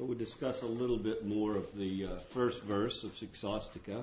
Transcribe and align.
So 0.00 0.06
we'll 0.06 0.16
discuss 0.16 0.62
a 0.62 0.66
little 0.66 0.96
bit 0.96 1.26
more 1.26 1.56
of 1.56 1.76
the 1.76 2.06
uh, 2.06 2.08
first 2.30 2.62
verse 2.62 3.04
of 3.04 3.12
Siksastika. 3.12 4.02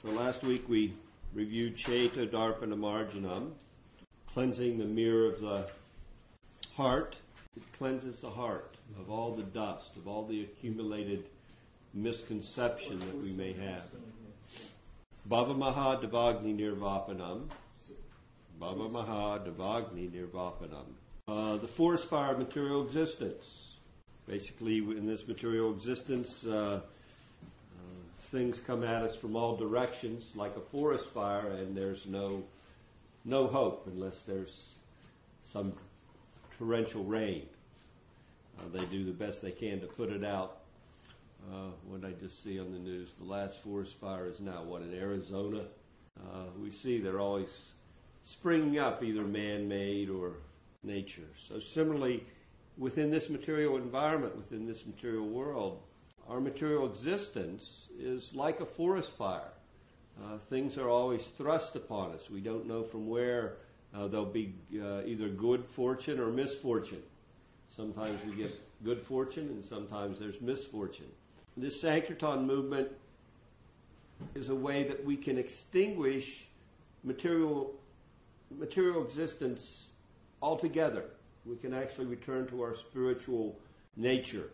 So 0.00 0.10
last 0.10 0.44
week 0.44 0.68
we 0.68 0.94
reviewed 1.34 1.76
Cheta 1.76 2.26
Darpana 2.26 2.78
Marjanam, 2.78 3.50
cleansing 4.28 4.78
the 4.78 4.84
mirror 4.84 5.26
of 5.26 5.40
the 5.40 5.66
heart. 6.76 7.16
It 7.56 7.64
cleanses 7.72 8.20
the 8.20 8.30
heart 8.30 8.76
of 8.96 9.10
all 9.10 9.34
the 9.34 9.42
dust, 9.42 9.96
of 9.96 10.06
all 10.06 10.24
the 10.24 10.42
accumulated 10.42 11.24
misconception 11.92 13.00
that 13.00 13.20
we 13.20 13.32
may 13.32 13.52
have. 13.54 13.82
Bhava 15.28 15.58
Maha 15.58 16.00
Devagni 16.00 16.56
Nirvapanam. 16.56 17.48
Bhava 18.60 18.88
Maha 18.88 19.40
Devagni 19.40 20.08
Nirvapanam. 20.12 20.92
Uh, 21.26 21.56
the 21.56 21.66
forest 21.66 22.08
fire 22.08 22.34
of 22.34 22.38
material 22.38 22.86
existence. 22.86 23.61
Basically, 24.26 24.78
in 24.78 25.06
this 25.06 25.26
material 25.26 25.72
existence, 25.72 26.46
uh, 26.46 26.80
uh, 26.80 26.80
things 28.30 28.60
come 28.60 28.84
at 28.84 29.02
us 29.02 29.16
from 29.16 29.34
all 29.34 29.56
directions, 29.56 30.32
like 30.36 30.56
a 30.56 30.60
forest 30.60 31.06
fire, 31.06 31.48
and 31.48 31.76
there's 31.76 32.06
no 32.06 32.42
no 33.24 33.46
hope 33.46 33.88
unless 33.92 34.22
there's 34.22 34.74
some 35.52 35.72
torrential 36.58 37.04
rain. 37.04 37.46
Uh, 38.58 38.62
they 38.72 38.84
do 38.86 39.04
the 39.04 39.12
best 39.12 39.42
they 39.42 39.50
can 39.50 39.80
to 39.80 39.86
put 39.86 40.10
it 40.10 40.24
out. 40.24 40.58
Uh, 41.50 41.70
what 41.88 42.04
I 42.04 42.12
just 42.12 42.42
see 42.42 42.60
on 42.60 42.72
the 42.72 42.78
news, 42.78 43.10
the 43.18 43.24
last 43.24 43.62
forest 43.62 43.94
fire 44.00 44.26
is 44.26 44.40
now 44.40 44.62
what 44.62 44.82
in 44.82 44.94
Arizona. 44.94 45.64
Uh, 46.20 46.44
we 46.60 46.70
see 46.70 46.98
they're 46.98 47.20
always 47.20 47.72
springing 48.24 48.78
up, 48.78 49.02
either 49.02 49.22
man-made 49.22 50.08
or 50.08 50.34
nature. 50.84 51.28
So 51.36 51.58
similarly, 51.58 52.24
within 52.78 53.10
this 53.10 53.28
material 53.28 53.76
environment, 53.76 54.36
within 54.36 54.66
this 54.66 54.86
material 54.86 55.26
world, 55.26 55.80
our 56.28 56.40
material 56.40 56.86
existence 56.86 57.88
is 57.98 58.34
like 58.34 58.60
a 58.60 58.66
forest 58.66 59.12
fire. 59.12 59.52
Uh, 60.22 60.38
things 60.50 60.78
are 60.78 60.88
always 60.88 61.26
thrust 61.26 61.74
upon 61.76 62.12
us. 62.12 62.30
We 62.30 62.40
don't 62.40 62.66
know 62.66 62.82
from 62.82 63.08
where 63.08 63.56
uh, 63.94 64.08
there'll 64.08 64.26
be 64.26 64.54
uh, 64.74 65.02
either 65.04 65.28
good 65.28 65.64
fortune 65.64 66.20
or 66.20 66.28
misfortune. 66.28 67.02
Sometimes 67.74 68.20
we 68.24 68.36
get 68.36 68.58
good 68.84 69.02
fortune, 69.02 69.48
and 69.48 69.64
sometimes 69.64 70.18
there's 70.18 70.40
misfortune. 70.40 71.10
This 71.56 71.80
Sankirtan 71.80 72.46
movement 72.46 72.88
is 74.34 74.48
a 74.48 74.54
way 74.54 74.84
that 74.84 75.04
we 75.04 75.16
can 75.16 75.38
extinguish 75.38 76.46
material 77.04 77.74
material 78.58 79.04
existence 79.04 79.88
altogether. 80.40 81.04
We 81.44 81.56
can 81.56 81.74
actually 81.74 82.06
return 82.06 82.46
to 82.48 82.62
our 82.62 82.76
spiritual 82.76 83.58
nature 83.96 84.50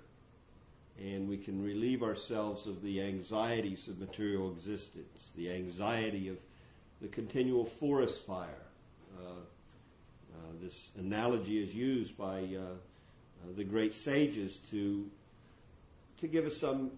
and 0.98 1.28
we 1.28 1.36
can 1.36 1.62
relieve 1.62 2.02
ourselves 2.02 2.66
of 2.66 2.82
the 2.82 3.00
anxieties 3.00 3.88
of 3.88 4.00
material 4.00 4.50
existence, 4.50 5.30
the 5.36 5.50
anxiety 5.52 6.28
of 6.28 6.36
the 7.00 7.08
continual 7.08 7.64
forest 7.64 8.26
fire. 8.26 8.66
Uh, 9.16 9.30
uh, 9.30 10.36
this 10.60 10.90
analogy 10.98 11.62
is 11.62 11.74
used 11.74 12.16
by 12.16 12.40
uh, 12.40 12.60
uh 12.60 13.52
the 13.56 13.64
great 13.64 13.94
sages 13.94 14.58
to 14.70 15.08
to 16.18 16.26
give 16.26 16.46
us 16.46 16.56
some 16.56 16.90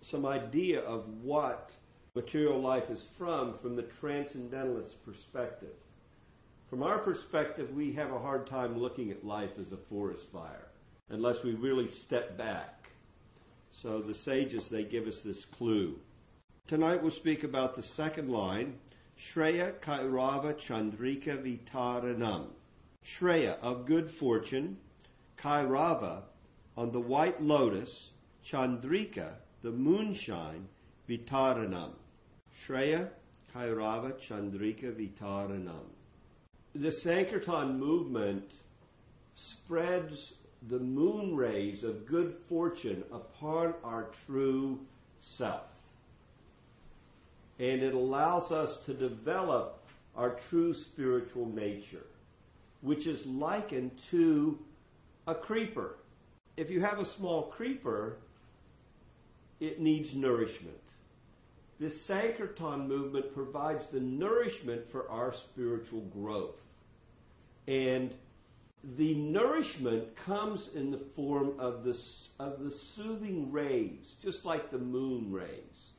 some 0.00 0.24
idea 0.24 0.80
of 0.80 1.04
what 1.22 1.70
material 2.14 2.60
life 2.60 2.90
is 2.90 3.06
from 3.18 3.58
from 3.58 3.74
the 3.74 3.82
transcendentalist 3.82 5.04
perspective. 5.04 5.74
From 6.72 6.84
our 6.84 6.96
perspective, 6.96 7.74
we 7.74 7.92
have 7.92 8.12
a 8.12 8.18
hard 8.18 8.46
time 8.46 8.78
looking 8.78 9.10
at 9.10 9.26
life 9.26 9.58
as 9.60 9.72
a 9.72 9.76
forest 9.76 10.24
fire 10.32 10.68
unless 11.10 11.42
we 11.42 11.52
really 11.52 11.86
step 11.86 12.38
back. 12.38 12.88
So 13.70 14.00
the 14.00 14.14
sages, 14.14 14.70
they 14.70 14.82
give 14.82 15.06
us 15.06 15.20
this 15.20 15.44
clue. 15.44 16.00
Tonight 16.66 17.02
we'll 17.02 17.10
speak 17.10 17.44
about 17.44 17.74
the 17.74 17.82
second 17.82 18.30
line, 18.30 18.78
Shreya 19.18 19.74
Kairava 19.80 20.54
Chandrika 20.54 21.36
Vitaranam. 21.44 22.46
Shreya, 23.04 23.58
of 23.60 23.84
good 23.84 24.10
fortune, 24.10 24.78
Kairava, 25.36 26.22
on 26.78 26.90
the 26.90 27.00
white 27.00 27.42
lotus, 27.42 28.12
Chandrika, 28.42 29.34
the 29.60 29.72
moonshine, 29.72 30.66
Vitaranam. 31.06 31.90
Shreya 32.50 33.10
Kairava 33.54 34.14
Chandrika 34.14 34.90
Vitaranam 34.90 35.90
the 36.74 36.90
Sankirtan 36.90 37.78
movement 37.78 38.52
spreads 39.34 40.34
the 40.68 40.78
moon 40.78 41.36
rays 41.36 41.84
of 41.84 42.06
good 42.06 42.34
fortune 42.48 43.04
upon 43.12 43.74
our 43.84 44.08
true 44.26 44.80
self. 45.18 45.64
And 47.58 47.82
it 47.82 47.94
allows 47.94 48.52
us 48.52 48.78
to 48.86 48.94
develop 48.94 49.82
our 50.16 50.30
true 50.30 50.72
spiritual 50.72 51.46
nature, 51.46 52.06
which 52.80 53.06
is 53.06 53.26
likened 53.26 53.92
to 54.10 54.58
a 55.26 55.34
creeper. 55.34 55.96
If 56.56 56.70
you 56.70 56.80
have 56.80 56.98
a 56.98 57.04
small 57.04 57.44
creeper, 57.44 58.16
it 59.60 59.80
needs 59.80 60.14
nourishment. 60.14 60.81
This 61.82 62.00
Sankirtan 62.00 62.86
movement 62.86 63.34
provides 63.34 63.86
the 63.86 63.98
nourishment 63.98 64.88
for 64.88 65.10
our 65.10 65.32
spiritual 65.32 66.02
growth. 66.02 66.62
And 67.66 68.14
the 68.84 69.16
nourishment 69.16 70.14
comes 70.14 70.68
in 70.76 70.92
the 70.92 70.98
form 70.98 71.58
of 71.58 71.82
the, 71.82 72.00
of 72.38 72.62
the 72.62 72.70
soothing 72.70 73.50
rays, 73.50 74.14
just 74.22 74.44
like 74.44 74.70
the 74.70 74.78
moon 74.78 75.32
rays. 75.32 75.90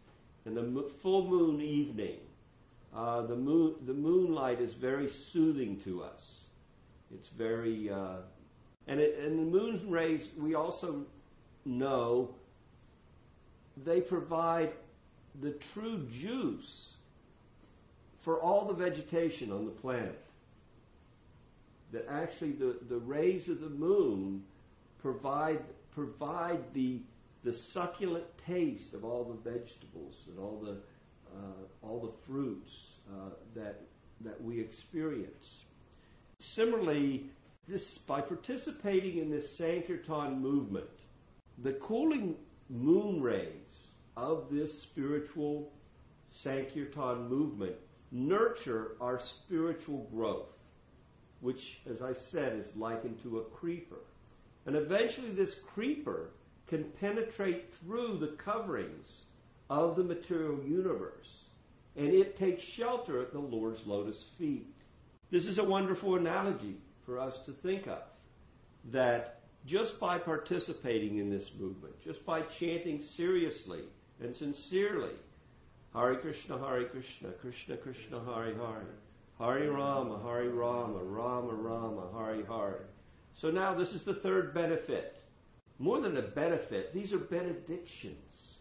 And 0.46 0.56
the 0.56 0.84
full 0.84 1.28
moon 1.28 1.60
evening, 1.60 2.20
uh, 2.96 3.24
the, 3.24 3.36
moon, 3.36 3.76
the 3.86 3.94
moonlight 3.94 4.62
is 4.62 4.76
very 4.76 5.10
soothing 5.10 5.82
to 5.82 6.02
us. 6.02 6.46
It's 7.14 7.28
very, 7.28 7.90
uh, 7.90 8.20
and, 8.88 9.02
it, 9.02 9.20
and 9.20 9.38
the 9.38 9.60
moon's 9.60 9.84
rays, 9.84 10.30
we 10.38 10.56
also 10.56 11.06
know 11.66 12.36
they 13.76 14.00
provide 14.00 14.72
the 15.42 15.52
true 15.52 16.08
juice 16.12 16.94
for 18.22 18.40
all 18.40 18.66
the 18.66 18.74
vegetation 18.74 19.52
on 19.52 19.66
the 19.66 19.72
planet. 19.72 20.20
That 21.92 22.08
actually 22.10 22.54
the, 22.54 22.78
the 22.90 22.98
rays 22.98 23.50
of 23.50 23.62
the 23.62 23.70
moon 23.70 24.44
provide 25.02 25.60
provide 25.92 26.74
the 26.74 27.02
the 27.44 27.54
succulent 27.54 28.26
taste 28.48 28.94
of 28.94 29.04
all 29.04 29.26
the 29.26 29.52
vegetables 29.52 30.16
and 30.28 30.40
all 30.40 30.60
the 30.64 30.78
uh, 31.36 31.86
all 31.86 32.00
the 32.00 32.26
fruits 32.26 32.94
uh, 33.12 33.30
that 33.54 33.82
that 34.22 34.42
we 34.42 34.60
experience. 34.60 35.66
Similarly, 36.40 37.26
this 37.68 37.98
by 38.00 38.22
participating 38.22 39.20
in 39.20 39.30
this 39.30 39.56
Sankirtan 39.56 40.42
movement, 40.42 40.90
the 41.60 41.74
cooling 41.74 42.36
moon 42.70 43.22
rays 43.22 43.63
of 44.16 44.48
this 44.52 44.82
spiritual 44.82 45.72
Sankirtan 46.32 47.28
movement 47.28 47.76
nurture 48.12 48.96
our 49.02 49.20
spiritual 49.20 50.08
growth, 50.14 50.58
which, 51.42 51.82
as 51.90 52.02
I 52.02 52.14
said, 52.14 52.58
is 52.58 52.76
likened 52.76 53.22
to 53.24 53.40
a 53.40 53.44
creeper. 53.44 54.02
And 54.66 54.76
eventually, 54.76 55.32
this 55.32 55.56
creeper 55.56 56.30
can 56.68 56.86
penetrate 57.00 57.74
through 57.76 58.18
the 58.18 58.28
coverings 58.28 59.26
of 59.70 59.96
the 59.96 60.04
material 60.04 60.60
universe, 60.64 61.46
and 61.96 62.10
it 62.10 62.36
takes 62.36 62.64
shelter 62.64 63.22
at 63.22 63.34
the 63.34 63.40
Lord's 63.40 63.86
lotus 63.86 64.30
feet. 64.38 64.74
This 65.32 65.48
is 65.48 65.58
a 65.58 65.64
wonderful 65.64 66.16
analogy 66.16 66.78
for 67.06 67.20
us 67.20 67.40
to 67.46 67.52
think 67.52 67.88
of 67.88 68.04
that 68.92 69.42
just 69.66 70.00
by 70.00 70.18
participating 70.18 71.18
in 71.18 71.30
this 71.30 71.52
movement, 71.58 72.00
just 72.04 72.26
by 72.26 72.42
chanting 72.42 73.02
seriously 73.02 73.82
and 74.24 74.36
sincerely. 74.36 75.14
Hare 75.94 76.16
Krishna, 76.16 76.58
Hare 76.58 76.86
Krishna, 76.86 77.30
Krishna 77.30 77.78
Krishna, 77.78 78.20
Hare 78.26 78.56
Hare. 78.56 78.96
Hare 79.40 79.72
Rama, 79.72 80.20
Hare 80.24 80.50
Rama, 80.50 81.00
Rama 81.00 81.54
Rama, 81.54 82.08
Hare 82.18 82.46
Hare. 82.46 82.86
So 83.36 83.52
now 83.52 83.74
this 83.74 83.94
is 83.94 84.04
the 84.04 84.14
third 84.14 84.54
benefit. 84.54 85.22
More 85.80 86.00
than 86.00 86.18
a 86.18 86.22
benefit, 86.22 86.94
these 86.94 87.14
are 87.14 87.18
benedictions. 87.20 88.58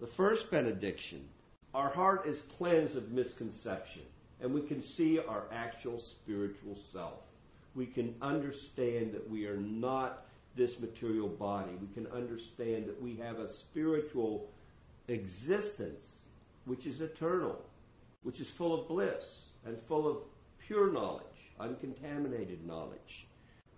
The 0.00 0.06
first 0.06 0.50
benediction, 0.50 1.28
our 1.74 1.88
heart 1.88 2.26
is 2.26 2.42
cleansed 2.42 2.96
of 2.96 3.10
misconception, 3.10 4.02
and 4.40 4.52
we 4.52 4.62
can 4.62 4.82
see 4.82 5.18
our 5.18 5.44
actual 5.52 5.98
spiritual 5.98 6.76
self. 6.92 7.20
We 7.74 7.86
can 7.86 8.14
understand 8.22 9.12
that 9.12 9.28
we 9.28 9.46
are 9.46 9.56
not 9.56 10.26
this 10.56 10.78
material 10.80 11.28
body. 11.28 11.72
We 11.80 11.88
can 11.94 12.10
understand 12.12 12.86
that 12.86 13.00
we 13.02 13.16
have 13.16 13.38
a 13.38 13.48
spiritual 13.48 14.50
existence 15.08 16.06
which 16.64 16.86
is 16.86 17.00
eternal, 17.00 17.60
which 18.22 18.40
is 18.40 18.48
full 18.48 18.72
of 18.72 18.88
bliss 18.88 19.46
and 19.66 19.78
full 19.78 20.06
of 20.08 20.18
pure 20.58 20.90
knowledge, 20.92 21.52
uncontaminated 21.60 22.66
knowledge. 22.66 23.26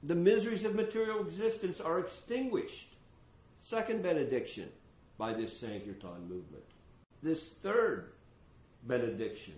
the 0.02 0.14
miseries 0.14 0.64
of 0.64 0.74
material 0.74 1.20
existence 1.26 1.80
are 1.80 1.98
extinguished. 1.98 2.94
Second 3.60 4.02
benediction 4.02 4.68
by 5.18 5.32
this 5.32 5.56
Sankirtan 5.58 6.28
movement. 6.28 6.64
This 7.22 7.48
third 7.48 8.12
benediction, 8.86 9.54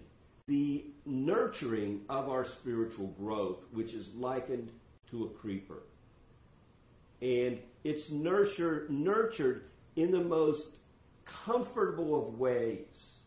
the 0.47 0.85
nurturing 1.05 2.03
of 2.09 2.31
our 2.31 2.45
spiritual 2.45 3.09
growth, 3.09 3.65
which 3.73 3.93
is 3.93 4.15
likened 4.15 4.71
to 5.11 5.25
a 5.25 5.29
creeper. 5.29 5.83
And 7.21 7.59
it's 7.85 8.11
nurture, 8.11 8.87
nurtured 8.89 9.65
in 9.97 10.11
the 10.11 10.21
most 10.21 10.77
comfortable 11.25 12.15
of 12.17 12.39
ways. 12.39 13.19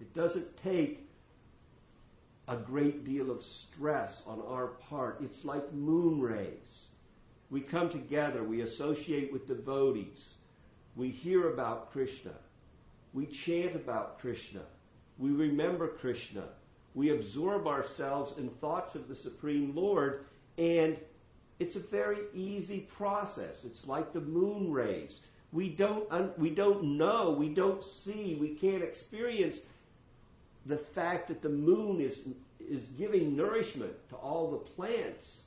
It 0.00 0.14
doesn't 0.14 0.56
take 0.62 1.08
a 2.48 2.56
great 2.56 3.04
deal 3.04 3.30
of 3.30 3.44
stress 3.44 4.22
on 4.26 4.42
our 4.48 4.68
part. 4.68 5.20
It's 5.22 5.44
like 5.44 5.72
moon 5.72 6.20
rays. 6.20 6.86
We 7.50 7.60
come 7.60 7.90
together, 7.90 8.42
we 8.42 8.60
associate 8.60 9.32
with 9.32 9.46
devotees, 9.46 10.34
we 10.94 11.10
hear 11.10 11.52
about 11.52 11.90
Krishna, 11.92 12.34
we 13.12 13.26
chant 13.26 13.74
about 13.74 14.20
Krishna, 14.20 14.60
we 15.18 15.30
remember 15.30 15.88
Krishna, 15.88 16.44
we 16.94 17.10
absorb 17.10 17.66
ourselves 17.66 18.38
in 18.38 18.50
thoughts 18.50 18.94
of 18.94 19.08
the 19.08 19.16
Supreme 19.16 19.74
Lord, 19.74 20.26
and 20.58 20.96
it's 21.60 21.76
a 21.76 21.80
very 21.80 22.20
easy 22.34 22.80
process. 22.80 23.64
It's 23.64 23.86
like 23.86 24.12
the 24.12 24.20
moon 24.20 24.72
rays. 24.72 25.20
We 25.52 25.68
don't, 25.68 26.10
un- 26.10 26.32
we 26.38 26.50
don't 26.50 26.82
know, 26.96 27.30
we 27.30 27.50
don't 27.50 27.84
see, 27.84 28.36
we 28.40 28.48
can't 28.48 28.82
experience 28.82 29.60
the 30.64 30.78
fact 30.78 31.28
that 31.28 31.42
the 31.42 31.50
moon 31.50 32.00
is, 32.00 32.20
is 32.58 32.82
giving 32.96 33.36
nourishment 33.36 33.92
to 34.08 34.16
all 34.16 34.50
the 34.50 34.56
plants. 34.56 35.42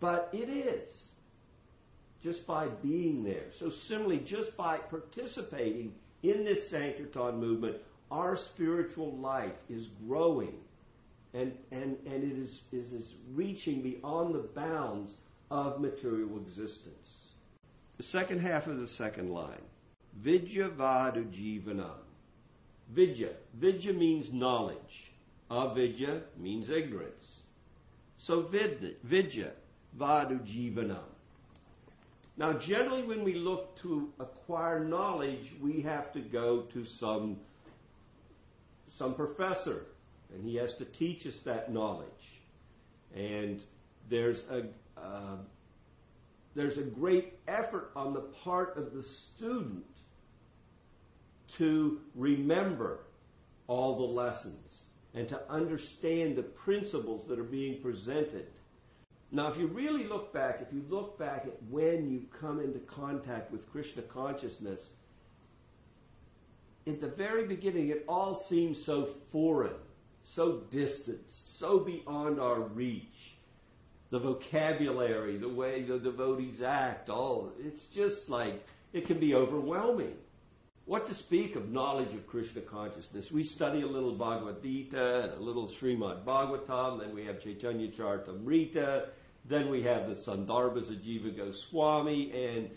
But 0.00 0.28
it 0.32 0.48
is 0.50 1.06
just 2.22 2.46
by 2.46 2.66
being 2.66 3.24
there. 3.24 3.46
So 3.52 3.70
similarly, 3.70 4.18
just 4.18 4.54
by 4.56 4.76
participating 4.76 5.94
in 6.22 6.44
this 6.44 6.68
Sankirtan 6.68 7.38
movement, 7.38 7.76
our 8.10 8.36
spiritual 8.36 9.16
life 9.16 9.56
is 9.70 9.88
growing 10.06 10.54
and, 11.34 11.56
and, 11.70 11.96
and 12.06 12.24
it 12.24 12.38
is, 12.38 12.62
is, 12.72 12.92
is 12.92 13.14
reaching 13.34 13.82
beyond 13.82 14.34
the 14.34 14.38
bounds 14.40 15.14
of 15.50 15.80
material 15.80 16.36
existence. 16.38 17.28
The 17.96 18.02
second 18.02 18.40
half 18.40 18.66
of 18.66 18.80
the 18.80 18.86
second 18.86 19.30
line. 19.30 19.62
Vidya 20.14 20.68
vadu 20.68 21.30
jivanam. 21.30 22.00
Vidya. 22.90 23.30
Vidya 23.54 23.92
means 23.92 24.32
knowledge. 24.32 25.12
Avidya 25.50 26.22
means 26.36 26.70
ignorance. 26.70 27.42
So 28.18 28.42
vidya, 28.42 29.52
vadu 29.98 30.40
jivanam. 30.44 30.98
Now, 32.36 32.54
generally, 32.54 33.02
when 33.02 33.22
we 33.22 33.34
look 33.34 33.76
to 33.80 34.12
acquire 34.18 34.80
knowledge, 34.80 35.52
we 35.60 35.82
have 35.82 36.12
to 36.12 36.20
go 36.20 36.62
to 36.72 36.84
some, 36.84 37.36
some 38.88 39.14
professor, 39.14 39.86
and 40.34 40.44
he 40.44 40.56
has 40.56 40.74
to 40.74 40.84
teach 40.84 41.26
us 41.26 41.40
that 41.40 41.72
knowledge. 41.72 42.40
And 43.14 43.62
there's 44.08 44.48
a, 44.50 44.66
uh, 44.98 45.36
there's 46.54 46.78
a 46.78 46.82
great 46.82 47.34
effort 47.48 47.90
on 47.96 48.12
the 48.12 48.20
part 48.20 48.76
of 48.76 48.94
the 48.94 49.02
student 49.02 49.84
to 51.56 52.00
remember 52.14 53.00
all 53.66 53.96
the 53.96 54.04
lessons 54.04 54.84
and 55.14 55.28
to 55.28 55.40
understand 55.50 56.36
the 56.36 56.42
principles 56.42 57.26
that 57.28 57.38
are 57.38 57.44
being 57.44 57.80
presented. 57.80 58.46
Now, 59.32 59.48
if 59.48 59.58
you 59.58 59.66
really 59.66 60.04
look 60.04 60.32
back, 60.32 60.60
if 60.60 60.72
you 60.72 60.84
look 60.88 61.18
back 61.18 61.44
at 61.46 61.56
when 61.68 62.10
you 62.10 62.24
come 62.40 62.60
into 62.60 62.80
contact 62.80 63.50
with 63.52 63.70
Krishna 63.70 64.02
consciousness, 64.02 64.80
at 66.86 67.00
the 67.00 67.08
very 67.08 67.46
beginning, 67.46 67.88
it 67.88 68.04
all 68.08 68.34
seems 68.34 68.82
so 68.82 69.08
foreign, 69.30 69.74
so 70.24 70.62
distant, 70.70 71.20
so 71.28 71.80
beyond 71.80 72.40
our 72.40 72.60
reach. 72.60 73.34
The 74.10 74.18
vocabulary, 74.18 75.36
the 75.36 75.48
way 75.48 75.82
the 75.82 75.98
devotees 75.98 76.62
act, 76.62 77.08
all, 77.08 77.52
it's 77.64 77.86
just 77.86 78.28
like, 78.28 78.66
it 78.92 79.06
can 79.06 79.18
be 79.18 79.34
overwhelming. 79.34 80.16
What 80.86 81.06
to 81.06 81.14
speak 81.14 81.54
of 81.54 81.70
knowledge 81.70 82.12
of 82.14 82.26
Krishna 82.26 82.62
consciousness? 82.62 83.30
We 83.30 83.44
study 83.44 83.82
a 83.82 83.86
little 83.86 84.12
Bhagavad 84.12 84.60
Gita, 84.62 85.36
a 85.36 85.40
little 85.40 85.68
Srimad 85.68 86.24
Bhagavatam, 86.24 86.98
then 86.98 87.14
we 87.14 87.24
have 87.26 87.40
Chaitanya 87.40 87.86
Charitamrita, 87.86 89.06
then 89.44 89.70
we 89.70 89.82
have 89.82 90.08
the 90.08 90.16
Sandarbhas 90.16 90.88
of 90.88 90.96
Jiva 90.96 91.36
Goswami, 91.36 92.32
and, 92.32 92.70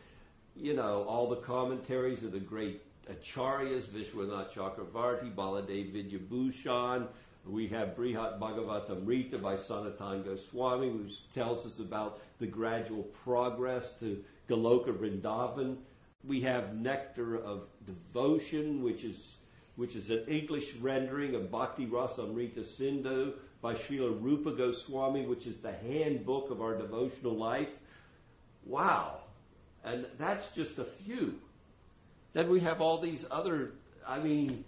you 0.55 0.75
know, 0.75 1.03
all 1.07 1.27
the 1.27 1.37
commentaries 1.37 2.23
of 2.23 2.31
the 2.31 2.39
great 2.39 2.83
acharyas, 3.11 3.85
Vishwanath 3.85 4.51
Chakravarti, 4.51 5.33
Baladev 5.33 5.91
Vidyabhushan. 5.91 7.07
We 7.45 7.67
have 7.67 7.95
Brihat 7.95 8.39
Bhagavatamrita 8.39 9.41
by 9.41 9.57
Sanatan 9.57 10.23
Goswami, 10.23 10.89
which 10.89 11.29
tells 11.29 11.65
us 11.65 11.79
about 11.79 12.21
the 12.39 12.47
gradual 12.47 13.03
progress 13.03 13.93
to 13.99 14.23
Goloka 14.47 14.93
Vrindavan 14.93 15.77
we 16.23 16.41
have 16.41 16.75
Nectar 16.75 17.37
of 17.37 17.67
Devotion, 17.85 18.81
which 18.81 19.03
is 19.03 19.37
which 19.75 19.95
is 19.95 20.11
an 20.11 20.23
English 20.27 20.75
rendering 20.75 21.33
of 21.33 21.49
Bhakti 21.49 21.87
Rasamrita 21.87 22.63
Sindhu 22.63 23.33
by 23.59 23.73
Srila 23.73 24.21
Rupa 24.21 24.51
Goswami, 24.51 25.25
which 25.25 25.47
is 25.47 25.57
the 25.57 25.71
handbook 25.71 26.51
of 26.51 26.61
our 26.61 26.77
devotional 26.77 27.35
life. 27.35 27.73
Wow. 28.65 29.21
And 29.83 30.05
that's 30.19 30.51
just 30.51 30.77
a 30.77 30.83
few. 30.83 31.39
Then 32.33 32.49
we 32.49 32.59
have 32.59 32.81
all 32.81 32.99
these 32.99 33.25
other, 33.31 33.71
I 34.07 34.19
mean, 34.19 34.63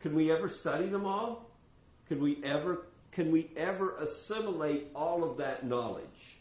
can 0.00 0.14
we 0.14 0.32
ever 0.32 0.48
study 0.48 0.86
them 0.86 1.06
all? 1.06 1.50
Can 2.08 2.20
we 2.20 2.42
ever, 2.42 2.86
can 3.12 3.30
we 3.30 3.50
ever 3.56 3.96
assimilate 3.96 4.88
all 4.94 5.22
of 5.22 5.36
that 5.36 5.64
knowledge? 5.64 6.38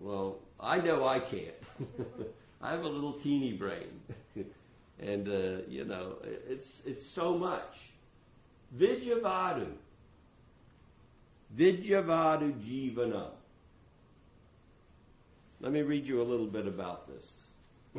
Well, 0.00 0.38
I 0.60 0.78
know 0.78 1.06
I 1.06 1.20
can't. 1.20 1.54
I 2.62 2.70
have 2.70 2.84
a 2.84 2.88
little 2.88 3.12
teeny 3.12 3.52
brain. 3.52 4.00
and, 5.00 5.28
uh, 5.28 5.62
you 5.68 5.84
know, 5.84 6.16
it's, 6.48 6.82
it's 6.84 7.06
so 7.06 7.36
much. 7.36 7.92
Vidyavadu. 8.76 9.68
Vidyavadu 11.56 12.52
Jivana. 12.60 13.28
Let 15.60 15.72
me 15.72 15.82
read 15.82 16.06
you 16.06 16.20
a 16.20 16.24
little 16.24 16.46
bit 16.46 16.66
about 16.66 17.08
this. 17.08 17.44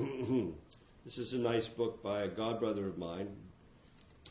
this 1.05 1.17
is 1.17 1.33
a 1.33 1.37
nice 1.37 1.67
book 1.67 2.03
by 2.03 2.21
a 2.21 2.27
godbrother 2.27 2.87
of 2.87 2.97
mine, 2.97 3.29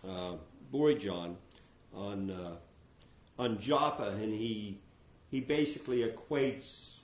uh, 0.09 0.95
John, 0.99 1.37
on, 1.95 2.31
uh, 2.31 3.43
on 3.43 3.57
japa, 3.59 4.13
and 4.23 4.33
he, 4.33 4.79
he 5.31 5.41
basically 5.41 6.05
equates 6.05 6.97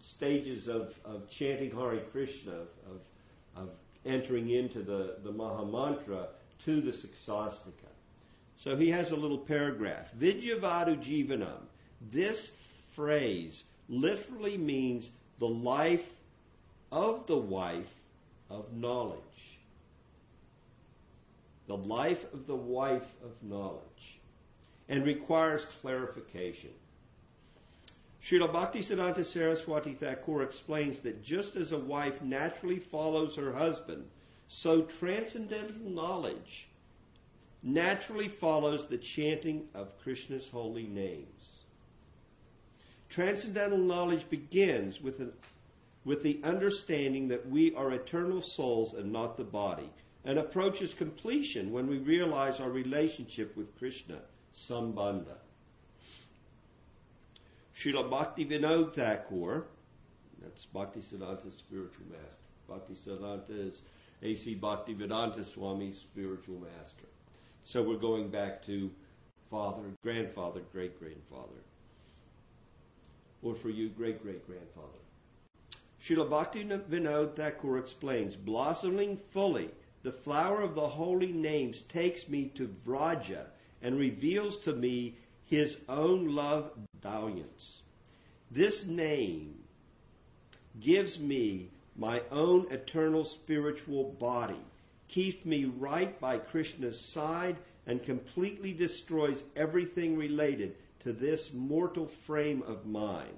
stages 0.00 0.68
of, 0.68 0.98
of 1.04 1.28
chanting 1.28 1.70
Hare 1.70 1.98
Krishna, 2.12 2.52
of, 2.52 2.68
of, 2.86 3.00
of 3.56 3.68
entering 4.06 4.50
into 4.50 4.82
the, 4.82 5.16
the 5.22 5.30
Maha 5.32 5.64
Mantra 5.64 6.28
to 6.64 6.80
the 6.80 6.92
Siksastika. 6.92 7.90
So 8.56 8.76
he 8.76 8.90
has 8.90 9.10
a 9.10 9.16
little 9.16 9.38
paragraph. 9.38 10.12
Vidyavadu 10.14 11.02
Jivanam. 11.02 11.62
This 12.10 12.52
phrase 12.92 13.64
literally 13.88 14.56
means 14.56 15.10
the 15.38 15.48
life 15.48 16.08
of 16.90 17.26
the 17.26 17.36
wife 17.36 17.92
of 18.50 18.72
knowledge. 18.72 19.51
The 21.66 21.76
life 21.76 22.32
of 22.32 22.46
the 22.46 22.56
wife 22.56 23.14
of 23.24 23.42
knowledge. 23.42 24.20
And 24.88 25.04
requires 25.04 25.64
clarification. 25.80 26.70
Srila 28.22 28.52
Bhaktisiddhanta 28.52 29.24
Saraswati 29.24 29.94
Thakur 29.94 30.42
explains 30.42 30.98
that 31.00 31.24
just 31.24 31.56
as 31.56 31.72
a 31.72 31.78
wife 31.78 32.22
naturally 32.22 32.78
follows 32.78 33.36
her 33.36 33.52
husband, 33.52 34.04
so 34.48 34.82
transcendental 34.82 35.90
knowledge 35.90 36.68
naturally 37.62 38.28
follows 38.28 38.86
the 38.86 38.98
chanting 38.98 39.68
of 39.74 39.98
Krishna's 40.02 40.48
holy 40.48 40.86
names. 40.86 41.62
Transcendental 43.08 43.78
knowledge 43.78 44.28
begins 44.30 45.00
with, 45.00 45.20
an, 45.20 45.32
with 46.04 46.22
the 46.22 46.40
understanding 46.44 47.28
that 47.28 47.48
we 47.48 47.74
are 47.74 47.92
eternal 47.92 48.40
souls 48.40 48.94
and 48.94 49.12
not 49.12 49.36
the 49.36 49.44
body, 49.44 49.90
and 50.24 50.38
approaches 50.38 50.94
completion 50.94 51.72
when 51.72 51.86
we 51.86 51.98
realize 51.98 52.60
our 52.60 52.70
relationship 52.70 53.56
with 53.56 53.76
Krishna, 53.78 54.18
Sambandha. 54.56 55.36
Srila 57.76 58.08
Bhakti 58.08 58.44
Vinod 58.44 58.94
Thakur, 58.94 59.66
that's 60.40 60.66
Bhakti 60.66 61.00
Siddhanta's 61.00 61.56
spiritual 61.56 62.06
master. 62.10 62.42
Bhakti 62.68 62.94
Siddhanta 62.94 63.68
is 63.68 63.82
A.C. 64.22 64.54
Bhakti 64.54 64.94
Vedanta 64.94 65.40
Swami's 65.40 65.98
spiritual 65.98 66.60
master. 66.60 67.06
So 67.64 67.82
we're 67.82 67.96
going 67.96 68.28
back 68.28 68.64
to 68.66 68.90
father, 69.50 69.82
grandfather, 70.02 70.60
great 70.72 70.98
grandfather. 70.98 71.60
Or 73.42 73.54
for 73.54 73.70
you, 73.70 73.88
great 73.88 74.22
great 74.22 74.46
grandfather. 74.46 74.88
Srila 76.00 76.30
Bhakti 76.30 76.64
Vinod 76.64 77.34
Thakur 77.34 77.78
explains, 77.78 78.36
blossoming 78.36 79.16
fully, 79.30 79.70
the 80.02 80.12
flower 80.12 80.60
of 80.60 80.74
the 80.74 80.88
holy 80.88 81.32
names 81.32 81.82
takes 81.82 82.28
me 82.28 82.50
to 82.54 82.66
Vraja 82.66 83.46
and 83.82 83.98
reveals 83.98 84.58
to 84.58 84.72
me 84.72 85.16
his 85.44 85.78
own 85.88 86.34
love 86.34 86.72
dalliance. 87.00 87.82
This 88.50 88.84
name 88.84 89.54
gives 90.80 91.18
me 91.18 91.70
my 91.96 92.22
own 92.30 92.66
eternal 92.70 93.24
spiritual 93.24 94.04
body, 94.18 94.60
keeps 95.08 95.44
me 95.44 95.66
right 95.66 96.18
by 96.20 96.38
Krishna's 96.38 97.00
side, 97.00 97.56
and 97.86 98.02
completely 98.02 98.72
destroys 98.72 99.42
everything 99.56 100.16
related 100.16 100.76
to 101.00 101.12
this 101.12 101.52
mortal 101.52 102.06
frame 102.06 102.62
of 102.66 102.86
mine. 102.86 103.36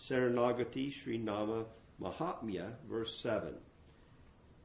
Saranagati 0.00 0.92
Sri 0.92 1.18
Nama 1.18 1.64
Mahatmya, 2.00 2.72
verse 2.88 3.18
7. 3.18 3.54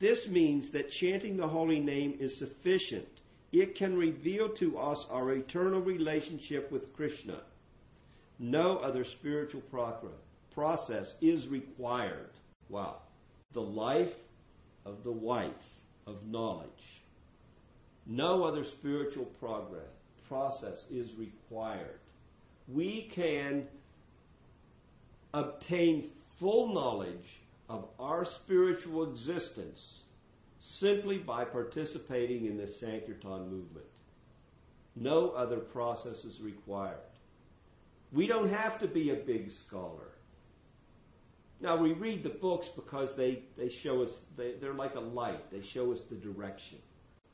This 0.05 0.29
means 0.29 0.69
that 0.69 0.91
chanting 0.91 1.35
the 1.35 1.47
holy 1.47 1.79
name 1.79 2.15
is 2.19 2.38
sufficient. 2.38 3.07
It 3.51 3.74
can 3.74 3.97
reveal 3.97 4.50
to 4.50 4.77
us 4.77 5.07
our 5.09 5.33
eternal 5.33 5.81
relationship 5.81 6.71
with 6.71 6.95
Krishna. 6.95 7.39
No 8.38 8.77
other 8.77 9.03
spiritual 9.03 9.63
process 10.53 11.15
is 11.21 11.47
required. 11.47 12.29
Wow. 12.69 12.97
The 13.53 13.63
life 13.63 14.13
of 14.85 15.03
the 15.03 15.12
wife 15.12 15.79
of 16.05 16.27
knowledge. 16.27 17.01
No 18.05 18.43
other 18.43 18.63
spiritual 18.63 19.25
progress, 19.39 19.89
process 20.27 20.85
is 20.91 21.15
required. 21.15 22.00
We 22.67 23.09
can 23.12 23.67
obtain 25.33 26.12
full 26.38 26.75
knowledge 26.75 27.39
of 27.69 27.88
our 28.00 28.25
spiritual 28.25 29.10
existence 29.10 30.01
simply 30.65 31.17
by 31.17 31.45
participating 31.45 32.45
in 32.45 32.57
the 32.57 32.67
Sankirtan 32.67 33.50
movement. 33.50 33.86
No 34.95 35.29
other 35.31 35.57
process 35.57 36.25
is 36.25 36.41
required. 36.41 36.98
We 38.12 38.27
don't 38.27 38.50
have 38.50 38.79
to 38.79 38.88
be 38.88 39.10
a 39.10 39.15
big 39.15 39.51
scholar. 39.51 40.12
Now 41.60 41.75
we 41.75 41.93
read 41.93 42.24
the 42.24 42.29
books 42.29 42.67
because 42.67 43.15
they, 43.15 43.43
they 43.57 43.69
show 43.69 44.03
us, 44.03 44.12
they, 44.38 44.53
they're 44.60 44.74
like 44.74 44.95
a 44.95 45.00
light. 45.00 45.51
They 45.51 45.62
show 45.62 45.91
us 45.91 46.01
the 46.10 46.15
direction. 46.15 46.79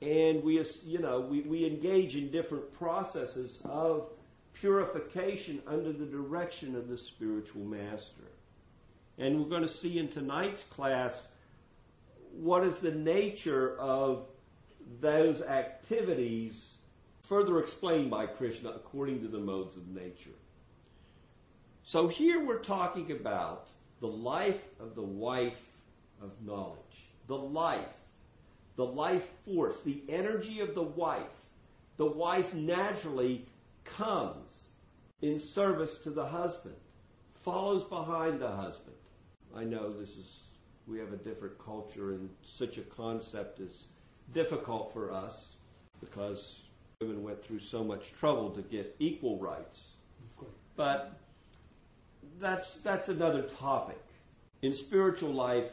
And 0.02 0.44
we, 0.44 0.64
you 0.84 1.00
know, 1.00 1.22
we, 1.22 1.42
we 1.42 1.66
engage 1.66 2.16
in 2.16 2.32
different 2.32 2.74
processes 2.74 3.60
of 3.64 4.10
purification 4.54 5.62
under 5.68 5.92
the 5.92 6.06
direction 6.06 6.76
of 6.76 6.88
the 6.88 6.98
spiritual 6.98 7.64
master. 7.64 8.32
And 9.22 9.40
we're 9.40 9.50
going 9.50 9.62
to 9.62 9.68
see 9.68 10.00
in 10.00 10.08
tonight's 10.08 10.64
class 10.64 11.28
what 12.32 12.64
is 12.64 12.80
the 12.80 12.92
nature 12.92 13.78
of 13.78 14.26
those 15.00 15.44
activities 15.44 16.78
further 17.22 17.60
explained 17.60 18.10
by 18.10 18.26
Krishna 18.26 18.72
according 18.72 19.22
to 19.22 19.28
the 19.28 19.38
modes 19.38 19.78
of 19.78 19.88
nature. 19.90 20.32
So 21.84 22.08
here 22.08 22.44
we're 22.44 22.64
talking 22.64 23.12
about 23.12 23.70
the 24.00 24.08
life 24.08 24.66
of 24.80 24.96
the 24.96 25.04
wife 25.04 25.78
of 26.20 26.32
knowledge. 26.44 26.80
The 27.28 27.38
life, 27.38 27.86
the 28.76 28.86
life 28.86 29.30
force, 29.46 29.84
the 29.84 30.02
energy 30.10 30.62
of 30.62 30.74
the 30.74 30.82
wife. 30.82 31.22
The 31.98 32.08
wife 32.08 32.56
naturally 32.56 33.46
comes 33.84 34.50
in 35.22 35.40
service 35.40 36.00
to 36.00 36.10
the 36.10 36.26
husband, 36.26 36.76
follows 37.36 37.84
behind 37.84 38.40
the 38.40 38.50
husband. 38.50 38.96
I 39.56 39.64
know 39.64 39.92
this 39.92 40.12
is, 40.12 40.44
we 40.88 40.98
have 41.00 41.14
a 41.14 41.18
different 41.18 41.58
culture 41.60 42.12
and 42.12 42.30
such 42.44 42.78
a 42.78 42.82
concept 42.82 43.60
is 43.60 43.86
difficult 44.34 44.94
for 44.94 45.12
us 45.12 45.56
because 46.00 46.62
women 47.02 47.24
went 47.24 47.44
through 47.44 47.60
so 47.60 47.84
much 47.84 48.14
trouble 48.14 48.50
to 48.52 48.62
get 48.62 48.96
equal 49.00 49.38
rights. 49.38 49.92
But 50.76 51.14
that's, 52.40 52.78
that's 52.78 53.10
another 53.10 53.44
topic. 53.44 54.02
In 54.62 54.74
spiritual 54.74 55.32
life, 55.32 55.72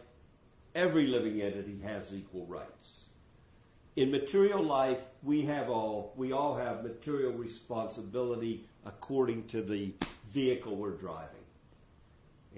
every 0.75 1.06
living 1.06 1.40
entity 1.40 1.80
has 1.85 2.12
equal 2.12 2.47
rights. 2.47 3.04
In 3.97 4.11
material 4.11 4.62
life, 4.62 5.00
we 5.23 5.42
have 5.42 5.68
all, 5.68 6.12
we 6.16 6.32
all 6.32 6.56
have 6.56 6.85
material 6.85 7.32
responsibility 7.32 8.64
according 8.87 9.47
to 9.49 9.61
the 9.62 9.92
vehicle 10.30 10.76
we're 10.76 10.92
driving. 10.92 11.38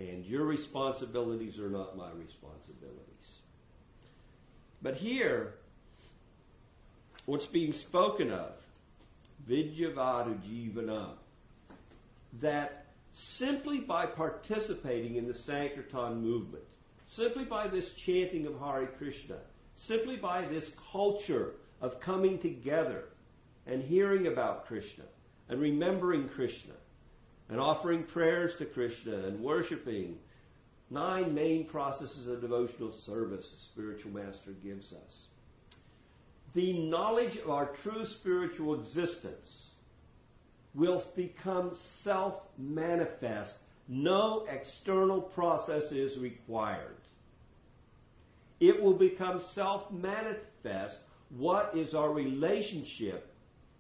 And 0.09 0.25
your 0.25 0.45
responsibilities 0.45 1.59
are 1.59 1.69
not 1.69 1.95
my 1.95 2.11
responsibilities. 2.11 3.41
But 4.81 4.97
here, 4.97 5.57
what's 7.27 7.45
being 7.45 7.75
spoken 7.75 8.31
of, 8.31 8.53
Vidyavadu 9.47 10.41
Jivanam, 10.41 11.17
that 12.41 12.87
simply 13.13 13.81
by 13.81 14.07
participating 14.07 15.17
in 15.17 15.29
the 15.29 15.35
Sankirtan 15.35 16.23
movement, 16.23 16.65
simply 17.11 17.45
by 17.45 17.67
this 17.69 17.95
chanting 17.95 18.47
of 18.47 18.59
Hare 18.59 18.87
Krishna, 18.87 19.37
simply 19.77 20.17
by 20.17 20.47
this 20.47 20.73
culture 20.91 21.57
of 21.83 22.01
coming 22.01 22.39
together 22.39 23.05
and 23.67 23.83
hearing 23.83 24.29
about 24.29 24.67
Krishna 24.67 25.05
and 25.51 25.61
remembering 25.61 26.27
Krishna 26.27 26.73
and 27.51 27.61
offering 27.61 28.05
prayers 28.05 28.55
to 28.57 28.65
Krishna 28.65 29.17
and 29.27 29.41
worshiping, 29.41 30.17
nine 30.89 31.35
main 31.35 31.65
processes 31.65 32.29
of 32.29 32.41
devotional 32.41 32.93
service 32.93 33.51
the 33.51 33.59
spiritual 33.59 34.13
master 34.13 34.53
gives 34.63 34.93
us. 34.93 35.27
The 36.55 36.73
knowledge 36.73 37.37
of 37.37 37.51
our 37.51 37.67
true 37.67 38.07
spiritual 38.07 38.75
existence 38.75 39.73
will 40.75 41.03
become 41.17 41.75
self 41.75 42.43
manifest. 42.57 43.57
No 43.89 44.47
external 44.49 45.21
process 45.21 45.91
is 45.91 46.19
required. 46.19 46.97
It 48.61 48.81
will 48.81 48.95
become 48.95 49.41
self 49.41 49.91
manifest 49.91 50.99
what 51.31 51.73
is 51.75 51.95
our 51.95 52.13
relationship 52.13 53.33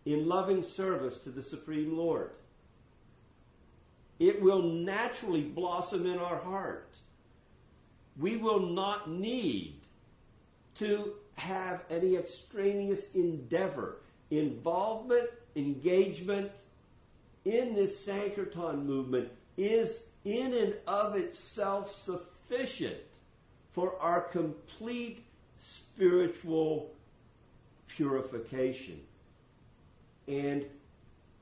in 0.04 0.26
loving 0.26 0.62
service 0.62 1.18
to 1.18 1.30
the 1.30 1.42
Supreme 1.42 1.96
Lord. 1.96 2.30
It 4.20 4.40
will 4.40 4.62
naturally 4.62 5.42
blossom 5.42 6.06
in 6.06 6.18
our 6.18 6.36
heart. 6.36 6.94
We 8.16 8.36
will 8.36 8.60
not 8.60 9.10
need 9.10 9.80
to 10.78 11.14
have 11.36 11.82
any 11.90 12.16
extraneous 12.16 13.12
endeavor, 13.14 13.96
involvement, 14.30 15.30
engagement, 15.56 16.52
in 17.46 17.74
this 17.74 17.98
Sankirtan 18.04 18.86
movement 18.86 19.30
is 19.56 20.02
in 20.24 20.52
and 20.52 20.74
of 20.86 21.16
itself 21.16 21.90
sufficient 21.90 22.96
for 23.72 23.98
our 24.00 24.20
complete 24.20 25.24
spiritual 25.60 26.90
purification 27.88 29.00
and 30.28 30.64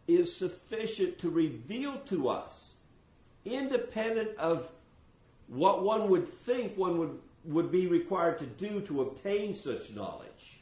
is 0.09 0.35
sufficient 0.35 1.19
to 1.21 1.31
reveal 1.31 1.99
to 2.07 2.29
us, 2.29 2.73
independent 3.45 4.37
of 4.39 4.69
what 5.47 5.85
one 5.85 6.11
would 6.11 6.27
think 6.27 6.77
one 6.77 6.99
would, 6.99 7.19
would 7.45 7.71
be 7.71 7.87
required 7.87 8.39
to 8.39 8.47
do 8.47 8.81
to 8.83 9.03
obtain 9.03 9.55
such 9.55 9.95
knowledge. 9.95 10.61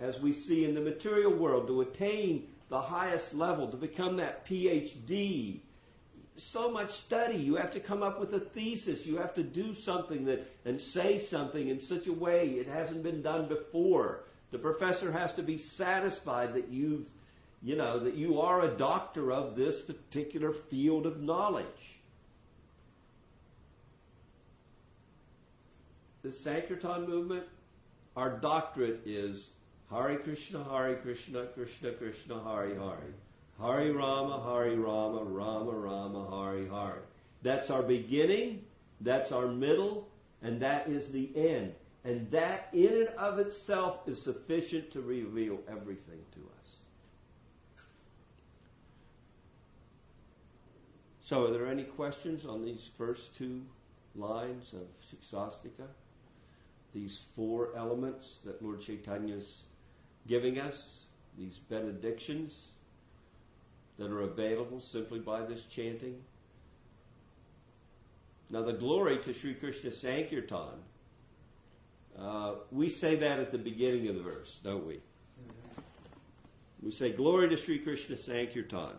As 0.00 0.20
we 0.20 0.32
see 0.32 0.64
in 0.64 0.74
the 0.74 0.80
material 0.80 1.32
world, 1.32 1.66
to 1.66 1.80
attain 1.80 2.48
the 2.68 2.80
highest 2.80 3.34
level, 3.34 3.68
to 3.68 3.76
become 3.76 4.16
that 4.16 4.46
PhD. 4.46 5.60
So 6.38 6.70
much 6.70 6.90
study. 6.90 7.36
You 7.36 7.56
have 7.56 7.70
to 7.72 7.80
come 7.80 8.02
up 8.02 8.18
with 8.18 8.32
a 8.32 8.40
thesis. 8.40 9.06
You 9.06 9.18
have 9.18 9.34
to 9.34 9.42
do 9.42 9.74
something 9.74 10.24
that, 10.24 10.50
and 10.64 10.80
say 10.80 11.18
something 11.18 11.68
in 11.68 11.80
such 11.80 12.06
a 12.06 12.12
way 12.12 12.48
it 12.48 12.66
hasn't 12.66 13.02
been 13.02 13.20
done 13.20 13.46
before. 13.46 14.24
The 14.50 14.58
professor 14.58 15.12
has 15.12 15.34
to 15.34 15.42
be 15.42 15.58
satisfied 15.58 16.54
that 16.54 16.68
you've, 16.68 17.04
you 17.62 17.76
know, 17.76 17.98
that 18.00 18.14
you 18.14 18.40
are 18.40 18.62
a 18.62 18.76
doctor 18.76 19.32
of 19.32 19.54
this 19.54 19.82
particular 19.82 20.50
field 20.52 21.06
of 21.06 21.20
knowledge. 21.20 22.00
The 26.22 26.32
Sankirtan 26.32 27.08
movement, 27.08 27.44
our 28.16 28.30
doctorate 28.30 29.02
is 29.06 29.48
Hare 29.90 30.18
Krishna, 30.18 30.64
Hare 30.64 30.96
Krishna, 30.96 31.46
Krishna 31.46 31.92
Krishna, 31.92 32.42
Hare 32.44 32.74
Hare. 32.74 33.14
Hare 33.60 33.92
Rama, 33.92 34.42
Hare 34.42 34.76
Rama, 34.76 35.22
Rama 35.22 35.70
Rama, 35.70 36.30
Hare 36.30 36.66
Hare. 36.68 37.02
That's 37.42 37.70
our 37.70 37.82
beginning, 37.82 38.64
that's 39.00 39.32
our 39.32 39.46
middle, 39.46 40.08
and 40.42 40.60
that 40.60 40.88
is 40.88 41.12
the 41.12 41.30
end. 41.34 41.74
And 42.04 42.30
that 42.32 42.68
in 42.72 42.92
and 42.92 43.08
of 43.10 43.38
itself 43.38 44.08
is 44.08 44.20
sufficient 44.20 44.90
to 44.92 45.00
reveal 45.00 45.58
everything 45.68 46.18
to 46.34 46.40
us. 46.58 46.61
So, 51.24 51.46
are 51.46 51.52
there 51.52 51.68
any 51.68 51.84
questions 51.84 52.46
on 52.46 52.64
these 52.64 52.90
first 52.98 53.36
two 53.36 53.62
lines 54.16 54.72
of 54.72 54.86
Siksastika? 55.08 55.86
These 56.92 57.22
four 57.36 57.70
elements 57.76 58.38
that 58.44 58.62
Lord 58.62 58.80
Chaitanya 58.82 59.36
is 59.36 59.62
giving 60.26 60.58
us, 60.58 61.04
these 61.38 61.58
benedictions 61.70 62.68
that 63.98 64.10
are 64.10 64.22
available 64.22 64.80
simply 64.80 65.20
by 65.20 65.42
this 65.42 65.64
chanting. 65.66 66.20
Now, 68.50 68.62
the 68.62 68.72
glory 68.72 69.18
to 69.18 69.32
Sri 69.32 69.54
Krishna 69.54 69.92
Sankirtan, 69.92 70.74
uh, 72.18 72.54
we 72.70 72.88
say 72.88 73.16
that 73.16 73.38
at 73.38 73.52
the 73.52 73.58
beginning 73.58 74.08
of 74.08 74.16
the 74.16 74.22
verse, 74.22 74.60
don't 74.62 74.86
we? 74.86 75.00
We 76.82 76.90
say, 76.90 77.12
Glory 77.12 77.48
to 77.48 77.56
Sri 77.56 77.78
Krishna 77.78 78.16
Sankirtan. 78.16 78.96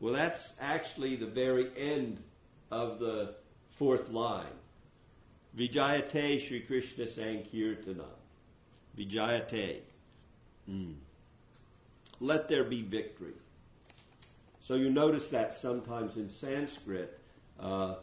Well, 0.00 0.14
that's 0.14 0.54
actually 0.58 1.16
the 1.16 1.26
very 1.26 1.68
end 1.76 2.22
of 2.70 2.98
the 2.98 3.34
fourth 3.76 4.08
line. 4.08 4.46
Vijayate 5.56 6.46
Sri 6.46 6.60
Krishna 6.60 7.04
Sankirtana. 7.04 8.06
Vijayate. 8.98 9.80
Mm. 10.68 10.94
Let 12.18 12.48
there 12.48 12.64
be 12.64 12.82
victory. 12.82 13.34
So 14.62 14.74
you 14.74 14.90
notice 14.90 15.28
that 15.28 15.54
sometimes 15.54 16.16
in 16.16 16.30
Sanskrit, 16.30 17.18
uh, 17.58 17.96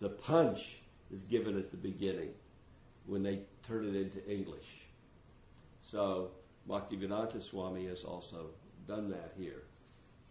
the 0.00 0.10
punch 0.10 0.82
is 1.12 1.22
given 1.22 1.58
at 1.58 1.70
the 1.70 1.76
beginning 1.76 2.30
when 3.06 3.22
they 3.22 3.40
turn 3.66 3.88
it 3.88 3.96
into 3.96 4.24
English. 4.30 4.68
So 5.90 6.30
Bhaktivedanta 6.68 7.42
Swami 7.42 7.86
has 7.86 8.04
also 8.04 8.50
done 8.86 9.10
that 9.10 9.32
here 9.36 9.62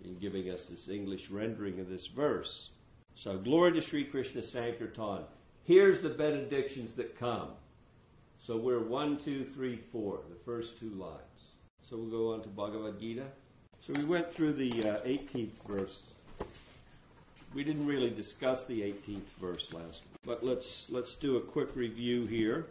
in 0.03 0.17
giving 0.20 0.50
us 0.50 0.65
this 0.65 0.89
English 0.89 1.29
rendering 1.29 1.79
of 1.79 1.89
this 1.89 2.08
verse. 2.08 2.70
So, 3.15 3.38
glory 3.38 3.74
to 3.74 3.81
Sri 3.81 4.03
Krishna 4.03 4.43
Sankirtan. 4.43 5.24
Here's 5.63 6.01
the 6.01 6.10
benedictions 6.10 6.93
that 6.93 7.20
come. 7.20 7.50
So 8.43 8.58
we're 8.58 8.79
one, 8.79 9.17
two, 9.17 9.46
three, 9.46 9.77
four, 9.91 10.20
the 10.29 10.36
first 10.43 10.79
two 10.79 10.89
lines. 10.89 11.22
So 11.88 11.96
we'll 11.96 12.10
go 12.10 12.34
on 12.34 12.41
to 12.41 12.50
Bhagavad 12.50 13.00
Gita. 13.00 13.25
So 13.86 13.93
we 13.93 14.03
went 14.03 14.34
through 14.34 14.53
the 14.53 14.72
uh, 14.84 15.01
18th 15.01 15.51
verse. 15.67 16.00
We 17.53 17.63
didn't 17.63 17.86
really 17.86 18.10
discuss 18.10 18.63
the 18.65 18.81
18th 18.81 19.27
verse 19.39 19.72
last 19.74 20.01
week, 20.03 20.20
but 20.25 20.43
let's 20.43 20.89
let's 20.89 21.15
do 21.15 21.38
a 21.38 21.41
quick 21.41 21.75
review 21.75 22.25
here. 22.25 22.65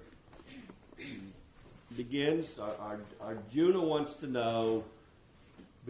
Begins 1.96 2.58
our, 2.58 2.74
our 2.80 2.98
Arjuna 3.20 3.80
wants 3.80 4.14
to 4.14 4.26
know 4.26 4.84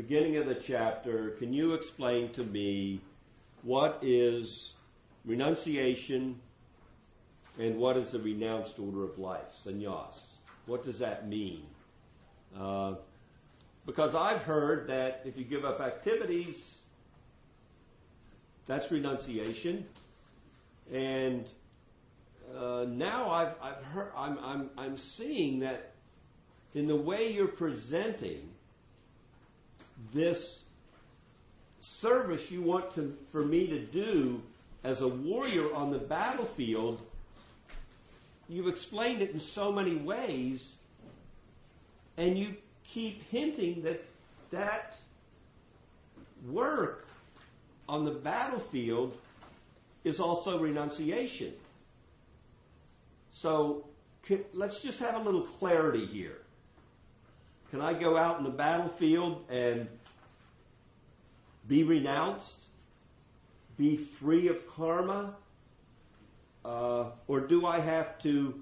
beginning 0.01 0.37
of 0.37 0.47
the 0.47 0.55
chapter, 0.55 1.33
can 1.33 1.53
you 1.53 1.75
explain 1.75 2.33
to 2.33 2.43
me 2.43 3.03
what 3.61 3.99
is 4.01 4.73
renunciation 5.27 6.41
and 7.59 7.77
what 7.77 7.99
is 7.99 8.13
the 8.13 8.19
renounced 8.19 8.79
order 8.79 9.05
of 9.05 9.19
life, 9.19 9.55
sannyas? 9.63 10.19
What 10.65 10.85
does 10.85 11.01
that 11.01 11.29
mean? 11.29 11.65
Uh, 12.59 12.95
because 13.85 14.15
I've 14.15 14.43
heard 14.43 14.87
that 14.87 15.21
if 15.27 15.37
you 15.37 15.45
give 15.45 15.67
up 15.67 15.83
activities, 15.83 16.79
that's 18.67 18.91
renunciation. 18.91 19.85
And 20.91 21.47
uh, 22.57 22.87
now 22.89 23.31
I've, 23.31 23.55
I've 23.61 23.85
heard, 23.85 24.13
I'm, 24.17 24.39
I'm, 24.43 24.71
I'm 24.79 24.97
seeing 24.97 25.61
that 25.61 25.93
in 26.73 26.87
the 26.87 26.97
way 26.97 27.35
you're 27.35 27.49
presenting 27.49 28.49
this 30.13 30.65
service 31.81 32.51
you 32.51 32.63
want 32.63 32.95
to, 32.95 33.17
for 33.33 33.45
me 33.45 33.67
to 33.67 33.79
do 33.79 34.43
as 34.85 35.01
a 35.01 35.09
warrior 35.09 35.75
on 35.75 35.91
the 35.91 35.99
battlefield, 35.99 37.01
you've 38.49 38.69
explained 38.69 39.23
it 39.23 39.31
in 39.31 39.41
so 39.41 39.71
many 39.71 39.97
ways, 39.97 40.75
and 42.17 42.39
you 42.39 42.55
keep 42.85 43.23
hinting 43.31 43.83
that 43.83 44.05
that 44.51 44.97
work 46.49 47.07
on 47.89 48.05
the 48.05 48.11
battlefield 48.11 49.17
is 50.05 50.19
also 50.19 50.59
renunciation. 50.59 51.53
So 53.33 53.85
can, 54.23 54.45
let's 54.55 54.81
just 54.81 54.99
have 55.01 55.15
a 55.15 55.19
little 55.19 55.43
clarity 55.43 56.07
here. 56.07 56.39
Can 57.71 57.81
I 57.81 57.95
go 57.95 58.17
out 58.17 58.39
in 58.39 58.45
the 58.45 58.51
battlefield 58.51 59.45
and 59.49 59.87
be 61.71 61.85
renounced? 61.85 62.65
Be 63.79 63.97
free 63.97 64.49
of 64.49 64.69
karma? 64.69 65.37
Uh, 66.65 67.05
or 67.29 67.41
do 67.41 67.65
I 67.65 67.79
have 67.79 68.21
to 68.23 68.61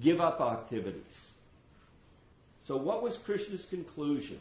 give 0.00 0.20
up 0.20 0.40
activities? 0.40 1.02
So, 2.66 2.76
what 2.76 3.02
was 3.02 3.18
Krishna's 3.18 3.66
conclusion? 3.66 4.38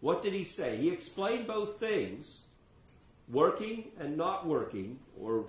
What 0.00 0.22
did 0.22 0.32
he 0.32 0.44
say? 0.44 0.78
He 0.78 0.88
explained 0.88 1.46
both 1.46 1.78
things 1.78 2.40
working 3.28 3.84
and 4.00 4.16
not 4.16 4.46
working, 4.46 4.98
or 5.20 5.44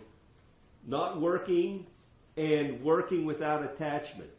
not 0.85 1.21
working 1.21 1.85
and 2.35 2.83
working 2.83 3.25
without 3.25 3.63
attachment. 3.63 4.29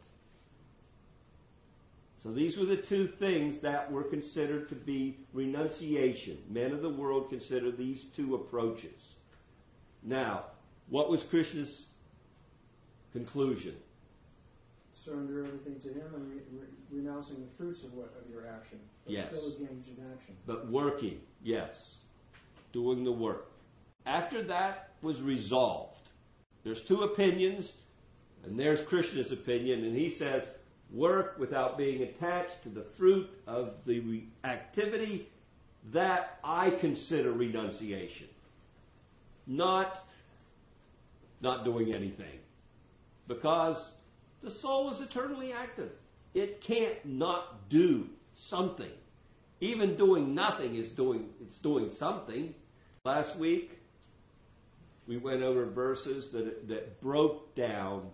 So 2.25 2.31
these 2.31 2.57
were 2.57 2.65
the 2.65 2.75
two 2.75 3.05
things 3.05 3.59
that 3.59 3.91
were 3.91 4.01
considered 4.01 4.67
to 4.69 4.75
be 4.75 5.19
renunciation. 5.31 6.39
Men 6.49 6.71
of 6.71 6.81
the 6.81 6.89
world 6.89 7.29
consider 7.29 7.69
these 7.69 8.05
two 8.05 8.33
approaches. 8.33 9.17
Now, 10.01 10.45
what 10.89 11.07
was 11.07 11.21
Krishna's 11.21 11.85
conclusion? 13.13 13.75
Surrender 14.95 15.45
everything 15.45 15.79
to 15.81 15.89
Him 15.89 16.15
and 16.15 16.31
re- 16.31 16.41
re- 16.51 16.99
renouncing 16.99 17.35
the 17.41 17.57
fruits 17.57 17.83
of, 17.83 17.93
what, 17.93 18.11
of 18.19 18.27
your 18.27 18.47
action. 18.47 18.79
But 19.03 19.13
yes. 19.13 19.27
still 19.27 19.45
engaged 19.45 19.89
in 19.89 20.03
action. 20.11 20.35
But 20.47 20.67
working, 20.67 21.21
yes. 21.43 21.97
Doing 22.73 23.03
the 23.03 23.11
work. 23.11 23.51
After 24.07 24.41
that 24.45 24.93
was 25.03 25.21
resolved, 25.21 26.09
there's 26.63 26.81
two 26.81 27.03
opinions, 27.03 27.77
and 28.43 28.59
there's 28.59 28.81
Krishna's 28.81 29.31
opinion, 29.31 29.85
and 29.85 29.95
he 29.95 30.09
says, 30.09 30.43
work 30.91 31.35
without 31.39 31.77
being 31.77 32.03
attached 32.03 32.63
to 32.63 32.69
the 32.69 32.83
fruit 32.83 33.29
of 33.47 33.73
the 33.85 34.23
activity, 34.43 35.27
that 35.91 36.39
I 36.43 36.71
consider 36.71 37.31
renunciation. 37.31 38.27
Not 39.47 39.99
not 41.41 41.63
doing 41.63 41.93
anything. 41.93 42.39
Because 43.27 43.91
the 44.41 44.49
soul 44.49 44.89
is 44.89 45.01
eternally 45.01 45.53
active. 45.53 45.91
It 46.33 46.61
can't 46.61 47.05
not 47.05 47.69
do 47.69 48.09
something. 48.35 48.91
Even 49.61 49.95
doing 49.95 50.33
nothing 50.33 50.75
is 50.75 50.91
doing 50.91 51.29
it's 51.41 51.57
doing 51.57 51.89
something. 51.89 52.53
Last 53.03 53.37
week 53.37 53.79
we 55.07 55.17
went 55.17 55.43
over 55.43 55.65
verses 55.65 56.31
that 56.31 56.67
that 56.67 57.01
broke 57.01 57.53
down 57.55 58.09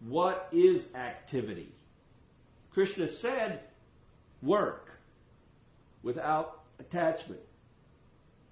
what 0.00 0.48
is 0.52 0.94
activity. 0.94 1.72
Krishna 2.76 3.08
said, 3.08 3.60
work 4.42 4.90
without 6.02 6.60
attachment. 6.78 7.40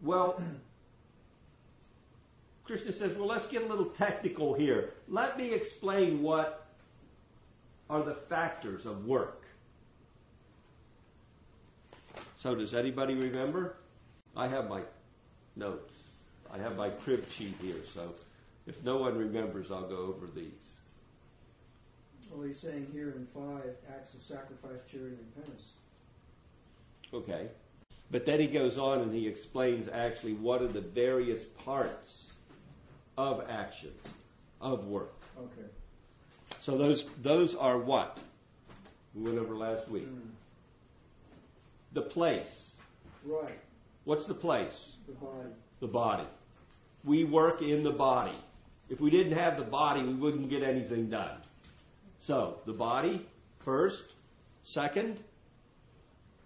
Well, 0.01 0.43
Krishna 2.65 2.95
says, 2.95 3.15
well, 3.19 3.27
let's 3.27 3.49
get 3.49 3.65
a 3.65 3.67
little 3.67 3.85
technical 3.85 4.55
here. 4.55 4.95
Let 5.09 5.37
me 5.37 5.53
explain 5.53 6.23
what 6.23 6.65
are 7.91 8.03
the 8.03 8.15
factors 8.15 8.87
of 8.87 9.05
work. 9.05 9.45
So, 12.43 12.55
does 12.55 12.73
anybody 12.73 13.13
remember? 13.13 13.77
I 14.35 14.49
have 14.49 14.71
my 14.71 14.81
notes. 15.55 15.93
I 16.51 16.57
have 16.57 16.79
my 16.79 16.89
crib 16.89 17.31
sheet 17.31 17.57
here, 17.61 17.83
so 17.93 18.09
if 18.67 18.83
no 18.83 18.97
one 18.97 19.19
remembers, 19.19 19.71
I'll 19.71 19.87
go 19.87 19.99
over 19.99 20.29
these. 20.35 20.74
Well, 22.35 22.49
he's 22.49 22.59
saying 22.59 22.89
here 22.93 23.15
in 23.17 23.27
five 23.33 23.77
acts 23.89 24.15
of 24.15 24.21
sacrifice, 24.21 24.81
charity, 24.91 25.17
and 25.17 25.35
penance. 25.37 25.71
Okay. 27.13 27.47
But 28.11 28.27
then 28.27 28.41
he 28.41 28.49
goes 28.49 28.77
on 28.77 29.03
and 29.03 29.15
he 29.15 29.29
explains 29.29 29.89
actually 29.93 30.33
what 30.33 30.61
are 30.61 30.69
the 30.69 30.81
various 30.81 31.45
parts 31.65 32.33
of 33.17 33.45
action, 33.49 33.93
of 34.61 34.87
work. 34.87 35.15
Okay. 35.39 35.69
So 36.61 36.77
those 36.77 37.07
those 37.23 37.55
are 37.55 37.79
what? 37.79 38.19
We 39.15 39.23
went 39.23 39.39
over 39.39 39.55
last 39.55 39.89
week. 39.89 40.09
Mm. 40.09 40.31
The 41.93 42.03
place. 42.03 42.77
Right. 43.25 43.59
What's 44.05 44.27
the 44.27 44.35
place? 44.35 44.97
The 45.07 45.13
body. 45.13 45.49
The 45.79 45.87
body. 45.87 46.27
We 47.05 47.23
work 47.23 47.63
in 47.63 47.85
the 47.85 47.93
body. 47.93 48.37
If 48.91 49.01
we 49.01 49.11
didn't 49.11 49.39
have 49.39 49.57
the 49.57 49.63
body, 49.63 50.03
we 50.03 50.15
wouldn't 50.15 50.51
get 50.51 50.63
anything 50.65 51.09
done. 51.09 51.39
So, 52.25 52.61
the 52.65 52.73
body 52.73 53.27
first, 53.59 54.07
second, 54.63 55.19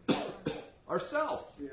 ourself. 0.91 1.53
Yeah. 1.61 1.69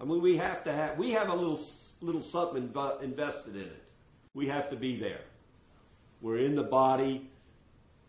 I 0.00 0.04
mean, 0.04 0.22
we 0.22 0.36
have 0.36 0.62
to 0.62 0.72
have, 0.72 0.96
we 0.96 1.10
have 1.10 1.28
a 1.28 1.34
little, 1.34 1.60
little 2.00 2.22
something 2.22 2.68
inv- 2.68 3.02
invested 3.02 3.56
in 3.56 3.62
it. 3.62 3.82
We 4.32 4.46
have 4.46 4.70
to 4.70 4.76
be 4.76 4.96
there. 5.00 5.22
We're 6.20 6.38
in 6.38 6.54
the 6.54 6.62
body. 6.62 7.28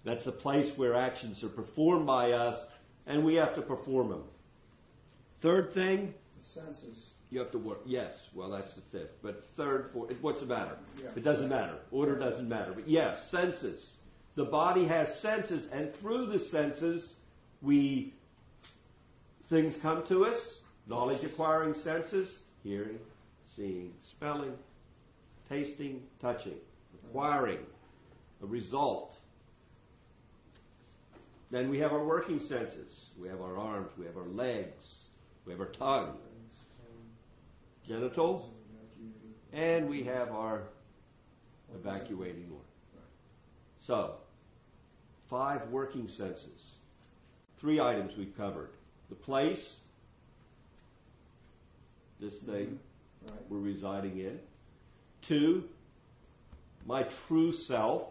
That's 0.04 0.26
the 0.26 0.32
place 0.32 0.78
where 0.78 0.94
actions 0.94 1.44
are 1.44 1.50
performed 1.50 2.06
by 2.06 2.34
us, 2.34 2.68
and 3.08 3.24
we 3.26 3.34
have 3.36 3.56
to 3.56 3.64
perform 3.64 4.10
them. 4.10 4.24
Third 5.42 5.74
thing, 5.74 6.14
The 6.38 6.44
senses. 6.44 7.14
you 7.32 7.40
have 7.40 7.50
to 7.52 7.58
work. 7.58 7.80
Yes, 7.88 8.30
well, 8.36 8.52
that's 8.52 8.76
the 8.76 8.82
fifth. 8.82 9.20
But 9.24 9.48
third, 9.56 9.90
fourth, 9.94 10.14
what's 10.22 10.42
the 10.42 10.46
matter? 10.46 10.78
Yeah. 11.02 11.10
It 11.16 11.24
doesn't 11.24 11.50
matter. 11.50 11.74
Order 11.90 12.20
doesn't 12.20 12.48
matter. 12.48 12.72
But 12.74 12.88
yes, 12.88 13.28
senses. 13.32 13.98
The 14.38 14.46
body 14.46 14.86
has 14.86 15.20
senses, 15.20 15.72
and 15.72 15.92
through 15.96 16.28
the 16.28 16.38
senses, 16.38 17.16
we 17.64 18.14
things 19.50 19.76
come 19.78 20.06
to 20.06 20.26
us. 20.26 20.60
Knowledge 20.86 21.24
acquiring 21.24 21.74
senses: 21.74 22.38
hearing, 22.64 23.00
seeing, 23.56 23.96
smelling, 24.20 24.56
tasting, 25.50 26.04
touching, 26.22 26.54
acquiring 26.94 27.66
a 28.44 28.46
result. 28.46 29.18
Then 31.50 31.68
we 31.68 31.80
have 31.80 31.92
our 31.92 32.06
working 32.06 32.40
senses. 32.40 33.10
We 33.20 33.28
have 33.30 33.42
our 33.42 33.58
arms. 33.58 33.90
We 33.98 34.06
have 34.06 34.18
our 34.18 34.28
legs. 34.28 35.06
We 35.46 35.54
have 35.54 35.62
our 35.62 35.68
tongue, 35.70 36.16
genital, 37.88 38.54
and 39.52 39.90
we 39.90 40.04
have 40.04 40.32
our 40.32 40.62
evacuating 41.74 42.52
organ. 42.52 42.68
So, 43.80 44.18
five 45.30 45.68
working 45.70 46.08
senses. 46.08 46.76
Three 47.58 47.80
items 47.80 48.16
we've 48.18 48.36
covered. 48.38 48.70
The 49.10 49.16
place, 49.16 49.80
this 52.20 52.36
mm-hmm. 52.36 52.52
thing 52.52 52.80
Right. 53.26 53.40
we're 53.50 53.60
residing 53.60 54.20
in. 54.20 54.40
Two, 55.22 55.66
my 56.86 57.04
true 57.28 57.52
self, 57.52 58.04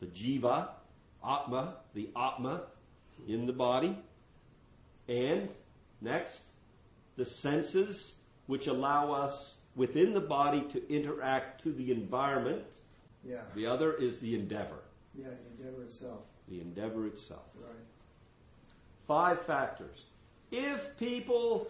the 0.00 0.06
jiva, 0.06 0.68
atma, 1.26 1.76
the 1.94 2.10
atma 2.14 2.62
in 3.26 3.46
the 3.46 3.52
body. 3.52 3.96
And 5.08 5.48
next, 6.00 6.38
the 7.16 7.24
senses 7.24 8.16
which 8.46 8.66
allow 8.66 9.12
us 9.12 9.56
within 9.74 10.12
the 10.14 10.20
body 10.20 10.62
to 10.72 10.92
interact 10.94 11.62
to 11.62 11.72
the 11.72 11.90
environment. 11.90 12.62
Yeah. 13.26 13.38
The 13.54 13.66
other 13.66 13.94
is 13.94 14.20
the 14.20 14.34
endeavor, 14.34 14.82
Yeah, 15.14 15.28
the 15.28 15.64
endeavor 15.64 15.82
itself. 15.82 16.20
The 16.48 16.60
endeavor 16.60 17.06
itself. 17.06 17.46
Right. 17.56 17.72
Five 19.06 19.42
factors. 19.42 20.04
If 20.50 20.98
people 20.98 21.68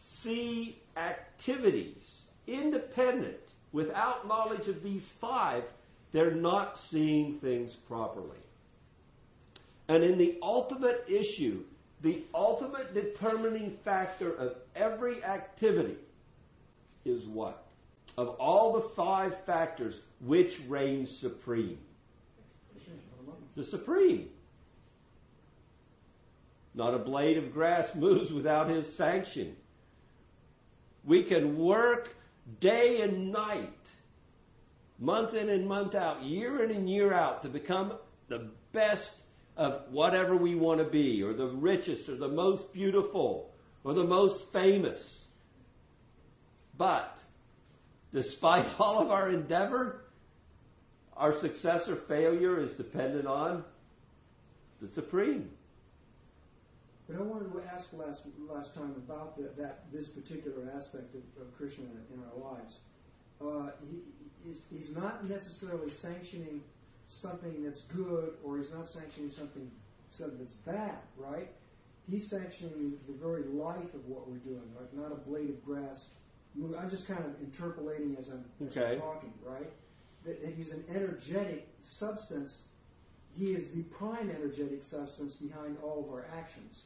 see 0.00 0.78
activities 0.96 2.24
independent 2.46 3.36
without 3.72 4.26
knowledge 4.26 4.68
of 4.68 4.82
these 4.82 5.06
five, 5.06 5.64
they're 6.12 6.30
not 6.30 6.78
seeing 6.78 7.38
things 7.38 7.74
properly. 7.74 8.38
And 9.88 10.02
in 10.02 10.18
the 10.18 10.38
ultimate 10.42 11.04
issue, 11.08 11.62
the 12.02 12.22
ultimate 12.34 12.94
determining 12.94 13.76
factor 13.84 14.32
of 14.32 14.56
every 14.74 15.22
activity 15.24 15.96
is 17.04 17.26
what? 17.26 17.64
Of 18.16 18.28
all 18.40 18.72
the 18.72 18.80
five 18.80 19.38
factors, 19.44 20.00
which 20.20 20.60
reigns 20.68 21.16
supreme? 21.16 21.78
The 23.56 23.64
supreme. 23.64 24.28
Not 26.74 26.94
a 26.94 26.98
blade 26.98 27.38
of 27.38 27.52
grass 27.52 27.94
moves 27.94 28.30
without 28.30 28.68
his 28.68 28.94
sanction. 28.94 29.56
We 31.04 31.22
can 31.22 31.56
work 31.56 32.14
day 32.60 33.00
and 33.00 33.32
night, 33.32 33.72
month 34.98 35.34
in 35.34 35.48
and 35.48 35.66
month 35.66 35.94
out, 35.94 36.22
year 36.22 36.62
in 36.62 36.70
and 36.70 36.88
year 36.88 37.12
out 37.12 37.42
to 37.42 37.48
become 37.48 37.94
the 38.28 38.50
best 38.72 39.20
of 39.56 39.84
whatever 39.90 40.36
we 40.36 40.54
want 40.54 40.80
to 40.80 40.84
be, 40.84 41.22
or 41.22 41.32
the 41.32 41.46
richest, 41.46 42.08
or 42.08 42.16
the 42.16 42.28
most 42.28 42.74
beautiful, 42.74 43.54
or 43.84 43.94
the 43.94 44.04
most 44.04 44.52
famous. 44.52 45.24
But, 46.76 47.16
despite 48.12 48.66
all 48.78 49.00
of 49.00 49.10
our 49.10 49.30
endeavor, 49.30 50.05
our 51.16 51.32
success 51.32 51.88
or 51.88 51.96
failure 51.96 52.58
is 52.60 52.72
dependent 52.72 53.26
on 53.26 53.64
the 54.80 54.88
Supreme. 54.88 55.50
But 57.08 57.18
I 57.18 57.22
wanted 57.22 57.52
to 57.52 57.62
ask 57.72 57.88
last 57.92 58.22
last 58.48 58.74
time 58.74 58.94
about 58.96 59.36
the, 59.36 59.50
that 59.62 59.84
this 59.92 60.08
particular 60.08 60.70
aspect 60.74 61.14
of, 61.14 61.22
of 61.40 61.56
Krishna 61.56 61.84
in 62.12 62.20
our 62.20 62.52
lives. 62.52 62.80
Uh, 63.40 63.70
he, 63.88 63.98
he's, 64.44 64.62
he's 64.70 64.96
not 64.96 65.28
necessarily 65.28 65.90
sanctioning 65.90 66.62
something 67.06 67.62
that's 67.62 67.82
good, 67.82 68.34
or 68.42 68.56
he's 68.58 68.72
not 68.72 68.86
sanctioning 68.88 69.30
something 69.30 69.70
something 70.10 70.38
that's 70.38 70.54
bad, 70.54 70.98
right? 71.16 71.48
He's 72.08 72.28
sanctioning 72.28 72.98
the 73.06 73.12
very 73.12 73.44
life 73.44 73.94
of 73.94 74.06
what 74.06 74.28
we're 74.28 74.38
doing, 74.38 74.62
like 74.78 74.92
not 74.92 75.12
a 75.12 75.16
blade 75.16 75.50
of 75.50 75.64
grass. 75.64 76.10
I'm 76.78 76.88
just 76.88 77.06
kind 77.06 77.20
of 77.20 77.40
interpolating 77.40 78.16
as 78.18 78.30
I'm, 78.30 78.44
as 78.66 78.76
Okay. 78.76 78.94
I'm 78.94 79.00
talking, 79.00 79.32
right? 79.44 79.70
That, 80.26 80.42
that 80.42 80.54
he's 80.54 80.72
an 80.72 80.84
energetic 80.92 81.68
substance 81.82 82.62
he 83.38 83.52
is 83.52 83.70
the 83.70 83.82
prime 83.82 84.30
energetic 84.30 84.82
substance 84.82 85.34
behind 85.34 85.76
all 85.82 86.02
of 86.02 86.10
our 86.10 86.24
actions. 86.38 86.84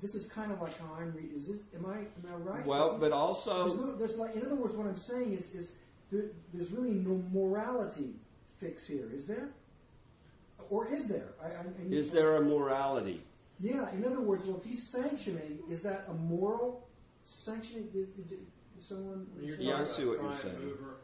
This 0.00 0.16
is 0.16 0.26
kind 0.26 0.50
of 0.50 0.60
like 0.60 0.76
how 0.78 0.86
I'm 0.98 1.12
reading. 1.14 1.36
Is 1.36 1.48
it? 1.48 1.60
Am 1.76 1.86
I? 1.86 1.98
Am 1.98 2.06
I 2.28 2.34
right? 2.34 2.66
Well, 2.66 2.88
Is 2.88 2.92
it- 2.94 3.00
but 3.00 3.00
there's, 3.10 3.12
also, 3.12 3.64
little, 3.66 3.96
there's 3.96 4.16
like, 4.18 4.34
in 4.34 4.44
other 4.44 4.56
words, 4.56 4.74
what 4.74 4.88
I'm 4.88 4.96
saying 4.96 5.32
is, 5.32 5.48
is 5.52 5.70
there, 6.10 6.24
there's 6.52 6.72
really 6.72 6.90
no 6.90 7.22
morality 7.32 8.14
fix 8.58 8.84
here, 8.86 9.08
is 9.14 9.26
there? 9.26 9.50
Or 10.70 10.88
is 10.88 11.06
there? 11.06 11.28
I, 11.40 11.46
I, 11.46 11.50
I 11.60 11.82
mean, 11.84 11.92
is 11.92 12.10
there 12.10 12.36
a 12.36 12.42
morality? 12.42 13.22
Yeah. 13.60 13.88
In 13.92 14.04
other 14.04 14.20
words, 14.20 14.42
well, 14.44 14.56
if 14.56 14.64
he's 14.64 14.90
sanctioning, 14.90 15.60
is 15.70 15.82
that 15.82 16.04
a 16.08 16.14
moral 16.14 16.88
sanctioning? 17.24 17.84
Did, 17.92 18.16
did, 18.16 18.28
did 18.28 18.46
someone? 18.80 19.26
You're 19.40 19.56
Yeah, 19.56 19.74
I 19.74 19.78
talking 19.82 19.94
see 19.94 20.02
about 20.02 20.08
what 20.08 20.22
you're 20.22 20.30
prime 20.32 20.42
saying. 20.42 20.64
mover 20.66 20.96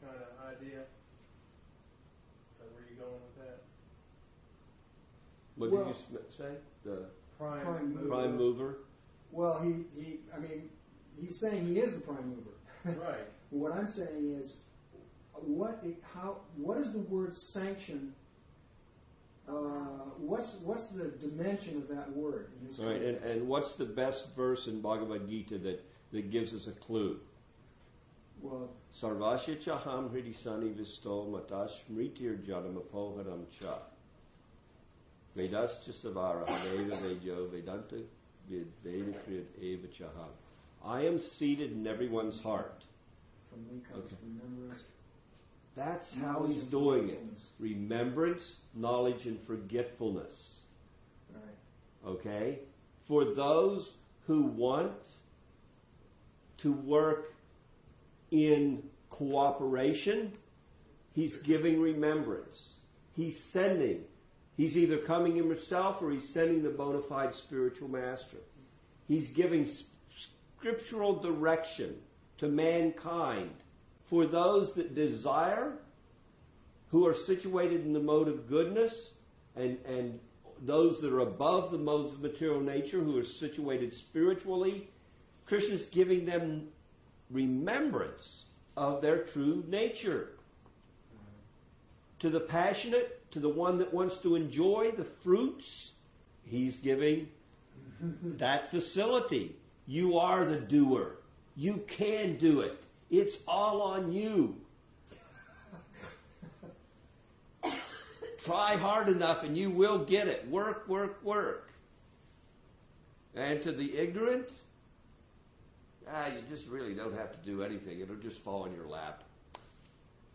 kind 0.00 0.16
of 0.16 0.46
idea. 0.56 0.80
Is 0.80 2.56
that 2.60 2.72
where 2.72 2.82
you're 2.88 2.96
going 3.06 3.20
with 3.20 3.44
that? 3.44 3.60
What 5.58 5.70
Well- 5.70 5.84
did 5.84 5.96
you 6.12 6.18
s- 6.18 6.36
say? 6.36 6.52
The 6.84 7.06
Prime, 7.38 7.62
Prime 7.64 7.94
mover. 7.94 8.08
prime 8.08 8.36
mover? 8.36 8.78
Well, 9.30 9.60
he, 9.60 9.84
he. 10.00 10.20
I 10.34 10.38
mean, 10.38 10.70
he's 11.20 11.38
saying 11.38 11.66
he 11.66 11.78
is 11.78 11.94
the 11.94 12.00
prime 12.00 12.28
mover. 12.34 13.00
right. 13.00 13.26
What 13.50 13.72
I'm 13.72 13.86
saying 13.86 14.34
is, 14.38 14.56
what 15.32 15.80
it, 15.82 16.02
how 16.14 16.36
what 16.56 16.76
is 16.78 16.92
the 16.92 16.98
word 16.98 17.34
sanction? 17.34 18.14
Uh, 19.48 19.52
what's 20.18 20.56
what's 20.56 20.88
the 20.88 21.04
dimension 21.18 21.78
of 21.78 21.88
that 21.88 22.14
word 22.14 22.50
in 22.60 22.66
this 22.66 22.78
All 22.78 22.84
right, 22.86 22.96
and, 23.00 23.16
context? 23.18 23.32
and 23.34 23.48
what's 23.48 23.72
the 23.76 23.86
best 23.86 24.36
verse 24.36 24.66
in 24.66 24.82
Bhagavad 24.82 25.26
Gita 25.28 25.56
that, 25.58 25.82
that 26.12 26.30
gives 26.30 26.52
us 26.54 26.66
a 26.66 26.72
clue? 26.72 27.18
well, 28.42 28.68
Sarvasya 28.94 29.56
chaham 29.62 30.10
hridisani 30.10 30.74
visto 30.74 31.26
matash 31.30 31.72
mritir 31.90 32.44
janamapoharam 32.46 33.44
cha. 33.58 33.78
Vedascha 35.38 35.92
savara 35.92 36.44
veda 36.46 36.96
vejo 36.96 37.48
vedanta 37.48 37.96
vid 38.48 38.66
Vedakriyat 38.84 39.46
eva 39.60 39.86
chaham. 39.86 40.32
I 40.84 41.02
am 41.06 41.20
seated 41.20 41.70
in 41.72 41.86
everyone's 41.86 42.42
heart. 42.42 42.82
from 43.48 43.64
me 43.68 43.80
comes 43.90 44.12
Okay. 44.12 44.16
remembrance. 44.22 44.82
That's 45.76 46.16
how 46.18 46.44
he's 46.46 46.64
doing 46.64 47.08
it. 47.08 47.20
Remembrance, 47.60 48.56
knowledge, 48.74 49.26
and 49.26 49.40
forgetfulness. 49.46 50.62
Right. 51.32 52.10
Okay? 52.14 52.58
For 53.06 53.24
those 53.24 53.96
who 54.26 54.42
want 54.42 54.92
to 56.58 56.72
work 56.72 57.32
in 58.32 58.82
cooperation, 59.10 60.32
he's 61.14 61.36
giving 61.38 61.80
remembrance. 61.80 62.74
He's 63.14 63.38
sending. 63.38 64.04
He's 64.58 64.76
either 64.76 64.98
coming 64.98 65.36
himself 65.36 66.02
or 66.02 66.10
he's 66.10 66.28
sending 66.28 66.64
the 66.64 66.68
bona 66.68 67.00
fide 67.00 67.32
spiritual 67.36 67.88
master. 67.88 68.38
He's 69.06 69.28
giving 69.28 69.68
scriptural 70.58 71.14
direction 71.14 71.96
to 72.38 72.48
mankind 72.48 73.52
for 74.06 74.26
those 74.26 74.74
that 74.74 74.96
desire, 74.96 75.74
who 76.90 77.06
are 77.06 77.14
situated 77.14 77.84
in 77.86 77.92
the 77.92 78.00
mode 78.00 78.26
of 78.26 78.48
goodness, 78.48 79.12
and, 79.54 79.78
and 79.86 80.18
those 80.64 81.00
that 81.02 81.12
are 81.12 81.20
above 81.20 81.70
the 81.70 81.78
modes 81.78 82.14
of 82.14 82.20
material 82.20 82.60
nature, 82.60 82.98
who 82.98 83.16
are 83.16 83.24
situated 83.24 83.94
spiritually. 83.94 84.88
Krishna's 85.46 85.86
giving 85.86 86.24
them 86.24 86.66
remembrance 87.30 88.46
of 88.76 89.02
their 89.02 89.18
true 89.18 89.62
nature. 89.68 90.30
To 92.18 92.30
the 92.30 92.40
passionate, 92.40 93.17
to 93.30 93.40
the 93.40 93.48
one 93.48 93.78
that 93.78 93.92
wants 93.92 94.20
to 94.22 94.34
enjoy 94.34 94.92
the 94.96 95.04
fruits, 95.04 95.92
he's 96.44 96.76
giving 96.76 97.28
that 98.00 98.70
facility. 98.70 99.56
You 99.86 100.18
are 100.18 100.44
the 100.44 100.60
doer. 100.60 101.16
You 101.56 101.84
can 101.86 102.36
do 102.36 102.60
it. 102.60 102.82
It's 103.10 103.42
all 103.48 103.82
on 103.82 104.12
you. 104.12 104.56
Try 108.44 108.76
hard 108.76 109.08
enough 109.08 109.44
and 109.44 109.56
you 109.56 109.70
will 109.70 109.98
get 109.98 110.28
it. 110.28 110.46
Work, 110.48 110.88
work, 110.88 111.22
work. 111.24 111.70
And 113.34 113.62
to 113.62 113.72
the 113.72 113.96
ignorant, 113.96 114.48
ah, 116.10 116.26
you 116.26 116.42
just 116.54 116.68
really 116.68 116.94
don't 116.94 117.16
have 117.16 117.32
to 117.32 117.38
do 117.46 117.62
anything. 117.62 118.00
It'll 118.00 118.16
just 118.16 118.38
fall 118.38 118.64
in 118.64 118.74
your 118.74 118.86
lap. 118.86 119.22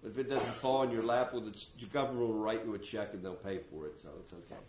If 0.06 0.18
it 0.18 0.30
doesn't 0.30 0.54
fall 0.56 0.84
in 0.84 0.92
your 0.92 1.02
lap, 1.02 1.34
well, 1.34 1.42
the 1.42 1.86
government 1.86 2.28
will 2.28 2.34
write 2.34 2.66
you 2.66 2.74
a 2.74 2.80
check 2.80 3.14
and 3.14 3.24
they'll 3.24 3.36
pay 3.36 3.60
for 3.72 3.86
it, 3.86 3.96
so 4.02 4.10
it's 4.20 4.34
okay. 4.34 4.62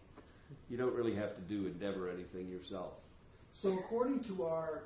You 0.70 0.77
don't 0.77 0.94
really 0.94 1.14
have 1.14 1.35
to 1.35 1.42
do 1.42 1.66
endeavor 1.66 2.09
anything 2.09 2.49
yourself. 2.49 2.92
So, 3.53 3.73
according 3.73 4.20
to 4.25 4.44
our 4.44 4.85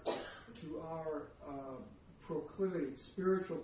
to 0.60 0.82
our 0.90 1.28
uh, 1.46 1.80
proclivity, 2.20 2.96
spiritual 2.96 3.56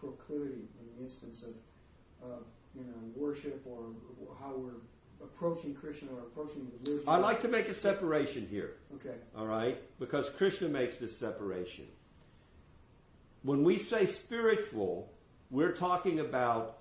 proclivity, 0.00 0.62
in 0.80 0.96
the 0.96 1.02
instance 1.02 1.44
of, 1.44 2.30
of 2.30 2.42
you 2.74 2.82
know 2.84 2.94
worship 3.14 3.62
or 3.66 3.86
how 4.40 4.54
we're 4.54 4.80
approaching 5.22 5.74
Krishna 5.74 6.08
or 6.12 6.20
approaching 6.20 6.66
the 6.66 6.90
religion. 6.90 7.08
I 7.08 7.16
like 7.16 7.42
to 7.42 7.48
make 7.48 7.68
a 7.68 7.74
separation 7.74 8.46
here. 8.48 8.76
Okay. 8.94 9.16
All 9.36 9.46
right, 9.46 9.80
because 9.98 10.30
Krishna 10.30 10.68
makes 10.68 10.98
this 10.98 11.16
separation. 11.16 11.86
When 13.42 13.62
we 13.62 13.78
say 13.78 14.06
spiritual, 14.06 15.12
we're 15.50 15.72
talking 15.72 16.20
about 16.20 16.78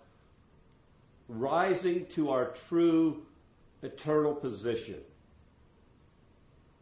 rising 1.30 2.06
to 2.08 2.30
our 2.30 2.54
true 2.68 3.26
eternal 3.82 4.34
position 4.34 5.00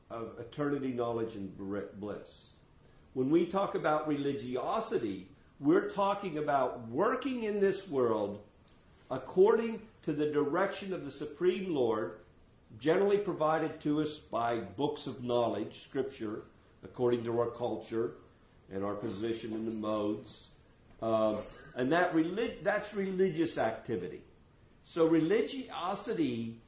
of 0.10 0.34
eternity, 0.40 0.94
knowledge, 0.94 1.36
and 1.36 1.56
bliss. 2.00 2.46
When 3.14 3.30
we 3.30 3.46
talk 3.46 3.76
about 3.76 4.08
religiosity, 4.08 5.28
we're 5.60 5.90
talking 5.90 6.38
about 6.38 6.88
working 6.90 7.44
in 7.44 7.60
this 7.60 7.88
world 7.88 8.42
according 9.12 9.82
to 10.04 10.14
the 10.14 10.32
direction 10.32 10.94
of 10.94 11.06
the 11.06 11.12
Supreme 11.12 11.74
Lord, 11.74 12.20
generally 12.80 13.18
provided 13.18 13.80
to 13.82 14.02
us 14.02 14.20
by 14.20 14.58
books 14.58 15.08
of 15.08 15.24
knowledge, 15.24 15.84
Scripture, 15.84 16.42
according 16.84 17.24
to 17.24 17.40
our 17.40 17.50
culture 17.50 18.14
and 18.72 18.84
our 18.84 18.96
position 18.96 19.54
in 19.54 19.66
the 19.66 19.72
modes. 19.72 20.48
Uh, 21.02 21.36
and 21.76 21.92
that 21.92 22.14
relig- 22.16 22.64
that's 22.64 22.94
religious 22.94 23.58
activity. 23.58 24.22
So 24.86 25.08
religiosity 25.08 26.60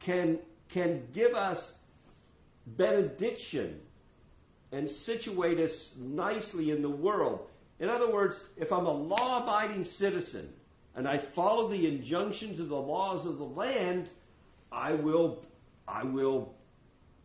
can, 0.00 0.38
can 0.68 1.06
give 1.12 1.34
us 1.34 1.78
benediction 2.66 3.80
and 4.72 4.90
situate 4.90 5.58
us 5.58 5.92
nicely 5.98 6.70
in 6.70 6.82
the 6.82 6.90
world. 6.90 7.48
In 7.78 7.88
other 7.88 8.12
words, 8.12 8.38
if 8.56 8.72
I'm 8.72 8.86
a 8.86 8.92
law 8.92 9.42
abiding 9.42 9.84
citizen 9.84 10.52
and 10.94 11.08
I 11.08 11.16
follow 11.16 11.68
the 11.68 11.86
injunctions 11.86 12.60
of 12.60 12.68
the 12.68 12.80
laws 12.80 13.24
of 13.24 13.38
the 13.38 13.44
land, 13.44 14.08
I 14.70 14.92
will, 14.92 15.44
I 15.88 16.04
will, 16.04 16.54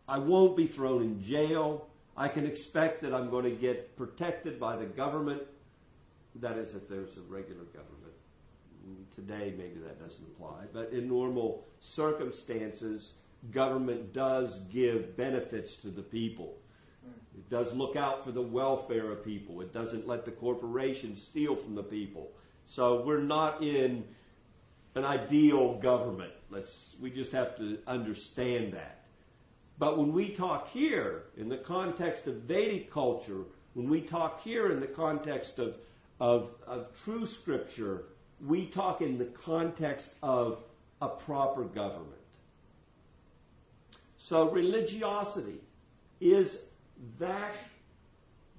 I 0.08 0.18
won't 0.18 0.56
be 0.56 0.66
thrown 0.66 1.02
in 1.02 1.22
jail. 1.22 1.86
I 2.16 2.28
can 2.28 2.46
expect 2.46 3.02
that 3.02 3.12
I'm 3.12 3.28
going 3.30 3.44
to 3.44 3.50
get 3.50 3.96
protected 3.96 4.58
by 4.58 4.76
the 4.76 4.86
government. 4.86 5.42
That 6.40 6.58
is, 6.58 6.74
if 6.74 6.88
there's 6.88 7.16
a 7.16 7.20
regular 7.28 7.64
government. 7.64 8.12
Today, 9.14 9.52
maybe 9.56 9.80
that 9.80 10.00
doesn't 10.00 10.24
apply, 10.24 10.66
but 10.72 10.92
in 10.92 11.08
normal 11.08 11.64
circumstances, 11.80 13.14
government 13.50 14.12
does 14.12 14.60
give 14.72 15.16
benefits 15.16 15.76
to 15.78 15.88
the 15.88 16.02
people. 16.02 16.54
Hmm. 17.02 17.38
It 17.38 17.50
does 17.50 17.74
look 17.74 17.96
out 17.96 18.24
for 18.24 18.30
the 18.30 18.42
welfare 18.42 19.10
of 19.10 19.24
people. 19.24 19.60
It 19.60 19.72
doesn't 19.72 20.06
let 20.06 20.24
the 20.24 20.30
corporations 20.30 21.20
steal 21.20 21.56
from 21.56 21.74
the 21.74 21.82
people. 21.82 22.30
So 22.66 23.02
we're 23.02 23.22
not 23.22 23.62
in 23.62 24.04
an 24.94 25.04
ideal 25.04 25.74
government. 25.78 26.32
Let's, 26.50 26.94
we 27.00 27.10
just 27.10 27.32
have 27.32 27.56
to 27.56 27.78
understand 27.86 28.72
that. 28.74 29.04
But 29.78 29.98
when 29.98 30.12
we 30.12 30.30
talk 30.30 30.70
here 30.70 31.24
in 31.36 31.48
the 31.48 31.58
context 31.58 32.26
of 32.26 32.34
Vedic 32.36 32.90
culture, 32.90 33.44
when 33.74 33.90
we 33.90 34.00
talk 34.00 34.42
here 34.42 34.72
in 34.72 34.80
the 34.80 34.86
context 34.86 35.58
of, 35.58 35.76
of, 36.20 36.50
of 36.66 36.88
true 37.04 37.26
scripture, 37.26 38.04
we 38.44 38.66
talk 38.66 39.00
in 39.00 39.18
the 39.18 39.24
context 39.24 40.12
of 40.22 40.62
a 41.00 41.08
proper 41.08 41.64
government. 41.64 42.12
So 44.18 44.50
religiosity 44.50 45.60
is 46.20 46.58
that 47.18 47.54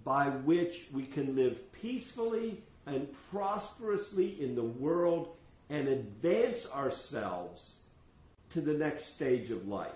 by 0.04 0.30
which 0.30 0.88
we 0.93 1.04
can 1.04 1.36
live 1.36 1.72
peacefully 1.74 2.63
and 2.86 3.08
prosperously 3.32 4.41
in 4.41 4.56
the 4.56 4.63
world 4.63 5.36
and 5.70 5.88
advance 5.88 6.72
ourselves 6.72 7.80
to 8.52 8.62
the 8.62 8.74
next 8.74 9.13
stage 9.15 9.52
of 9.52 9.67
life 9.67 9.91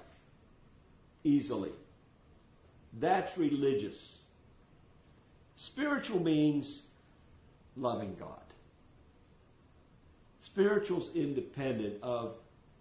easily. 1.23 1.71
That's 2.99 3.37
religious. 3.37 4.19
Spiritual 5.55 6.21
means 6.21 6.81
loving 7.77 8.15
God. 8.19 8.37
Spiritual's 10.41 11.09
independent 11.15 12.01
of 12.03 12.35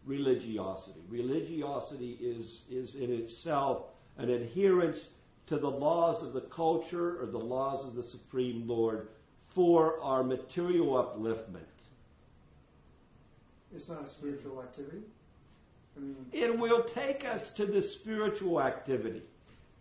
religiosity. 0.05 1.01
Religiosity 1.09 2.19
is, 2.21 2.63
is 2.71 2.95
in 2.95 3.13
itself 3.13 3.85
an 4.19 4.31
adherence 4.31 5.11
to 5.47 5.57
the 5.57 5.71
laws 5.71 6.23
of 6.23 6.33
the 6.33 6.41
culture 6.43 7.21
or 7.21 7.27
the 7.27 7.39
laws 7.39 7.85
of 7.85 7.95
the 7.95 8.03
Supreme 8.03 8.67
Lord 8.67 9.09
for 9.49 10.01
our 10.03 10.23
material 10.23 10.93
upliftment. 10.95 11.65
It's 13.75 13.89
not 13.89 14.05
a 14.05 14.09
spiritual 14.09 14.63
activity. 14.63 15.03
I 15.97 16.01
mean, 16.01 16.17
it 16.33 16.57
will 16.57 16.83
take 16.83 17.25
us 17.25 17.53
to 17.55 17.67
the 17.67 17.83
spiritual 17.83 18.61
activity. 18.61 19.23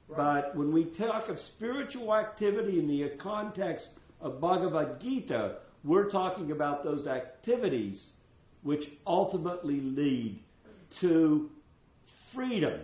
Right. 0.07 0.17
But 0.17 0.55
when 0.55 0.71
we 0.71 0.85
talk 0.85 1.29
of 1.29 1.39
spiritual 1.39 2.15
activity 2.15 2.79
in 2.79 2.87
the 2.87 3.07
context 3.09 3.89
of 4.21 4.41
Bhagavad 4.41 4.99
Gita, 4.99 5.57
we're 5.83 6.09
talking 6.09 6.51
about 6.51 6.83
those 6.83 7.07
activities 7.07 8.11
which 8.63 8.89
ultimately 9.07 9.79
lead 9.79 10.39
to 10.97 11.49
freedom 12.05 12.81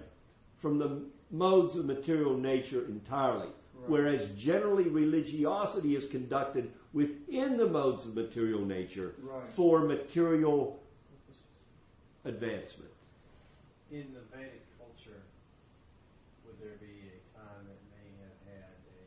from 0.57 0.79
the 0.79 1.01
modes 1.31 1.75
of 1.75 1.85
material 1.85 2.37
nature 2.37 2.85
entirely. 2.85 3.47
Right. 3.73 3.89
Whereas 3.89 4.29
generally 4.37 4.87
religiosity 4.87 5.95
is 5.95 6.05
conducted 6.07 6.71
within 6.93 7.57
the 7.57 7.67
modes 7.67 8.05
of 8.05 8.15
material 8.15 8.63
nature 8.63 9.15
right. 9.21 9.43
for 9.49 9.81
material 9.81 10.79
advancement. 12.23 12.89
In 13.91 14.07
the 14.13 14.23
Vedic 14.35 14.63
culture, 14.79 15.21
would 16.45 16.57
there 16.59 16.79
be 16.81 17.11
a 17.11 17.19
time 17.37 17.67
that 17.67 17.81
may 17.93 18.09
have 18.23 18.39
had 18.49 18.73
a 18.89 19.03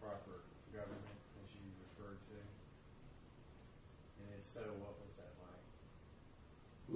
proper 0.00 0.40
government, 0.72 1.18
as 1.44 1.50
you 1.52 1.66
referred 1.90 2.16
to? 2.32 2.38
And 4.22 4.32
if 4.40 4.46
so, 4.48 4.64
what 4.80 4.96
was 5.04 5.12
that 5.20 5.36
like? 5.44 5.60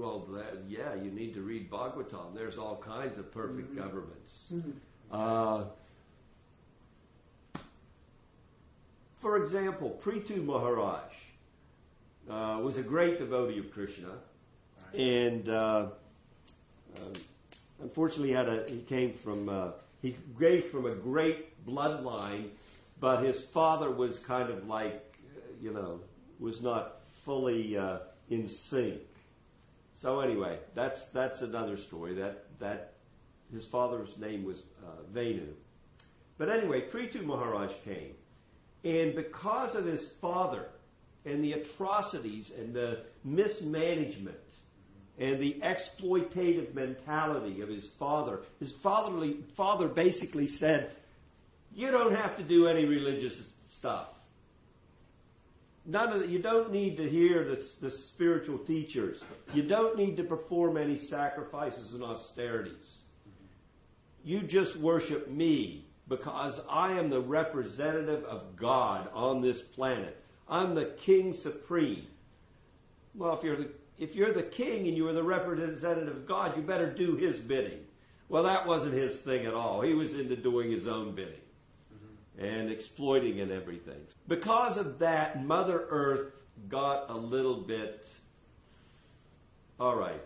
Well, 0.03 0.27
that, 0.33 0.65
yeah, 0.69 0.95
you 1.01 1.13
need 1.13 1.33
to 1.35 1.43
read 1.43 1.71
Bhagavatam. 1.71 2.35
There's 2.35 2.59
all 2.59 2.83
kinds 2.85 3.21
of 3.21 3.31
perfect 3.31 3.71
mm-hmm. 3.71 3.79
governments. 3.79 4.53
Mm-hmm. 4.53 4.71
Uh, 5.13 5.65
For 9.21 9.37
example, 9.37 9.97
Prithu 10.03 10.45
Maharaj 10.45 11.13
uh, 12.29 12.59
was 12.61 12.79
a 12.79 12.83
great 12.83 13.21
devotee 13.21 13.61
of 13.61 13.73
Krishna, 13.73 14.09
and 14.93 15.49
uh, 15.49 15.87
uh, 16.97 17.01
unfortunately, 17.81 18.33
had 18.33 18.49
a, 18.49 18.65
he 18.69 18.81
came 18.81 19.13
from 19.13 19.49
uh, 19.49 19.69
he 20.01 20.17
came 20.41 20.63
from 20.63 20.87
a 20.87 20.97
great 20.97 21.65
bloodline, 21.65 22.49
but 22.99 23.23
his 23.23 23.41
father 23.41 23.93
was 23.93 24.19
kind 24.19 24.51
of 24.51 24.67
like 24.67 25.17
you 25.61 25.73
know 25.73 26.01
was 26.41 26.61
not 26.61 27.03
fully 27.25 27.79
uh, 27.79 27.99
in 28.29 28.49
sync. 28.49 29.01
So 30.03 30.19
anyway, 30.19 30.59
that's 30.75 31.07
that's 31.11 31.43
another 31.43 31.77
story. 31.77 32.15
That 32.15 32.59
that 32.59 32.95
his 33.53 33.65
father's 33.65 34.19
name 34.19 34.43
was 34.43 34.65
uh, 34.85 35.03
Venu. 35.13 35.55
But 36.39 36.51
anyway, 36.51 36.81
Prithu 36.89 37.25
Maharaj 37.25 37.71
came. 37.85 38.15
And 38.83 39.15
because 39.15 39.77
of 39.77 39.85
his 39.85 40.11
father 40.11 40.67
and 41.25 41.45
the 41.45 41.53
atrocities 41.53 42.51
and 42.51 42.75
the 42.75 43.03
mismanagement 43.23 44.37
and 45.21 45.39
the 45.39 45.61
exploitative 45.63 46.75
mentality 46.75 47.61
of 47.61 47.69
his 47.69 47.89
father, 47.89 48.41
his 48.59 48.73
fatherly, 48.73 49.37
father 49.55 49.87
basically 49.87 50.49
said, 50.49 50.91
You 51.73 51.93
don't 51.93 52.17
have 52.17 52.37
to 52.39 52.43
do 52.43 52.67
any 52.67 52.87
religious 52.87 53.41
stuff. 53.69 54.09
None 55.85 56.13
of 56.13 56.21
the, 56.21 56.29
you 56.29 56.39
don't 56.39 56.71
need 56.71 56.97
to 56.99 57.09
hear 57.09 57.45
the, 57.45 57.65
the 57.81 57.91
spiritual 57.91 58.59
teachers. 58.59 59.23
You 59.53 59.63
don't 59.63 59.97
need 59.97 60.17
to 60.19 60.25
perform 60.25 60.77
any 60.77 60.97
sacrifices 60.97 61.95
and 61.95 62.05
austerities. 62.05 62.99
You 64.25 64.43
just 64.43 64.77
worship 64.77 65.29
me 65.29 65.85
because 66.09 66.61
I 66.71 66.93
am 66.93 67.11
the 67.11 67.21
representative 67.21 68.25
of 68.25 68.57
God 68.57 69.09
on 69.13 69.41
this 69.41 69.61
planet. 69.61 70.23
I'm 70.49 70.75
the 70.75 70.85
king 70.85 71.33
supreme. 71.33 72.07
Well, 73.15 73.35
if 73.35 73.43
you're 73.43 73.57
the, 73.57 73.69
if 73.99 74.15
you're 74.15 74.33
the 74.33 74.43
king 74.43 74.87
and 74.87 74.97
you 74.97 75.09
are 75.09 75.13
the 75.13 75.23
representative 75.23 76.17
of 76.17 76.27
God, 76.29 76.57
you 76.57 76.63
better 76.63 76.91
do 76.91 77.17
his 77.17 77.39
bidding. 77.39 77.81
Well, 78.29 78.45
that 78.45 78.67
wasn't 78.67 78.95
his 78.95 79.19
thing 79.21 79.47
at 79.47 79.55
all. 79.55 79.81
He 79.81 79.95
was 79.95 80.15
into 80.15 80.37
doing 80.37 80.71
his 80.71 80.87
own 80.87 81.13
bidding 81.13 81.42
and 82.39 82.71
exploiting 82.71 83.41
and 83.41 83.51
everything. 83.51 84.01
Because 84.29 84.77
of 84.77 84.99
that, 85.01 85.45
Mother 85.45 85.87
Earth 85.89 86.33
got 86.69 87.11
a 87.11 87.17
little 87.17 87.57
bit. 87.57 88.07
All 89.79 89.97
right, 89.97 90.21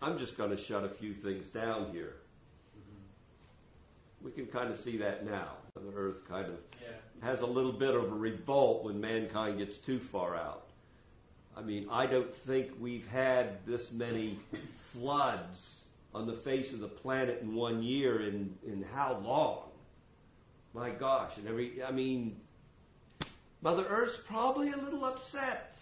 I'm 0.00 0.18
just 0.18 0.36
going 0.36 0.50
to 0.50 0.56
shut 0.56 0.84
a 0.84 0.88
few 0.88 1.12
things 1.12 1.46
down 1.48 1.90
here. 1.92 2.16
We 4.22 4.30
can 4.32 4.46
kind 4.46 4.70
of 4.70 4.78
see 4.78 4.96
that 4.98 5.24
now. 5.24 5.48
Mother 5.76 5.92
Earth 5.96 6.28
kind 6.28 6.46
of 6.46 6.58
Yeah. 6.80 6.88
has 7.22 7.40
a 7.40 7.46
little 7.46 7.72
bit 7.72 7.94
of 7.94 8.04
a 8.04 8.14
revolt 8.14 8.84
when 8.84 9.00
mankind 9.00 9.58
gets 9.58 9.78
too 9.78 9.98
far 9.98 10.36
out. 10.36 10.66
I 11.56 11.62
mean, 11.62 11.86
I 11.90 12.06
don't 12.06 12.32
think 12.34 12.70
we've 12.78 13.06
had 13.08 13.64
this 13.66 13.92
many 13.92 14.38
floods 14.76 15.80
on 16.14 16.26
the 16.26 16.34
face 16.34 16.72
of 16.72 16.80
the 16.80 16.88
planet 16.88 17.40
in 17.42 17.54
one 17.54 17.82
year 17.82 18.22
in, 18.22 18.54
in 18.66 18.84
how 18.94 19.18
long? 19.24 19.69
My 20.72 20.90
gosh, 20.90 21.36
and 21.36 21.48
every, 21.48 21.82
I 21.82 21.90
mean, 21.90 22.36
Mother 23.60 23.84
Earth's 23.88 24.18
probably 24.18 24.70
a 24.70 24.76
little 24.76 25.04
upset. 25.04 25.76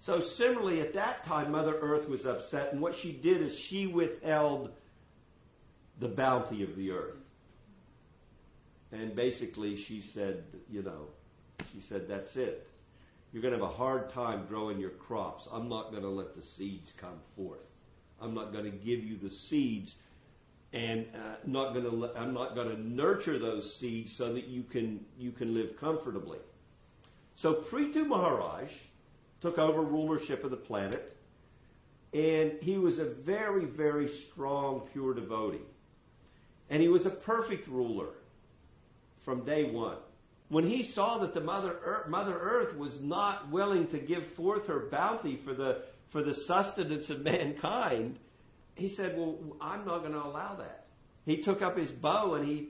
So 0.00 0.20
similarly, 0.20 0.80
at 0.80 0.94
that 0.94 1.24
time, 1.26 1.52
Mother 1.52 1.78
Earth 1.80 2.08
was 2.08 2.26
upset, 2.26 2.72
and 2.72 2.80
what 2.80 2.94
she 2.96 3.12
did 3.12 3.42
is 3.42 3.58
she 3.58 3.86
withheld 3.86 4.72
the 6.00 6.08
bounty 6.08 6.62
of 6.62 6.76
the 6.76 6.92
earth. 6.92 7.16
And 8.92 9.14
basically, 9.14 9.76
she 9.76 10.00
said, 10.00 10.44
you 10.70 10.82
know, 10.82 11.08
she 11.72 11.80
said, 11.80 12.08
that's 12.08 12.36
it. 12.36 12.66
You're 13.32 13.42
going 13.42 13.52
to 13.54 13.60
have 13.60 13.70
a 13.70 13.76
hard 13.76 14.10
time 14.10 14.46
growing 14.48 14.80
your 14.80 14.90
crops. 14.90 15.46
I'm 15.52 15.68
not 15.68 15.90
going 15.90 16.02
to 16.02 16.08
let 16.08 16.34
the 16.34 16.42
seeds 16.42 16.92
come 16.96 17.18
forth. 17.36 17.60
I'm 18.20 18.34
not 18.34 18.52
going 18.52 18.64
to 18.64 18.70
give 18.70 19.04
you 19.04 19.16
the 19.16 19.30
seeds, 19.30 19.96
and 20.72 21.06
uh, 21.14 21.36
not 21.46 21.72
going 21.72 21.84
to. 21.84 22.10
I'm 22.16 22.34
not 22.34 22.54
going 22.54 22.68
to 22.68 22.80
nurture 22.80 23.38
those 23.38 23.74
seeds 23.74 24.14
so 24.14 24.32
that 24.34 24.46
you 24.46 24.62
can 24.62 25.04
you 25.18 25.32
can 25.32 25.54
live 25.54 25.78
comfortably. 25.78 26.38
So 27.34 27.54
Prithu 27.54 28.06
Maharaj 28.06 28.70
took 29.40 29.58
over 29.58 29.80
rulership 29.80 30.44
of 30.44 30.50
the 30.50 30.56
planet, 30.56 31.16
and 32.12 32.52
he 32.60 32.76
was 32.76 32.98
a 32.98 33.04
very 33.04 33.64
very 33.64 34.08
strong 34.08 34.88
pure 34.92 35.14
devotee, 35.14 35.64
and 36.68 36.82
he 36.82 36.88
was 36.88 37.06
a 37.06 37.10
perfect 37.10 37.66
ruler 37.68 38.08
from 39.20 39.44
day 39.44 39.64
one. 39.64 39.96
When 40.48 40.64
he 40.64 40.82
saw 40.82 41.18
that 41.18 41.34
the 41.34 41.40
Mother 41.40 41.76
Earth, 41.84 42.08
Mother 42.08 42.38
Earth 42.38 42.76
was 42.76 43.00
not 43.02 43.50
willing 43.50 43.86
to 43.88 43.98
give 43.98 44.26
forth 44.26 44.66
her 44.68 44.88
bounty 44.90 45.36
for 45.36 45.52
the, 45.52 45.82
for 46.08 46.22
the 46.22 46.32
sustenance 46.32 47.10
of 47.10 47.20
mankind, 47.24 48.18
he 48.78 48.88
said, 48.88 49.16
Well, 49.16 49.38
I'm 49.60 49.84
not 49.84 50.00
going 50.00 50.12
to 50.12 50.22
allow 50.22 50.54
that. 50.56 50.86
He 51.26 51.38
took 51.38 51.62
up 51.62 51.76
his 51.76 51.90
bow 51.90 52.34
and 52.34 52.46
he 52.46 52.68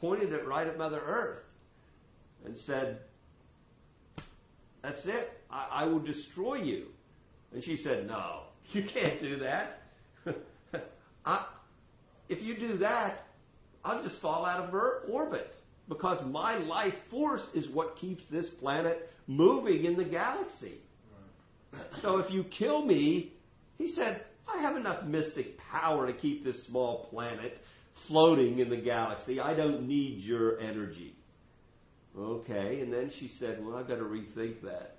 pointed 0.00 0.32
it 0.32 0.46
right 0.46 0.66
at 0.66 0.78
Mother 0.78 1.02
Earth 1.04 1.42
and 2.44 2.56
said, 2.56 3.00
That's 4.82 5.06
it. 5.06 5.42
I, 5.50 5.66
I 5.72 5.84
will 5.86 5.98
destroy 5.98 6.56
you. 6.56 6.88
And 7.52 7.62
she 7.62 7.76
said, 7.76 8.06
No, 8.06 8.42
you 8.72 8.82
can't 8.82 9.20
do 9.20 9.36
that. 9.36 9.82
I, 11.26 11.44
if 12.28 12.42
you 12.42 12.54
do 12.54 12.76
that, 12.78 13.26
I'll 13.84 14.02
just 14.02 14.20
fall 14.20 14.44
out 14.44 14.60
of 14.60 14.74
orbit 15.08 15.54
because 15.88 16.22
my 16.24 16.58
life 16.58 16.94
force 17.06 17.54
is 17.54 17.68
what 17.68 17.96
keeps 17.96 18.26
this 18.26 18.50
planet 18.50 19.10
moving 19.26 19.84
in 19.84 19.96
the 19.96 20.04
galaxy. 20.04 20.74
So 22.02 22.18
if 22.18 22.30
you 22.30 22.44
kill 22.44 22.82
me, 22.82 23.32
he 23.78 23.86
said, 23.86 24.24
I 24.52 24.58
have 24.58 24.76
enough 24.76 25.04
mystic 25.04 25.58
power 25.58 26.06
to 26.06 26.12
keep 26.12 26.44
this 26.44 26.62
small 26.62 27.04
planet 27.10 27.58
floating 27.92 28.58
in 28.60 28.70
the 28.70 28.76
galaxy. 28.76 29.40
I 29.40 29.54
don't 29.54 29.86
need 29.86 30.20
your 30.20 30.58
energy. 30.60 31.14
Okay, 32.18 32.80
and 32.80 32.92
then 32.92 33.10
she 33.10 33.28
said, 33.28 33.64
Well, 33.64 33.76
I've 33.76 33.88
got 33.88 33.98
to 33.98 34.04
rethink 34.04 34.62
that. 34.62 34.96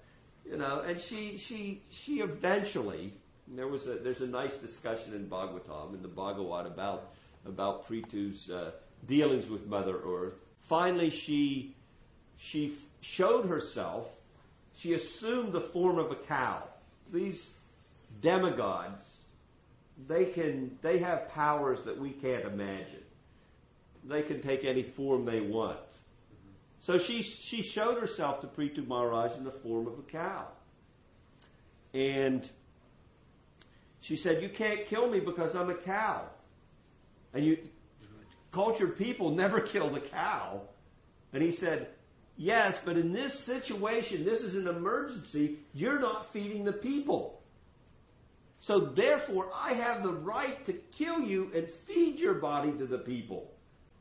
You 0.49 0.57
know, 0.57 0.81
and 0.81 0.99
she 0.99 1.37
she 1.37 1.81
she 1.91 2.21
eventually 2.21 3.13
there 3.47 3.67
was 3.67 3.87
a 3.87 3.95
there's 3.95 4.21
a 4.21 4.27
nice 4.27 4.55
discussion 4.55 5.13
in 5.13 5.27
Bhagavatam 5.27 5.93
in 5.93 6.01
the 6.01 6.07
Bhagavad 6.07 6.65
about 6.65 7.11
about 7.45 7.87
Prithu's 7.87 8.49
uh, 8.49 8.71
dealings 9.07 9.49
with 9.49 9.67
Mother 9.67 9.97
Earth. 10.05 10.35
Finally, 10.61 11.09
she 11.09 11.75
she 12.37 12.73
showed 13.01 13.47
herself. 13.47 14.15
She 14.75 14.93
assumed 14.93 15.51
the 15.51 15.61
form 15.61 15.97
of 15.97 16.11
a 16.11 16.15
cow. 16.15 16.63
These 17.11 17.51
demigods, 18.21 19.18
they 20.07 20.25
can 20.25 20.77
they 20.81 20.99
have 20.99 21.29
powers 21.29 21.83
that 21.83 21.97
we 21.97 22.11
can't 22.11 22.45
imagine. 22.45 23.03
They 24.03 24.21
can 24.21 24.41
take 24.41 24.63
any 24.63 24.83
form 24.83 25.25
they 25.25 25.41
want. 25.41 25.77
So 26.81 26.97
she 26.97 27.21
she 27.21 27.61
showed 27.61 27.99
herself 27.99 28.41
to 28.41 28.47
Prithu 28.47 28.87
Maharaj 28.87 29.37
in 29.37 29.43
the 29.43 29.51
form 29.51 29.87
of 29.87 29.99
a 29.99 30.03
cow, 30.03 30.47
and 31.93 32.49
she 33.99 34.15
said, 34.15 34.41
"You 34.41 34.49
can't 34.49 34.85
kill 34.85 35.09
me 35.09 35.19
because 35.19 35.55
I'm 35.55 35.69
a 35.69 35.75
cow." 35.75 36.23
And 37.33 37.45
you, 37.45 37.57
cultured 38.51 38.97
people 38.97 39.31
never 39.35 39.59
kill 39.59 39.89
the 39.89 39.99
cow. 39.99 40.61
And 41.33 41.43
he 41.43 41.51
said, 41.51 41.89
Yes, 42.37 42.79
but 42.83 42.97
in 42.97 43.11
this 43.11 43.37
situation, 43.37 44.23
this 44.23 44.43
is 44.43 44.55
an 44.55 44.67
emergency. 44.67 45.57
You're 45.73 45.99
not 45.99 46.31
feeding 46.31 46.63
the 46.63 46.71
people. 46.71 47.38
So 48.59 48.79
therefore, 48.79 49.49
I 49.55 49.73
have 49.73 50.03
the 50.03 50.13
right 50.13 50.65
to 50.65 50.73
kill 50.73 51.21
you 51.21 51.51
and 51.55 51.67
feed 51.67 52.19
your 52.19 52.35
body 52.35 52.71
to 52.73 52.85
the 52.85 52.97
people. 52.97 53.51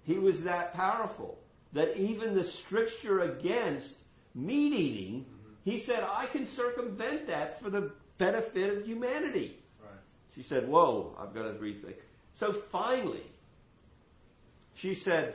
He 0.04 0.18
was 0.18 0.44
that 0.44 0.74
powerful 0.74 1.38
that 1.72 1.96
even 1.96 2.34
the 2.34 2.44
stricture 2.44 3.20
against 3.20 3.98
meat 4.34 4.72
eating, 4.72 5.26
he 5.64 5.78
said, 5.78 6.04
I 6.10 6.26
can 6.26 6.46
circumvent 6.46 7.26
that 7.26 7.60
for 7.60 7.70
the 7.70 7.92
benefit 8.16 8.76
of 8.76 8.86
humanity. 8.86 9.58
Right. 9.80 9.92
She 10.34 10.42
said, 10.42 10.66
Whoa, 10.66 11.16
I've 11.20 11.34
got 11.34 11.42
to 11.42 11.50
rethink. 11.50 11.96
So 12.34 12.52
finally, 12.52 13.26
she 14.74 14.94
said, 14.94 15.34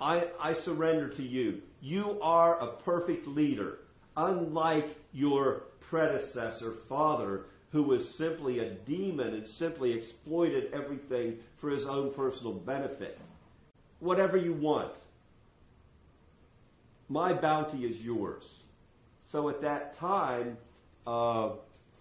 I, 0.00 0.28
I 0.40 0.54
surrender 0.54 1.08
to 1.10 1.22
you. 1.22 1.62
You 1.80 2.18
are 2.22 2.58
a 2.58 2.68
perfect 2.68 3.26
leader, 3.26 3.78
unlike 4.16 4.88
your 5.12 5.64
predecessor, 5.80 6.72
father, 6.72 7.46
who 7.74 7.82
was 7.82 8.08
simply 8.08 8.60
a 8.60 8.70
demon 8.70 9.34
and 9.34 9.48
simply 9.48 9.92
exploited 9.92 10.72
everything 10.72 11.36
for 11.56 11.70
his 11.70 11.84
own 11.84 12.14
personal 12.14 12.52
benefit. 12.52 13.18
Whatever 13.98 14.36
you 14.36 14.52
want, 14.52 14.92
my 17.08 17.32
bounty 17.32 17.84
is 17.84 18.00
yours. 18.00 18.44
So 19.32 19.48
at 19.48 19.60
that 19.62 19.98
time, 19.98 20.56
uh, 21.04 21.48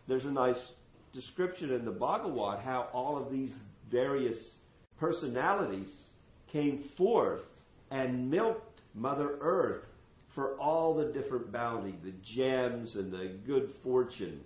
there's 0.08 0.26
a 0.26 0.32
nice 0.32 0.74
description 1.12 1.74
in 1.74 1.86
the 1.86 1.92
Bhagavad 1.92 2.60
how 2.60 2.90
all 2.94 3.18
of 3.18 3.32
these 3.32 3.56
various 3.90 4.58
personalities 5.00 6.06
came 6.52 6.78
forth 6.78 7.50
and 7.90 8.30
milked 8.30 8.82
Mother 8.94 9.38
Earth 9.42 9.88
for 10.30 10.56
all 10.60 10.94
the 10.94 11.06
different 11.06 11.52
bounty, 11.52 11.96
the 12.04 12.14
gems 12.24 12.96
and 12.96 13.12
the 13.12 13.26
good 13.48 13.72
fortune. 13.82 14.40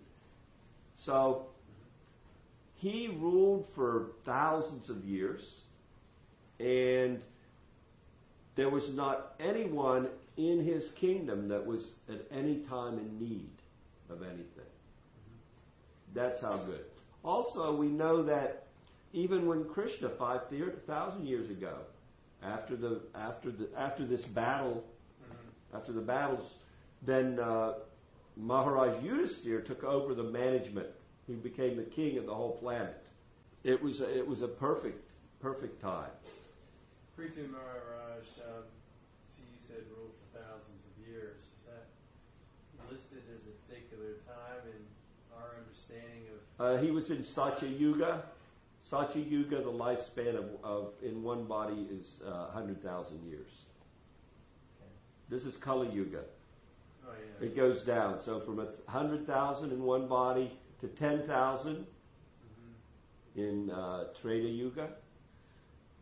So 0.98 1.48
he 2.76 3.08
ruled 3.20 3.68
for 3.74 4.12
thousands 4.26 4.90
of 4.90 5.06
years, 5.06 5.62
and 6.60 7.22
there 8.56 8.70
was 8.70 8.94
not 8.94 9.36
anyone 9.40 10.10
in 10.36 10.64
his 10.64 10.90
kingdom 10.92 11.48
that 11.48 11.66
was 11.66 11.94
at 12.10 12.26
any 12.32 12.58
time 12.58 13.00
in 13.00 13.20
need 13.20 13.50
of 14.10 14.22
anything. 14.22 14.44
That's 16.14 16.42
how 16.42 16.58
good. 16.58 16.86
Also, 17.24 17.76
we 17.76 17.88
know 17.88 18.24
that 18.24 18.64
even 19.14 19.48
when 19.48 19.66
Krishna, 19.66 20.10
five 20.10 20.42
thousand 20.86 21.26
years 21.26 21.50
ago, 21.50 21.76
after 22.44 22.76
the 22.76 23.02
after 23.16 23.52
the 23.52 23.68
after 23.76 24.06
this 24.06 24.24
battle, 24.24 24.84
after 25.74 25.92
the 25.92 26.02
battles, 26.02 26.54
then 27.02 27.40
uh, 27.40 27.74
Maharaj 28.36 29.04
Yudhisthira 29.04 29.66
took 29.66 29.84
over 29.84 30.14
the 30.14 30.24
management. 30.24 30.88
He 31.28 31.34
became 31.34 31.76
the 31.76 31.84
king 31.84 32.18
of 32.18 32.26
the 32.26 32.34
whole 32.34 32.58
planet. 32.58 33.04
It 33.64 33.84
was 33.84 34.00
a, 34.02 34.18
it 34.18 34.26
was 34.26 34.42
a 34.42 34.48
perfect 34.48 35.04
perfect 35.42 35.82
time. 35.82 36.10
Prithu 37.20 37.50
Maharaj, 37.52 38.26
um, 38.48 38.64
so 39.30 39.40
you 39.40 39.60
said 39.68 39.84
ruled 39.96 40.14
for 40.32 40.40
thousands 40.40 40.82
of 40.86 41.08
years. 41.08 41.38
Is 41.38 41.66
that 41.68 42.92
listed 42.92 43.24
as 43.36 43.42
a 43.46 43.54
particular 43.66 44.14
time 44.26 44.64
in 44.66 44.82
our 45.36 45.58
understanding 45.60 46.24
of? 46.32 46.66
Uh, 46.66 46.82
he 46.82 46.92
was 46.92 47.12
in 47.12 47.24
Satya 47.24 47.70
Yuga. 47.70 48.24
Satya 48.90 49.22
Yuga, 49.22 49.58
the 49.58 49.72
lifespan 49.72 50.36
of, 50.36 50.46
of 50.64 50.94
in 51.04 51.22
one 51.22 51.44
body 51.44 51.88
is 51.92 52.22
uh, 52.26 52.46
100,000 52.54 53.22
years. 53.30 53.50
This 55.30 55.46
is 55.46 55.58
Kali 55.58 55.90
Yuga. 55.90 56.22
Oh, 57.06 57.12
yeah. 57.42 57.48
It 57.48 57.56
goes 57.56 57.84
down. 57.84 58.22
So 58.22 58.40
from 58.40 58.60
a 58.60 58.66
100,000 58.86 59.72
in 59.72 59.84
one 59.84 60.08
body 60.08 60.58
to 60.82 60.88
10,000 60.88 61.86
Mhm. 61.86 63.40
in 63.40 63.70
uh, 63.70 64.06
Treta 64.22 64.48
Yuga 64.48 64.90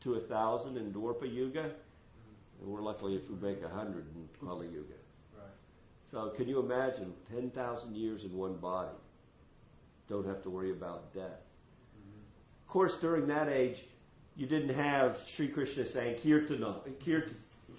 to 0.02 0.16
a 0.16 0.20
1,000 0.20 0.78
in 0.78 0.92
Dwapara 0.94 1.32
Yuga. 1.34 1.64
And 2.62 2.70
we're 2.72 2.82
lucky 2.82 3.16
if 3.16 3.30
we 3.30 3.36
make 3.36 3.62
a 3.64 3.68
100 3.68 4.06
in 4.16 4.30
Kali 4.40 4.68
Yuga. 4.68 4.94
Right. 5.38 5.48
So 6.12 6.30
can 6.30 6.48
you 6.48 6.60
imagine 6.60 7.14
10,000 7.30 7.96
years 7.96 8.24
in 8.24 8.36
one 8.36 8.56
body? 8.58 8.96
Don't 10.08 10.26
have 10.26 10.42
to 10.44 10.50
worry 10.50 10.72
about 10.72 11.14
death. 11.14 11.42
Mhm. 11.98 12.22
Of 12.62 12.68
course, 12.68 13.00
during 13.00 13.28
that 13.28 13.48
age, 13.50 13.88
you 14.36 14.46
didn't 14.48 14.74
have 14.76 15.18
Sri 15.18 15.48
Krishna 15.48 15.84
sankirtana, 15.86 16.82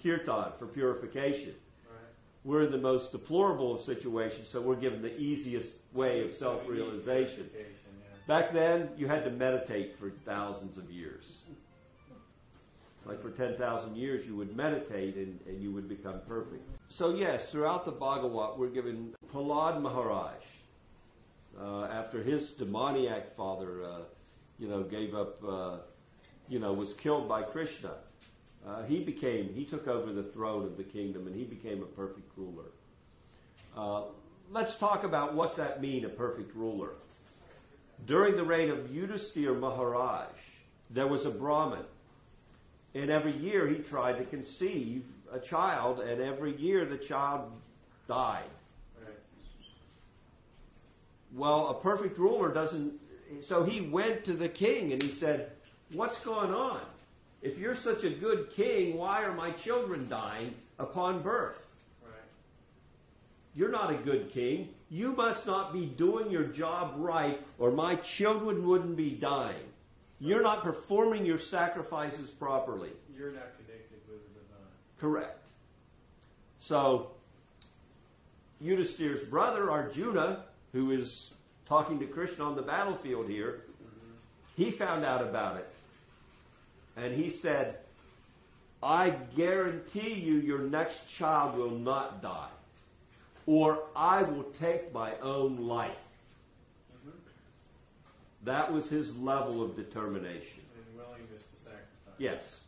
kirtan 0.01 0.51
for 0.59 0.67
purification. 0.67 1.53
Right. 1.89 1.99
We're 2.43 2.63
in 2.63 2.71
the 2.71 2.77
most 2.77 3.11
deplorable 3.11 3.75
of 3.75 3.81
situations, 3.81 4.49
so 4.49 4.61
we're 4.61 4.75
given 4.75 5.01
the 5.01 5.15
easiest 5.19 5.75
way 5.97 6.23
of 6.23 6.33
self-realization. 6.33 7.49
Back 8.27 8.53
then, 8.53 8.89
you 8.97 9.07
had 9.07 9.23
to 9.23 9.31
meditate 9.31 9.97
for 9.97 10.11
thousands 10.25 10.77
of 10.77 10.89
years. 10.91 11.39
Like 13.05 13.21
for 13.21 13.31
10,000 13.31 13.95
years, 13.95 14.25
you 14.27 14.35
would 14.35 14.55
meditate 14.55 15.15
and, 15.15 15.39
and 15.47 15.61
you 15.61 15.71
would 15.71 15.89
become 15.89 16.19
perfect. 16.27 16.61
So, 16.89 17.15
yes, 17.15 17.49
throughout 17.49 17.85
the 17.85 17.91
Bhagavat, 17.91 18.59
we're 18.59 18.67
given 18.67 19.13
Prahlad 19.33 19.81
Maharaj. 19.81 20.43
Uh, 21.59 21.85
after 21.85 22.21
his 22.21 22.51
demoniac 22.51 23.35
father, 23.35 23.83
uh, 23.83 23.99
you 24.59 24.67
know, 24.67 24.83
gave 24.83 25.15
up, 25.15 25.41
uh, 25.43 25.77
you 26.49 26.59
know, 26.59 26.73
was 26.73 26.93
killed 26.93 27.27
by 27.27 27.41
Krishna, 27.41 27.91
uh, 28.67 28.83
he 28.83 28.99
became, 28.99 29.53
he 29.53 29.63
took 29.63 29.87
over 29.87 30.11
the 30.11 30.23
throne 30.23 30.65
of 30.65 30.77
the 30.77 30.83
kingdom 30.83 31.25
and 31.27 31.35
he 31.35 31.45
became 31.45 31.81
a 31.81 31.85
perfect 31.85 32.29
ruler. 32.35 32.65
Let's 34.49 34.77
talk 34.77 35.03
about 35.03 35.33
what's 35.33 35.57
that 35.57 35.81
mean, 35.81 36.05
a 36.05 36.09
perfect 36.09 36.55
ruler. 36.55 36.91
During 38.05 38.35
the 38.37 38.43
reign 38.43 38.69
of 38.69 38.87
Yudhisthira 38.87 39.59
Maharaj, 39.59 40.27
there 40.89 41.07
was 41.07 41.25
a 41.25 41.29
Brahmin. 41.29 41.83
And 42.95 43.09
every 43.09 43.35
year 43.35 43.67
he 43.67 43.75
tried 43.75 44.17
to 44.19 44.23
conceive 44.23 45.03
a 45.31 45.39
child, 45.39 45.99
and 45.99 46.21
every 46.21 46.55
year 46.55 46.85
the 46.85 46.97
child 46.97 47.51
died. 48.07 48.45
Well, 51.35 51.67
a 51.67 51.73
perfect 51.73 52.17
ruler 52.17 52.53
doesn't. 52.53 52.93
So 53.41 53.65
he 53.65 53.81
went 53.81 54.23
to 54.25 54.33
the 54.33 54.47
king 54.47 54.93
and 54.93 55.03
he 55.03 55.09
said, 55.09 55.51
What's 55.91 56.23
going 56.23 56.53
on? 56.53 56.79
If 57.41 57.57
you're 57.57 57.75
such 57.75 58.05
a 58.05 58.09
good 58.09 58.49
king, 58.51 58.97
why 58.97 59.23
are 59.23 59.33
my 59.33 59.51
children 59.51 60.07
dying 60.07 60.55
upon 60.79 61.21
birth? 61.21 61.66
You're 63.57 63.71
not 63.71 63.91
a 63.91 63.95
good 63.95 64.31
king. 64.31 64.69
You 64.89 65.13
must 65.13 65.47
not 65.47 65.73
be 65.73 65.87
doing 65.87 66.29
your 66.29 66.43
job 66.43 66.93
right, 66.97 67.41
or 67.57 67.71
my 67.71 67.95
children 67.95 68.67
wouldn't 68.67 68.95
be 68.95 69.09
dying. 69.09 69.65
You're 70.19 70.43
not 70.43 70.63
performing 70.63 71.25
your 71.25 71.39
sacrifices 71.39 72.29
properly. 72.29 72.91
You're 73.17 73.31
not 73.31 73.57
connected 73.57 73.99
with 74.07 74.21
the 74.33 74.39
divine. 74.39 74.71
Correct. 74.99 75.39
So, 76.59 77.11
Yudhisthira's 78.63 79.23
brother, 79.23 79.71
Arjuna, 79.71 80.43
who 80.71 80.91
is 80.91 81.31
talking 81.67 81.99
to 81.99 82.05
Krishna 82.05 82.45
on 82.45 82.55
the 82.55 82.61
battlefield 82.61 83.27
here, 83.27 83.61
he 84.55 84.69
found 84.71 85.03
out 85.03 85.21
about 85.21 85.57
it. 85.57 85.67
And 86.95 87.13
he 87.15 87.31
said, 87.31 87.77
I 88.81 89.11
guarantee 89.35 90.13
you 90.13 90.35
your 90.35 90.59
next 90.59 91.09
child 91.09 91.57
will 91.57 91.71
not 91.71 92.21
die, 92.21 92.49
or 93.47 93.79
I 93.95 94.21
will 94.23 94.43
take 94.59 94.93
my 94.93 95.13
own 95.23 95.67
life. 95.67 95.95
That 98.43 98.71
was 98.71 98.87
his 98.87 99.17
level 99.17 99.63
of 99.63 99.75
determination. 99.75 100.61
And 100.75 100.97
willingness 100.97 101.43
to 101.43 101.59
sacrifice. 101.59 102.13
Yes. 102.17 102.61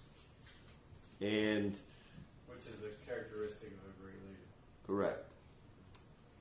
And 1.22 1.76
Which 2.48 2.66
is 2.66 2.82
a 2.84 3.10
characteristic 3.10 3.68
of 3.68 3.94
a 3.94 4.04
great 4.04 4.16
leader. 4.16 4.88
Correct. 4.88 5.26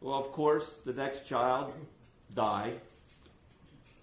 Well, 0.00 0.14
of 0.14 0.32
course, 0.32 0.74
the 0.86 0.92
next 0.92 1.26
child 1.26 1.72
died. 2.34 2.80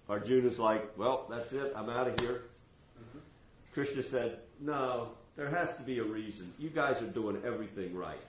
Arjuna's 0.08 0.58
like, 0.58 0.96
well, 0.96 1.26
that's 1.28 1.52
it. 1.52 1.72
I'm 1.74 1.90
out 1.90 2.08
of 2.08 2.20
here. 2.20 2.42
Mm-hmm. 2.98 3.18
Krishna 3.74 4.02
said, 4.02 4.38
no, 4.60 5.08
there 5.36 5.48
has 5.48 5.76
to 5.76 5.82
be 5.82 5.98
a 5.98 6.04
reason. 6.04 6.52
You 6.58 6.68
guys 6.68 7.02
are 7.02 7.06
doing 7.06 7.42
everything 7.44 7.94
right. 7.94 8.20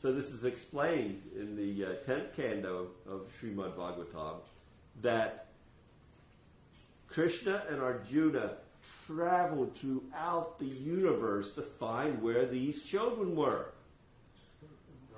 So 0.00 0.12
this 0.12 0.30
is 0.30 0.44
explained 0.44 1.22
in 1.36 1.56
the 1.56 1.84
uh, 1.84 1.88
10th 2.06 2.36
canto 2.36 2.88
of 3.08 3.22
Srimad 3.40 3.74
Bhagavatam 3.74 4.36
that 5.02 5.46
Krishna 7.08 7.64
and 7.68 7.80
Arjuna 7.80 8.52
traveled 9.06 9.76
throughout 9.76 10.58
the 10.60 10.66
universe 10.66 11.54
to 11.54 11.62
find 11.62 12.22
where 12.22 12.46
these 12.46 12.84
children 12.84 13.34
were 13.34 13.72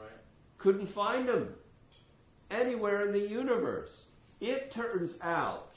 Right. 0.01 0.11
couldn't 0.57 0.87
find 0.87 1.29
them 1.29 1.55
anywhere 2.51 3.07
in 3.07 3.13
the 3.13 3.29
universe. 3.29 4.05
It 4.41 4.71
turns 4.71 5.13
out 5.21 5.75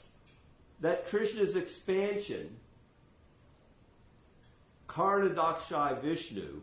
that 0.80 1.06
Krishna's 1.08 1.56
expansion, 1.56 2.56
Karanodakashayi 4.88 6.00
Vishnu, 6.00 6.62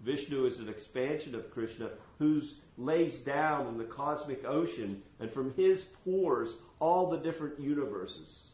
Vishnu 0.00 0.46
is 0.46 0.60
an 0.60 0.68
expansion 0.68 1.34
of 1.34 1.50
Krishna 1.50 1.90
who 2.18 2.42
lays 2.78 3.18
down 3.18 3.66
in 3.66 3.78
the 3.78 3.84
cosmic 3.84 4.44
ocean 4.44 5.02
and 5.18 5.30
from 5.30 5.52
his 5.54 5.82
pores 6.04 6.50
all 6.78 7.10
the 7.10 7.18
different 7.18 7.60
universes. 7.60 8.46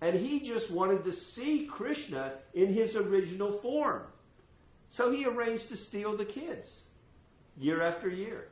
And 0.00 0.14
he 0.14 0.40
just 0.40 0.70
wanted 0.70 1.04
to 1.04 1.12
see 1.12 1.66
Krishna 1.66 2.32
in 2.52 2.72
his 2.72 2.96
original 2.96 3.52
form. 3.52 4.02
So 4.90 5.10
he 5.10 5.24
arranged 5.24 5.68
to 5.68 5.76
steal 5.76 6.16
the 6.16 6.24
kids 6.24 6.82
year 7.58 7.82
after 7.82 8.08
year. 8.08 8.48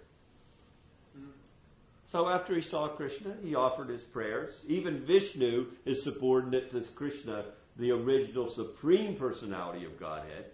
So 2.10 2.28
after 2.28 2.54
he 2.54 2.60
saw 2.60 2.88
Krishna, 2.88 3.34
he 3.42 3.54
offered 3.54 3.88
his 3.88 4.02
prayers. 4.02 4.54
Even 4.68 5.04
Vishnu 5.04 5.66
is 5.84 6.02
subordinate 6.02 6.70
to 6.70 6.80
Krishna, 6.94 7.44
the 7.76 7.90
original 7.90 8.48
supreme 8.48 9.16
personality 9.16 9.84
of 9.84 9.98
Godhead. 9.98 10.46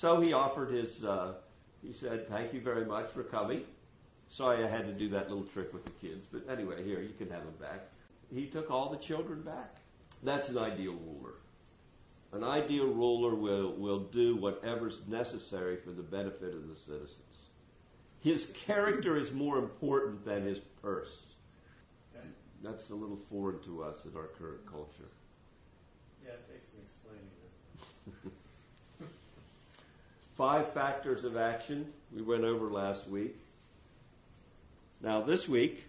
So 0.00 0.18
he 0.18 0.32
offered 0.32 0.70
his, 0.70 1.04
uh, 1.04 1.34
he 1.82 1.92
said, 1.92 2.26
Thank 2.26 2.54
you 2.54 2.62
very 2.62 2.86
much 2.86 3.10
for 3.10 3.22
coming. 3.22 3.64
Sorry 4.30 4.64
I 4.64 4.66
had 4.66 4.86
to 4.86 4.94
do 4.94 5.10
that 5.10 5.28
little 5.28 5.44
trick 5.44 5.74
with 5.74 5.84
the 5.84 5.90
kids, 5.90 6.26
but 6.32 6.48
anyway, 6.50 6.82
here, 6.82 7.02
you 7.02 7.12
can 7.18 7.28
have 7.28 7.44
them 7.44 7.54
back. 7.60 7.82
He 8.34 8.46
took 8.46 8.70
all 8.70 8.88
the 8.88 8.96
children 8.96 9.42
back. 9.42 9.76
That's 10.22 10.48
an 10.48 10.56
ideal 10.56 10.94
ruler. 10.94 11.34
An 12.32 12.44
ideal 12.44 12.86
ruler 12.86 13.34
will, 13.34 13.72
will 13.72 13.98
do 13.98 14.36
whatever's 14.36 15.02
necessary 15.06 15.76
for 15.76 15.90
the 15.90 16.02
benefit 16.02 16.54
of 16.54 16.66
the 16.66 16.76
citizens. 16.76 17.48
His 18.20 18.54
character 18.66 19.18
is 19.18 19.32
more 19.32 19.58
important 19.58 20.24
than 20.24 20.46
his 20.46 20.60
purse. 20.80 21.26
That's 22.62 22.88
a 22.88 22.94
little 22.94 23.18
foreign 23.30 23.60
to 23.64 23.82
us 23.82 24.06
in 24.06 24.16
our 24.16 24.28
current 24.38 24.64
culture. 24.64 25.10
Yeah, 26.24 26.30
it 26.32 26.50
takes 26.50 26.68
some 26.70 26.80
explaining. 26.86 28.32
Five 30.40 30.72
factors 30.72 31.26
of 31.26 31.36
action 31.36 31.92
we 32.16 32.22
went 32.22 32.44
over 32.44 32.64
last 32.64 33.06
week. 33.06 33.36
Now, 35.02 35.20
this 35.20 35.46
week, 35.46 35.84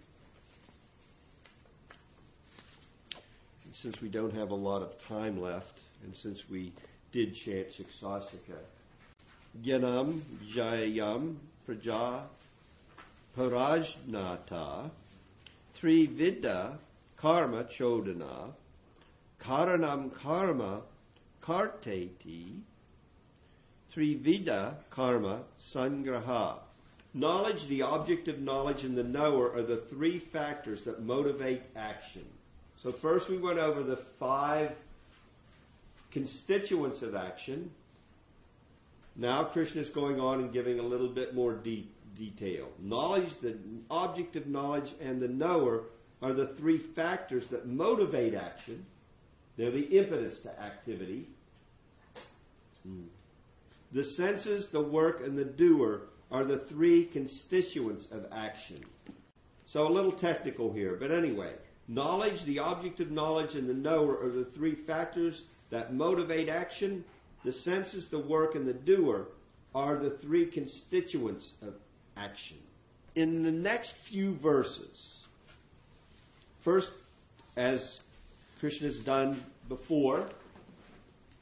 since 3.72 4.02
we 4.02 4.10
don't 4.10 4.34
have 4.34 4.50
a 4.50 4.54
lot 4.54 4.82
of 4.82 5.08
time 5.08 5.40
left, 5.40 5.78
and 6.04 6.14
since 6.14 6.50
we 6.50 6.70
did 7.12 7.34
chant 7.34 7.68
Shiksasika, 7.72 8.58
Gyanam 9.64 10.20
Jayam 10.46 11.36
Praja 11.66 12.20
Parajnata 13.34 14.90
Trividya 15.80 16.76
Karma 17.16 17.64
Chodana 17.64 18.52
Karanam 19.40 20.12
Karma 20.12 20.82
Karteti 21.40 22.60
Trivida 23.92 24.76
karma 24.90 25.42
sangraha. 25.60 26.58
Knowledge, 27.14 27.66
the 27.66 27.82
object 27.82 28.26
of 28.28 28.40
knowledge, 28.40 28.84
and 28.84 28.96
the 28.96 29.02
knower 29.02 29.52
are 29.52 29.62
the 29.62 29.76
three 29.76 30.18
factors 30.18 30.82
that 30.82 31.02
motivate 31.02 31.62
action. 31.76 32.24
So 32.82 32.90
first 32.90 33.28
we 33.28 33.36
went 33.36 33.58
over 33.58 33.82
the 33.82 33.96
five 33.96 34.72
constituents 36.10 37.02
of 37.02 37.14
action. 37.14 37.70
Now 39.14 39.44
Krishna 39.44 39.82
is 39.82 39.90
going 39.90 40.18
on 40.20 40.40
and 40.40 40.52
giving 40.52 40.78
a 40.78 40.82
little 40.82 41.08
bit 41.08 41.34
more 41.34 41.52
de- 41.52 41.88
detail. 42.16 42.68
Knowledge, 42.78 43.38
the 43.40 43.56
object 43.90 44.36
of 44.36 44.46
knowledge, 44.46 44.94
and 45.02 45.20
the 45.20 45.28
knower 45.28 45.84
are 46.22 46.32
the 46.32 46.46
three 46.46 46.78
factors 46.78 47.46
that 47.48 47.66
motivate 47.66 48.34
action. 48.34 48.86
They're 49.58 49.70
the 49.70 49.98
impetus 49.98 50.40
to 50.42 50.60
activity. 50.62 51.26
Hmm. 52.84 53.02
The 53.92 54.04
senses, 54.04 54.68
the 54.68 54.80
work, 54.80 55.24
and 55.24 55.36
the 55.36 55.44
doer 55.44 56.02
are 56.30 56.44
the 56.44 56.58
three 56.58 57.04
constituents 57.04 58.06
of 58.10 58.26
action. 58.32 58.82
So 59.66 59.86
a 59.86 59.90
little 59.90 60.12
technical 60.12 60.72
here, 60.72 60.96
but 60.98 61.10
anyway, 61.10 61.52
knowledge, 61.88 62.44
the 62.44 62.58
object 62.58 63.00
of 63.00 63.10
knowledge, 63.10 63.54
and 63.54 63.68
the 63.68 63.74
knower 63.74 64.18
are 64.18 64.30
the 64.30 64.46
three 64.46 64.74
factors 64.74 65.44
that 65.70 65.92
motivate 65.92 66.48
action. 66.48 67.04
The 67.44 67.52
senses, 67.52 68.08
the 68.08 68.18
work, 68.18 68.54
and 68.54 68.66
the 68.66 68.72
doer 68.72 69.28
are 69.74 69.96
the 69.96 70.10
three 70.10 70.46
constituents 70.46 71.52
of 71.60 71.74
action. 72.16 72.58
In 73.14 73.42
the 73.42 73.52
next 73.52 73.92
few 73.92 74.34
verses, 74.34 75.24
first, 76.60 76.92
as 77.56 78.02
Krishna 78.58 78.86
has 78.86 79.00
done 79.00 79.42
before, 79.68 80.30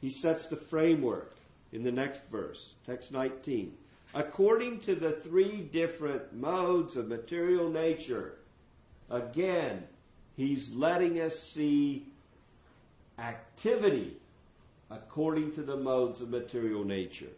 he 0.01 0.11
sets 0.11 0.47
the 0.47 0.57
framework 0.57 1.33
in 1.73 1.83
the 1.83 1.93
next 1.93 2.23
verse, 2.31 2.75
text 2.87 3.13
19. 3.13 3.77
According 4.15 4.81
to 4.81 4.95
the 4.95 5.13
three 5.13 5.61
different 5.61 6.35
modes 6.35 6.97
of 6.97 7.09
material 7.09 7.71
nature, 7.71 8.35
again, 9.09 9.85
he's 10.37 10.73
letting 10.73 11.21
us 11.21 11.39
see 11.39 12.07
activity 13.19 14.17
according 14.91 15.53
to 15.53 15.63
the 15.63 15.77
modes 15.77 16.21
of 16.21 16.31
material 16.31 16.85
nature. 16.85 17.31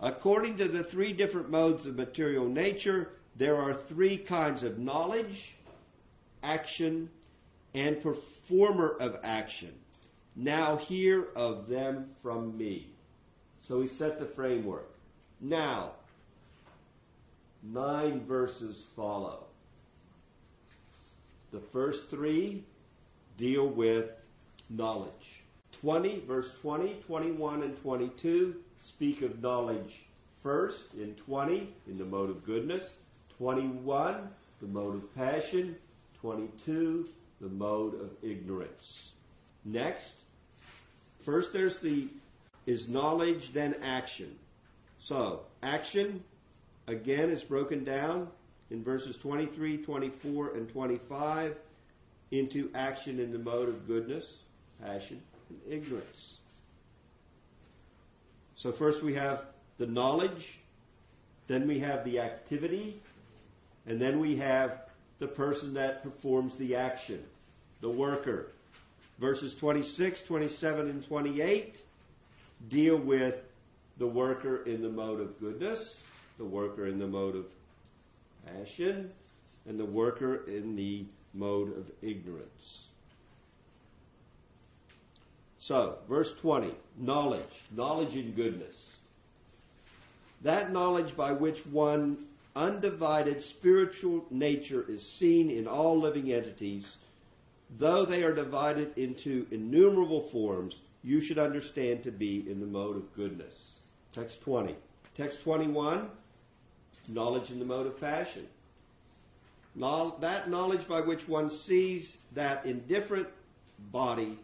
According 0.00 0.56
to 0.56 0.66
the 0.66 0.82
three 0.82 1.12
different 1.12 1.50
modes 1.50 1.86
of 1.86 1.94
material 1.94 2.48
nature, 2.48 3.10
there 3.36 3.56
are 3.56 3.74
three 3.74 4.16
kinds 4.16 4.62
of 4.62 4.78
knowledge, 4.78 5.54
action, 6.42 7.08
and 7.74 8.02
performer 8.02 8.96
of 8.98 9.20
action. 9.22 9.72
Now 10.34 10.76
hear 10.76 11.28
of 11.36 11.68
them 11.68 12.10
from 12.22 12.56
me. 12.56 12.89
So 13.70 13.80
he 13.80 13.86
set 13.86 14.18
the 14.18 14.26
framework. 14.26 14.90
Now, 15.40 15.92
nine 17.62 18.24
verses 18.26 18.84
follow. 18.96 19.44
The 21.52 21.60
first 21.60 22.10
three 22.10 22.64
deal 23.38 23.68
with 23.68 24.10
knowledge. 24.70 25.42
20, 25.82 26.24
verse 26.26 26.52
20, 26.60 26.94
21, 27.06 27.62
and 27.62 27.80
22 27.80 28.56
speak 28.80 29.22
of 29.22 29.40
knowledge 29.40 30.02
first. 30.42 30.92
In 30.94 31.14
20, 31.14 31.72
in 31.86 31.96
the 31.96 32.04
mode 32.04 32.30
of 32.30 32.44
goodness. 32.44 32.96
21, 33.38 34.30
the 34.60 34.66
mode 34.66 34.96
of 34.96 35.14
passion. 35.14 35.76
22, 36.20 37.08
the 37.40 37.48
mode 37.48 37.94
of 37.94 38.10
ignorance. 38.20 39.12
Next, 39.64 40.14
first 41.20 41.52
there's 41.52 41.78
the 41.78 42.08
is 42.66 42.88
knowledge, 42.88 43.52
then 43.52 43.74
action. 43.82 44.36
So, 45.02 45.40
action, 45.62 46.22
again, 46.86 47.30
is 47.30 47.42
broken 47.42 47.84
down 47.84 48.28
in 48.70 48.84
verses 48.84 49.16
23, 49.16 49.78
24, 49.78 50.54
and 50.54 50.68
25 50.68 51.56
into 52.30 52.70
action 52.74 53.18
in 53.18 53.32
the 53.32 53.38
mode 53.38 53.68
of 53.68 53.86
goodness, 53.86 54.26
passion, 54.82 55.20
and 55.48 55.58
ignorance. 55.72 56.38
So, 58.56 58.72
first 58.72 59.02
we 59.02 59.14
have 59.14 59.44
the 59.78 59.86
knowledge, 59.86 60.58
then 61.46 61.66
we 61.66 61.80
have 61.80 62.04
the 62.04 62.20
activity, 62.20 63.00
and 63.86 64.00
then 64.00 64.20
we 64.20 64.36
have 64.36 64.82
the 65.18 65.26
person 65.26 65.74
that 65.74 66.02
performs 66.02 66.56
the 66.56 66.76
action, 66.76 67.22
the 67.80 67.88
worker. 67.88 68.52
Verses 69.18 69.54
26, 69.54 70.22
27, 70.22 70.88
and 70.88 71.06
28 71.06 71.82
deal 72.68 72.96
with 72.96 73.42
the 73.98 74.06
worker 74.06 74.64
in 74.64 74.82
the 74.82 74.88
mode 74.88 75.20
of 75.20 75.38
goodness, 75.40 75.98
the 76.38 76.44
worker 76.44 76.86
in 76.86 76.98
the 76.98 77.06
mode 77.06 77.36
of 77.36 77.46
passion, 78.46 79.10
and 79.68 79.78
the 79.78 79.84
worker 79.84 80.44
in 80.46 80.76
the 80.76 81.04
mode 81.34 81.76
of 81.76 81.90
ignorance. 82.02 82.86
So, 85.58 85.98
verse 86.08 86.34
20, 86.36 86.74
knowledge, 86.98 87.62
knowledge 87.76 88.16
and 88.16 88.34
goodness. 88.34 88.96
That 90.42 90.72
knowledge 90.72 91.14
by 91.14 91.32
which 91.32 91.66
one 91.66 92.16
undivided 92.56 93.44
spiritual 93.44 94.24
nature 94.30 94.84
is 94.88 95.06
seen 95.06 95.50
in 95.50 95.68
all 95.68 96.00
living 96.00 96.32
entities, 96.32 96.96
though 97.78 98.04
they 98.04 98.24
are 98.24 98.34
divided 98.34 98.96
into 98.96 99.46
innumerable 99.50 100.22
forms, 100.22 100.76
you 101.02 101.20
should 101.20 101.38
understand 101.38 102.02
to 102.04 102.10
be 102.10 102.44
in 102.50 102.60
the 102.60 102.66
mode 102.66 102.96
of 102.96 103.14
goodness. 103.14 103.54
Text 104.12 104.42
20. 104.42 104.74
Text 105.16 105.42
21, 105.42 106.08
knowledge 107.08 107.50
in 107.50 107.58
the 107.58 107.64
mode 107.64 107.86
of 107.86 108.00
passion. 108.00 108.46
That 109.76 110.50
knowledge 110.50 110.86
by 110.88 111.00
which 111.00 111.28
one 111.28 111.50
sees 111.50 112.16
that 112.34 112.66
in 112.66 112.80
different 112.86 113.28
body, 113.92 114.38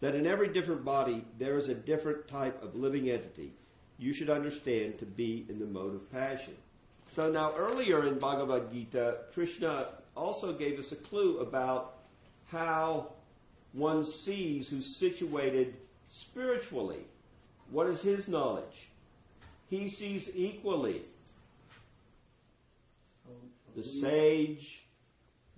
that 0.00 0.14
in 0.14 0.26
every 0.26 0.48
different 0.48 0.84
body 0.84 1.24
there 1.38 1.58
is 1.58 1.68
a 1.68 1.74
different 1.74 2.28
type 2.28 2.62
of 2.62 2.74
living 2.74 3.10
entity, 3.10 3.52
you 3.98 4.12
should 4.12 4.30
understand 4.30 4.98
to 4.98 5.04
be 5.04 5.44
in 5.48 5.58
the 5.58 5.66
mode 5.66 5.94
of 5.94 6.10
passion. 6.12 6.54
So 7.10 7.30
now 7.30 7.54
earlier 7.56 8.06
in 8.06 8.18
Bhagavad 8.18 8.72
Gita, 8.72 9.18
Krishna 9.32 9.88
also 10.16 10.52
gave 10.52 10.78
us 10.78 10.92
a 10.92 10.96
clue 10.96 11.38
about 11.38 11.96
how 12.46 13.12
one 13.72 14.04
sees 14.04 14.68
who's 14.68 14.96
situated 14.96 15.74
spiritually. 16.08 17.04
What 17.70 17.86
is 17.88 18.00
his 18.02 18.28
knowledge? 18.28 18.88
He 19.68 19.88
sees 19.88 20.30
equally 20.34 21.02
the 23.76 23.84
sage, 23.84 24.84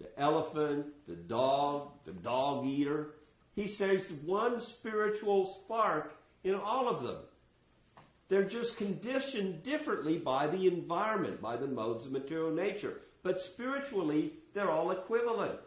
the 0.01 0.21
elephant, 0.21 0.87
the 1.07 1.15
dog, 1.15 1.93
the 2.05 2.13
dog 2.13 2.67
eater. 2.67 3.15
He 3.55 3.67
says 3.67 4.11
one 4.25 4.61
spiritual 4.61 5.47
spark 5.47 6.15
in 6.45 6.55
all 6.55 6.89
of 6.89 7.03
them. 7.03 7.17
They're 8.29 8.45
just 8.45 8.77
conditioned 8.77 9.63
differently 9.63 10.19
by 10.19 10.47
the 10.47 10.67
environment, 10.67 11.41
by 11.41 11.57
the 11.57 11.67
modes 11.67 12.07
of 12.07 12.13
material 12.13 12.53
nature. 12.53 13.01
But 13.23 13.41
spiritually, 13.41 14.33
they're 14.55 14.71
all 14.71 14.93
equivalent. 14.93 15.59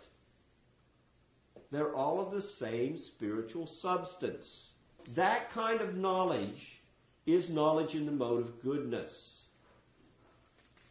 They're 1.73 1.95
all 1.95 2.21
of 2.21 2.31
the 2.31 2.41
same 2.41 2.99
spiritual 2.99 3.65
substance. 3.65 4.69
That 5.15 5.49
kind 5.51 5.81
of 5.81 5.97
knowledge 5.97 6.81
is 7.25 7.49
knowledge 7.49 7.95
in 7.95 8.05
the 8.05 8.11
mode 8.11 8.41
of 8.41 8.61
goodness. 8.61 9.45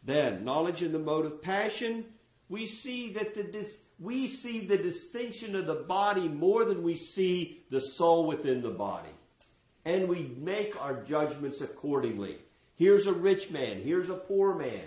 Then, 0.03 0.43
knowledge 0.43 0.83
in 0.83 0.91
the 0.91 0.99
mode 0.99 1.25
of 1.25 1.41
passion, 1.41 2.03
we 2.49 2.65
see 2.65 3.13
that 3.13 3.33
the 3.33 3.43
dis- 3.43 3.79
we 3.97 4.27
see 4.27 4.59
the 4.59 4.77
distinction 4.77 5.55
of 5.55 5.67
the 5.67 5.73
body 5.73 6.27
more 6.27 6.65
than 6.65 6.83
we 6.83 6.95
see 6.95 7.63
the 7.69 7.79
soul 7.79 8.27
within 8.27 8.61
the 8.61 8.69
body. 8.69 9.15
And 9.85 10.09
we 10.09 10.35
make 10.37 10.81
our 10.83 11.01
judgments 11.03 11.61
accordingly. 11.61 12.39
Here's 12.75 13.07
a 13.07 13.13
rich 13.13 13.51
man, 13.51 13.81
here's 13.81 14.09
a 14.09 14.15
poor 14.15 14.53
man. 14.53 14.83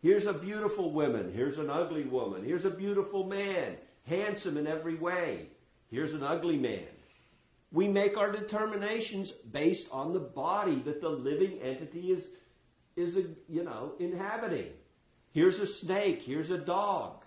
Here's 0.00 0.26
a 0.26 0.32
beautiful 0.32 0.90
woman, 0.90 1.32
here's 1.34 1.58
an 1.58 1.68
ugly 1.68 2.04
woman, 2.04 2.44
here's 2.44 2.64
a 2.64 2.70
beautiful 2.70 3.24
man, 3.24 3.76
handsome 4.06 4.56
in 4.56 4.66
every 4.66 4.94
way. 4.94 5.48
Here's 5.90 6.14
an 6.14 6.22
ugly 6.22 6.56
man. 6.56 6.86
We 7.72 7.88
make 7.88 8.16
our 8.16 8.30
determinations 8.30 9.30
based 9.30 9.88
on 9.90 10.12
the 10.12 10.20
body 10.20 10.76
that 10.84 11.00
the 11.00 11.08
living 11.08 11.60
entity 11.60 12.12
is, 12.12 12.28
is 12.96 13.16
a, 13.16 13.24
you 13.48 13.64
know, 13.64 13.94
inhabiting. 13.98 14.70
Here's 15.32 15.58
a 15.58 15.66
snake. 15.66 16.22
Here's 16.22 16.50
a 16.50 16.58
dog. 16.58 17.24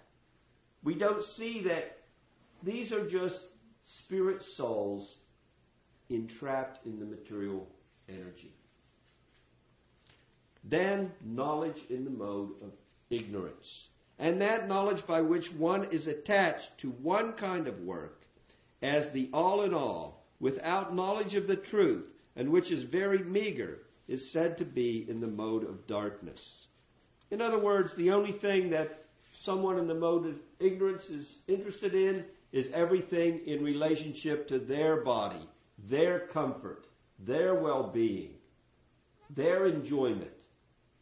We 0.84 0.95
don't 0.95 1.23
see 1.23 1.61
that 1.63 1.97
these 2.63 2.93
are 2.93 3.07
just 3.09 3.47
spirit 3.84 4.43
souls 4.43 5.15
entrapped 6.09 6.86
in 6.86 6.99
the 6.99 7.05
material 7.05 7.67
energy. 8.07 8.53
Then 10.63 11.11
knowledge 11.23 11.82
in 11.89 12.05
the 12.05 12.11
mode 12.11 12.51
of 12.61 12.71
ignorance 13.09 13.88
and 14.20 14.41
that 14.41 14.68
knowledge 14.68 15.05
by 15.05 15.22
which 15.22 15.53
one 15.53 15.86
is 15.86 16.07
attached 16.07 16.78
to 16.80 16.89
one 16.89 17.34
kind 17.34 17.68
of 17.68 17.82
work 17.82 18.24
as 18.82 19.09
the 19.09 19.30
all 19.34 19.63
in 19.63 19.74
all, 19.74 20.26
without 20.39 20.95
knowledge 20.95 21.36
of 21.36 21.47
the 21.47 21.55
truth, 21.55 22.11
and 22.36 22.49
which 22.49 22.72
is 22.72 22.84
very 22.84 23.20
meager, 23.20 23.80
is 24.07 24.32
said 24.32 24.57
to 24.57 24.65
be 24.65 25.05
in 25.09 25.20
the 25.20 25.28
mode 25.28 25.63
of 25.63 25.88
darkness. 25.88 26.68
In 27.32 27.41
other 27.41 27.59
words, 27.59 27.95
the 27.95 28.11
only 28.11 28.32
thing 28.32 28.70
that 28.70 29.05
someone 29.34 29.78
in 29.78 29.88
the 29.88 29.95
mode 29.95 30.26
of 30.26 30.39
ignorance 30.59 31.09
is 31.09 31.39
interested 31.47 31.93
in 31.93 32.24
is 32.51 32.70
everything 32.74 33.39
in 33.45 33.63
relationship 33.63 34.47
to 34.47 34.59
their 34.59 34.97
body, 34.97 35.47
their 35.89 36.20
comfort, 36.20 36.86
their 37.20 37.55
well-being, 37.55 38.36
their 39.30 39.65
enjoyment. 39.65 40.32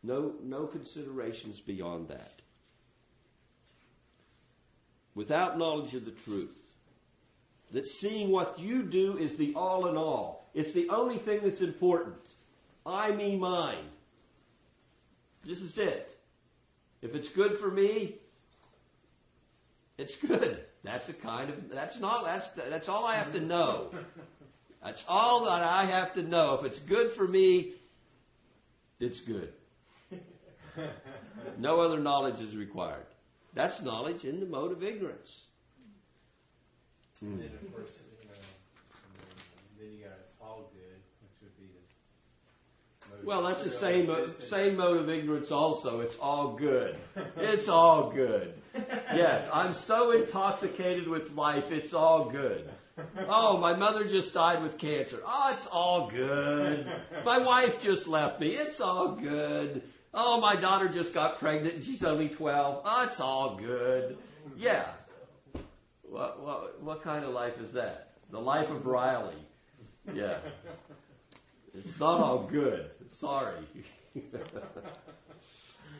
No, 0.01 0.33
no 0.41 0.65
considerations 0.65 1.59
beyond 1.59 2.09
that. 2.09 2.34
Without 5.15 5.57
knowledge 5.57 5.93
of 5.95 6.05
the 6.05 6.11
truth. 6.11 6.55
That 7.71 7.87
seeing 7.87 8.29
what 8.29 8.59
you 8.59 8.83
do 8.83 9.17
is 9.17 9.37
the 9.37 9.53
all 9.55 9.87
in 9.87 9.97
all. 9.97 10.47
It's 10.53 10.73
the 10.73 10.89
only 10.89 11.17
thing 11.17 11.41
that's 11.43 11.61
important. 11.61 12.15
I, 12.85 13.11
me, 13.11 13.35
mine. 13.35 13.83
This 15.43 15.61
is 15.61 15.77
it. 15.77 16.17
If 17.01 17.15
it's 17.15 17.29
good 17.29 17.57
for 17.57 17.69
me, 17.69 18.15
it's 19.97 20.15
good. 20.15 20.63
That's 20.83 21.09
a 21.09 21.13
kind 21.13 21.49
of, 21.49 21.69
that's 21.69 21.99
not, 21.99 22.23
that's, 22.25 22.49
that's 22.49 22.89
all 22.89 23.05
I 23.05 23.15
have 23.15 23.33
to 23.33 23.39
know. 23.39 23.89
That's 24.83 25.03
all 25.07 25.45
that 25.45 25.63
I 25.63 25.85
have 25.85 26.13
to 26.13 26.21
know. 26.21 26.59
If 26.59 26.65
it's 26.65 26.79
good 26.79 27.11
for 27.11 27.27
me, 27.27 27.73
it's 28.99 29.21
good. 29.21 29.51
No 31.57 31.79
other 31.79 31.99
knowledge 31.99 32.39
is 32.39 32.55
required. 32.55 33.05
That's 33.55 33.81
knowledge 33.81 34.25
in 34.25 34.41
the 34.41 34.45
mode 34.45 34.73
of 34.73 34.83
ignorance. 34.83 35.45
And 37.21 37.35
hmm. 37.35 37.39
then 37.39 37.51
of 37.63 37.73
course, 37.73 37.99
you 38.21 38.27
know, 38.27 38.33
then 39.79 39.97
you 39.97 40.03
got 40.03 40.17
it's 40.25 40.35
all 40.41 40.69
good, 40.73 40.99
which 41.21 41.41
would 41.41 41.57
be 41.57 41.71
the. 43.21 43.25
Well, 43.25 43.43
that's 43.43 43.63
the 43.63 43.69
same 43.69 44.09
existence. 44.09 44.49
same 44.49 44.75
mode 44.75 44.97
of 44.97 45.09
ignorance. 45.09 45.51
Also, 45.51 46.01
it's 46.01 46.17
all 46.17 46.53
good. 46.53 46.97
It's 47.37 47.69
all 47.69 48.11
good. 48.11 48.53
Yes, 49.13 49.47
I'm 49.53 49.73
so 49.73 50.11
intoxicated 50.11 51.07
with 51.07 51.33
life. 51.33 51.71
It's 51.71 51.93
all 51.93 52.25
good. 52.25 52.69
Oh, 53.27 53.57
my 53.57 53.73
mother 53.75 54.05
just 54.05 54.33
died 54.33 54.61
with 54.61 54.77
cancer. 54.77 55.21
Oh, 55.25 55.51
it's 55.53 55.67
all 55.67 56.09
good. 56.09 56.85
My 57.25 57.37
wife 57.39 57.81
just 57.81 58.07
left 58.07 58.41
me. 58.41 58.49
It's 58.49 58.81
all 58.81 59.13
good. 59.13 59.81
Oh, 60.17 60.39
my 60.39 60.55
daughter 60.55 60.87
just 60.87 61.13
got 61.13 61.39
pregnant 61.39 61.75
and 61.75 61.83
she's 61.83 62.03
only 62.03 62.29
12. 62.29 62.81
Oh, 62.85 63.03
it's 63.03 63.19
all 63.19 63.55
good. 63.55 64.17
Yeah. 64.57 64.85
What, 66.03 66.41
what, 66.41 66.81
what 66.81 67.03
kind 67.03 67.25
of 67.25 67.31
life 67.31 67.59
is 67.59 67.73
that? 67.73 68.13
The 68.31 68.39
life 68.39 68.69
of 68.69 68.85
Riley. 68.85 69.35
Yeah. 70.13 70.37
It's 71.73 71.99
not 71.99 72.21
all 72.21 72.43
good. 72.43 72.89
Sorry. 73.11 73.59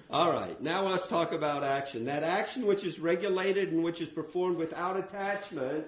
all 0.10 0.32
right. 0.32 0.62
Now 0.62 0.88
let's 0.88 1.08
talk 1.08 1.34
about 1.34 1.64
action. 1.64 2.06
That 2.06 2.24
action 2.24 2.66
which 2.66 2.86
is 2.86 3.00
regulated 3.00 3.74
and 3.74 3.84
which 3.84 4.00
is 4.00 4.08
performed 4.08 4.56
without 4.56 4.96
attachment, 4.96 5.86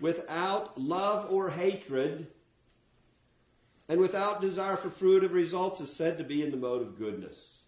without 0.00 0.80
love 0.80 1.32
or 1.32 1.50
hatred, 1.50 2.28
and 3.88 4.00
without 4.00 4.40
desire 4.40 4.76
for 4.76 4.90
fruit 4.90 5.24
of 5.24 5.32
results 5.32 5.80
is 5.80 5.94
said 5.94 6.18
to 6.18 6.24
be 6.24 6.42
in 6.42 6.50
the 6.50 6.56
mode 6.56 6.82
of 6.82 6.98
goodness. 6.98 7.58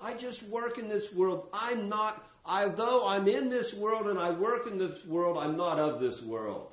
I 0.00 0.14
just 0.14 0.42
work 0.44 0.78
in 0.78 0.88
this 0.88 1.12
world. 1.12 1.48
I'm 1.52 1.88
not, 1.88 2.28
I, 2.44 2.66
though 2.68 3.06
I'm 3.06 3.28
in 3.28 3.48
this 3.48 3.72
world 3.72 4.08
and 4.08 4.18
I 4.18 4.30
work 4.30 4.66
in 4.66 4.78
this 4.78 5.04
world, 5.04 5.38
I'm 5.38 5.56
not 5.56 5.78
of 5.78 6.00
this 6.00 6.22
world. 6.22 6.72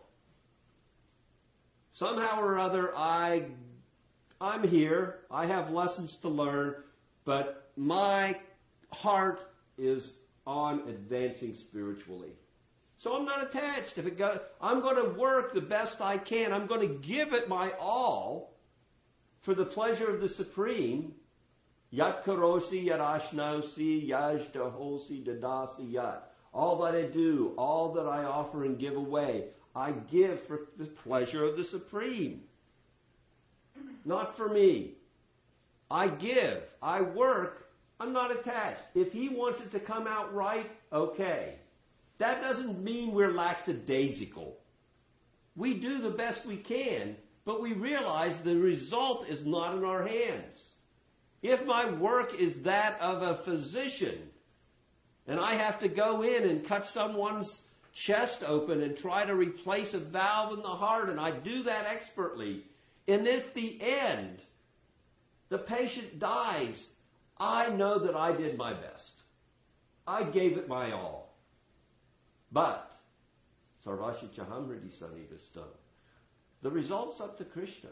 Somehow 1.94 2.42
or 2.42 2.58
other, 2.58 2.92
I, 2.96 3.46
I'm 4.42 4.68
here. 4.68 5.20
I 5.32 5.46
have 5.46 5.72
lessons 5.72 6.16
to 6.18 6.28
learn, 6.28 6.76
but 7.24 7.72
my 7.78 8.36
heart 8.92 9.40
is 9.78 10.18
on 10.46 10.80
advancing 10.90 11.54
spiritually. 11.54 12.34
So 13.04 13.18
I'm 13.18 13.26
not 13.26 13.44
attached. 13.44 13.98
If 13.98 14.06
it 14.08 14.18
go, 14.18 14.40
I'm 14.62 14.80
going 14.80 14.96
to 14.96 15.20
work 15.20 15.54
the 15.54 15.60
best 15.60 16.00
I 16.00 16.18
can. 16.18 16.54
I'm 16.54 16.68
going 16.68 16.88
to 16.88 17.06
give 17.06 17.34
it 17.34 17.50
my 17.50 17.74
all 17.78 18.54
for 19.42 19.54
the 19.54 19.66
pleasure 19.66 20.10
of 20.10 20.22
the 20.22 20.30
Supreme. 20.30 21.14
Yat 21.90 22.24
karosi, 22.24 22.86
yat 22.86 23.02
ashnosi, 23.02 24.08
yaj 24.08 24.50
dahosi, 24.52 25.22
dadasi 25.22 25.92
yat. 25.92 26.32
All 26.54 26.78
that 26.84 26.96
I 26.96 27.02
do, 27.02 27.52
all 27.58 27.92
that 27.92 28.08
I 28.08 28.24
offer 28.24 28.64
and 28.64 28.80
give 28.80 28.96
away, 28.96 29.48
I 29.76 29.92
give 29.92 30.42
for 30.42 30.62
the 30.78 30.86
pleasure 30.86 31.44
of 31.44 31.58
the 31.58 31.66
Supreme. 31.66 32.44
Not 34.06 34.38
for 34.38 34.48
me. 34.48 34.92
I 35.92 36.08
give. 36.08 36.64
I 36.82 37.02
work. 37.02 37.70
I'm 38.00 38.14
not 38.14 38.32
attached. 38.32 38.80
If 38.96 39.12
he 39.12 39.28
wants 39.28 39.60
it 39.60 39.72
to 39.72 39.82
come 39.82 40.08
out 40.08 40.34
right, 40.34 40.72
okay. 40.94 41.56
That 42.24 42.40
doesn't 42.40 42.82
mean 42.82 43.12
we're 43.12 43.34
lackadaisical. 43.34 44.58
We 45.58 45.74
do 45.74 46.00
the 46.00 46.10
best 46.10 46.46
we 46.46 46.56
can, 46.56 47.18
but 47.44 47.62
we 47.62 47.74
realize 47.74 48.38
the 48.38 48.56
result 48.56 49.28
is 49.28 49.46
not 49.46 49.76
in 49.76 49.84
our 49.84 50.08
hands. 50.08 50.76
If 51.42 51.66
my 51.66 51.92
work 51.92 52.34
is 52.34 52.62
that 52.62 52.98
of 53.02 53.24
a 53.24 53.36
physician, 53.36 54.30
and 55.28 55.38
I 55.38 55.56
have 55.56 55.80
to 55.80 55.90
go 55.90 56.22
in 56.22 56.48
and 56.48 56.66
cut 56.66 56.88
someone's 56.88 57.64
chest 57.92 58.42
open 58.48 58.82
and 58.82 58.98
try 58.98 59.26
to 59.26 59.36
replace 59.36 59.94
a 59.94 60.00
valve 60.00 60.54
in 60.54 60.62
the 60.62 60.70
heart, 60.70 61.10
and 61.10 61.20
I 61.20 61.32
do 61.32 61.64
that 61.64 61.88
expertly, 61.88 62.64
and 63.06 63.28
if 63.28 63.54
the 63.54 63.78
end, 63.82 64.40
the 65.50 65.58
patient 65.58 66.20
dies, 66.20 66.90
I 67.38 67.68
know 67.72 68.00
that 68.00 68.16
I 68.16 68.32
did 68.32 68.58
my 68.58 68.72
best. 68.72 69.24
I 70.08 70.24
gave 70.24 70.58
it 70.58 70.70
my 70.70 70.94
all. 70.94 71.23
But, 72.54 73.00
Sarvashi 73.84 74.30
Chahamriti 74.30 74.92
Sanivisto, 74.92 75.66
the 76.62 76.70
result's 76.70 77.20
up 77.20 77.36
to 77.40 77.44
Krishna. 77.44 77.90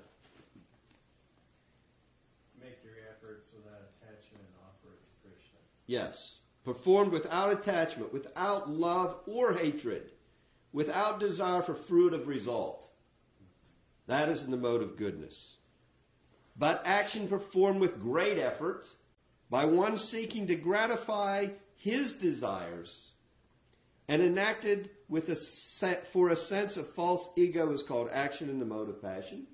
Make 2.62 2.78
your 2.84 2.94
efforts 3.10 3.50
without 3.56 3.82
attachment 3.98 4.44
and 4.46 4.56
offer 4.64 4.94
it 4.94 5.02
to 5.02 5.30
Krishna. 5.30 5.58
Yes. 5.88 6.38
Performed 6.64 7.12
without 7.12 7.52
attachment, 7.52 8.14
without 8.14 8.70
love 8.70 9.18
or 9.26 9.54
hatred, 9.54 10.12
without 10.72 11.20
desire 11.20 11.64
for 11.64 11.74
fruit 11.74 12.14
of 12.14 12.28
result. 12.28 12.88
That 14.06 14.30
is 14.30 14.44
in 14.44 14.52
the 14.52 14.58
mode 14.58 14.84
of 14.84 14.96
goodness. 14.96 15.56
But 16.56 16.84
action 16.86 17.28
performed 17.28 17.82
with 17.82 18.00
great 18.00 18.38
effort 18.38 18.86
by 19.50 19.66
one 19.66 19.98
seeking 19.98 20.46
to 20.48 20.56
gratify 20.56 21.48
his 21.78 22.14
desires 22.14 23.11
and 24.12 24.22
enacted 24.22 24.90
with 25.08 25.30
a 25.30 25.38
for 26.12 26.30
a 26.32 26.36
sense 26.36 26.76
of 26.76 26.86
false 26.96 27.30
ego 27.38 27.72
is 27.72 27.82
called 27.82 28.10
action 28.12 28.50
in 28.50 28.60
the 28.60 28.66
mode 28.66 28.90
of 28.90 29.02
passion. 29.02 29.48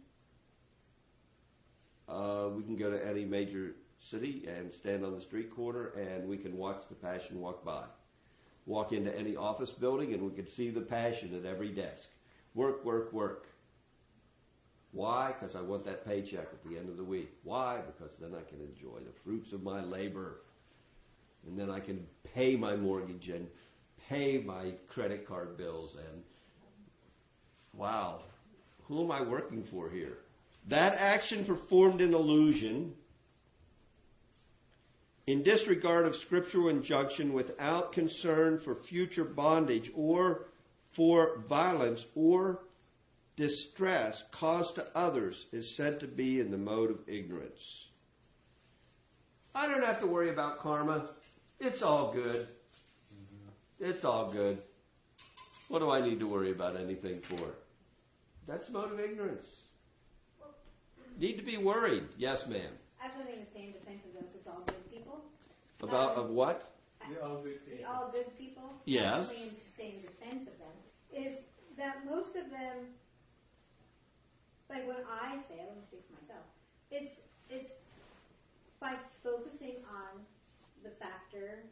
Uh, 2.10 2.50
we 2.56 2.64
can 2.64 2.76
go 2.76 2.90
to 2.90 3.08
any 3.08 3.24
major 3.24 3.76
city 4.00 4.48
and 4.48 4.74
stand 4.74 5.06
on 5.06 5.14
the 5.14 5.22
street 5.22 5.56
corner 5.56 5.90
and 5.90 6.28
we 6.28 6.38
can 6.38 6.58
watch 6.58 6.82
the 6.90 6.96
passion 6.96 7.40
walk 7.40 7.64
by. 7.64 7.84
Walk 8.66 8.94
into 8.94 9.16
any 9.16 9.36
office 9.36 9.70
building 9.70 10.14
and 10.14 10.24
we 10.24 10.32
can 10.32 10.48
see 10.48 10.72
the 10.72 10.82
passion 10.82 11.36
at 11.36 11.46
every 11.46 11.70
desk. 11.70 12.10
Work, 12.56 12.84
work, 12.84 13.14
work. 13.14 13.46
Why? 14.92 15.34
Because 15.34 15.56
I 15.56 15.62
want 15.62 15.86
that 15.86 16.04
paycheck 16.04 16.48
at 16.52 16.64
the 16.68 16.80
end 16.80 16.90
of 16.90 16.98
the 16.98 17.04
week. 17.04 17.30
Why? 17.44 17.78
Because 17.86 18.16
then 18.20 18.32
I 18.34 18.42
can 18.50 18.60
enjoy 18.62 19.02
the 19.06 19.14
fruits 19.24 19.54
of 19.54 19.62
my 19.62 19.84
labor. 19.84 20.42
And 21.46 21.60
then 21.60 21.70
I 21.70 21.80
can 21.80 22.08
pay 22.34 22.56
my 22.56 22.76
mortgage 22.76 23.30
and 23.30 23.48
pay 24.10 24.38
my 24.38 24.72
credit 24.88 25.28
card 25.28 25.58
bills 25.58 25.96
and 25.96 26.24
wow, 27.74 28.22
who 28.88 29.04
am 29.04 29.12
I 29.12 29.22
working 29.22 29.64
for 29.64 29.90
here? 29.90 30.18
That 30.68 30.96
action 30.98 31.46
performed 31.46 32.02
in 32.02 32.14
illusion, 32.14 32.94
in 35.26 35.44
disregard 35.44 36.06
of 36.06 36.16
scriptural 36.16 36.70
injunction, 36.70 37.34
without 37.34 37.94
concern 37.94 38.60
for 38.60 38.76
future 38.76 39.24
bondage 39.24 39.92
or 39.96 40.48
for 40.84 41.40
violence 41.48 42.06
or 42.16 42.60
distress 43.36 44.24
caused 44.32 44.76
to 44.76 44.88
others, 44.96 45.46
is 45.52 45.76
said 45.76 46.00
to 46.00 46.08
be 46.08 46.40
in 46.40 46.52
the 46.52 46.58
mode 46.58 46.90
of 46.90 47.00
ignorance. 47.08 47.88
I 49.54 49.68
don't 49.68 49.84
have 49.84 50.00
to 50.00 50.08
worry 50.08 50.30
about 50.30 50.60
karma. 50.60 51.10
It's 51.60 51.82
all 51.82 52.12
good. 52.14 52.48
It's 53.80 54.04
all 54.04 54.32
good. 54.32 54.60
What 55.70 55.80
do 55.80 55.92
I 55.92 56.02
need 56.02 56.20
to 56.20 56.28
worry 56.28 56.52
about 56.52 56.76
anything 56.78 57.22
for? 57.22 57.56
That's 58.48 58.68
the 58.68 58.74
mode 58.74 58.94
of 58.94 59.00
ignorance. 59.00 59.46
Need 61.20 61.38
to 61.38 61.44
be 61.44 61.58
worried. 61.58 62.04
Yes, 62.18 62.48
ma'am. 62.48 62.72
I 63.04 63.08
was 63.08 63.16
going 63.26 63.46
to 63.46 63.52
say 63.54 63.66
in 63.66 63.72
defense 63.74 64.04
of 64.06 64.14
those, 64.14 64.30
it's 64.36 64.48
all 64.48 64.62
good 64.66 64.92
people. 64.92 65.22
About 65.82 66.16
of 66.16 66.30
what? 66.30 66.74
The 67.10 67.22
all 67.24 67.42
good 67.42 67.60
The 67.66 67.72
people. 67.78 67.92
all 67.94 68.10
good 68.12 68.38
people. 68.38 68.74
Yes. 68.86 69.30
Actually, 69.30 69.44
in 69.48 69.56
say 69.78 69.94
in 69.96 70.02
defense 70.02 70.48
of 70.48 70.58
them, 70.60 70.76
is 71.14 71.40
that 71.78 72.06
most 72.06 72.36
of 72.36 72.50
them, 72.50 72.90
like 74.70 74.88
when 74.88 74.98
I 75.10 75.38
say, 75.48 75.62
I 75.62 75.66
don't 75.66 75.84
speak 75.88 76.02
for 76.08 76.22
myself, 76.22 76.46
it's 76.92 77.22
it's 77.50 77.72
by 78.80 78.96
focusing 79.24 79.76
on 79.90 80.22
the 80.84 80.90
factor 80.90 81.64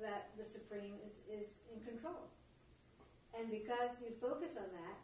that 0.00 0.34
the 0.36 0.46
supreme 0.46 0.98
is, 1.06 1.14
is 1.30 1.48
in 1.70 1.78
control, 1.84 2.30
and 3.38 3.50
because 3.50 3.94
you 4.02 4.14
focus 4.20 4.54
on 4.58 4.68
that, 4.70 4.98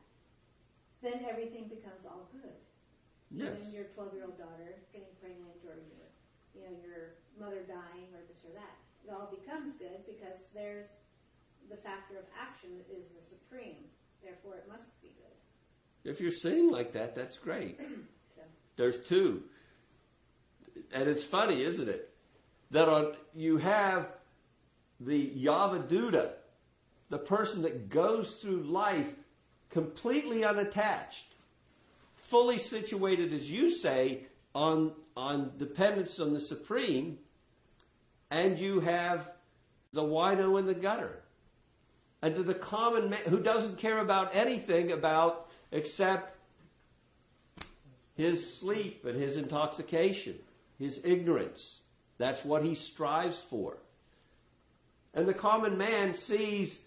then 1.03 1.27
everything 1.29 1.69
becomes 1.69 2.05
all 2.07 2.29
good. 2.33 2.59
Yes. 3.31 3.55
Even 3.59 3.71
your 3.73 3.87
12 3.95 4.15
year 4.15 4.25
old 4.27 4.39
daughter 4.39 4.83
getting 4.93 5.11
pregnant 5.23 5.63
or 5.63 5.79
your, 5.79 6.07
you 6.55 6.63
know, 6.67 6.75
your 6.83 7.15
mother 7.39 7.63
dying 7.63 8.11
or 8.13 8.21
this 8.27 8.43
or 8.43 8.53
that. 8.59 8.75
it 9.07 9.11
all 9.11 9.31
becomes 9.31 9.73
good 9.79 10.03
because 10.05 10.51
there's 10.53 10.91
the 11.71 11.77
factor 11.77 12.19
of 12.19 12.25
action 12.35 12.71
is 12.91 13.07
the 13.15 13.23
supreme. 13.25 13.87
Therefore, 14.23 14.57
it 14.57 14.67
must 14.69 14.91
be 15.01 15.15
good. 15.17 16.11
If 16.11 16.21
you're 16.21 16.33
seeing 16.33 16.71
like 16.71 16.93
that, 16.93 17.15
that's 17.15 17.39
great. 17.39 17.81
So, 18.37 18.43
There's 18.77 19.01
two. 19.09 19.43
And 20.93 21.09
it's 21.09 21.25
funny, 21.25 21.65
isn't 21.65 21.89
it? 21.89 22.11
That 22.71 22.89
on, 22.89 23.15
you 23.35 23.57
have 23.59 24.07
the 25.01 25.33
avadhuta, 25.47 26.31
the 27.09 27.19
person 27.19 27.63
that 27.63 27.89
goes 27.89 28.35
through 28.35 28.63
life 28.63 29.09
completely 29.71 30.45
unattached, 30.45 31.35
fully 32.13 32.59
situated, 32.59 33.33
as 33.33 33.51
you 33.51 33.71
say, 33.71 34.27
on, 34.55 34.93
on 35.17 35.53
dependence 35.59 36.21
on 36.21 36.33
the 36.33 36.41
Supreme, 36.41 37.19
and 38.31 38.59
you 38.59 38.81
have 38.81 39.31
the 39.93 40.03
wino 40.03 40.59
in 40.59 40.67
the 40.67 40.75
gutter. 40.75 41.23
And 42.23 42.35
to 42.35 42.43
the 42.43 42.55
common 42.55 43.11
man 43.11 43.21
who 43.27 43.41
doesn't 43.41 43.79
care 43.79 43.99
about 43.99 44.37
anything 44.37 44.93
about 44.93 45.49
except 45.73 46.37
his 48.15 48.55
sleep 48.59 49.07
and 49.07 49.19
his 49.19 49.37
intoxication, 49.37 50.39
his 50.79 51.01
ignorance. 51.05 51.81
That's 52.19 52.45
what 52.45 52.63
he 52.63 52.75
strives 52.75 53.41
for. 53.41 53.79
And 55.15 55.27
the 55.27 55.35
common 55.35 55.77
man 55.77 56.15
sees, 56.15 56.81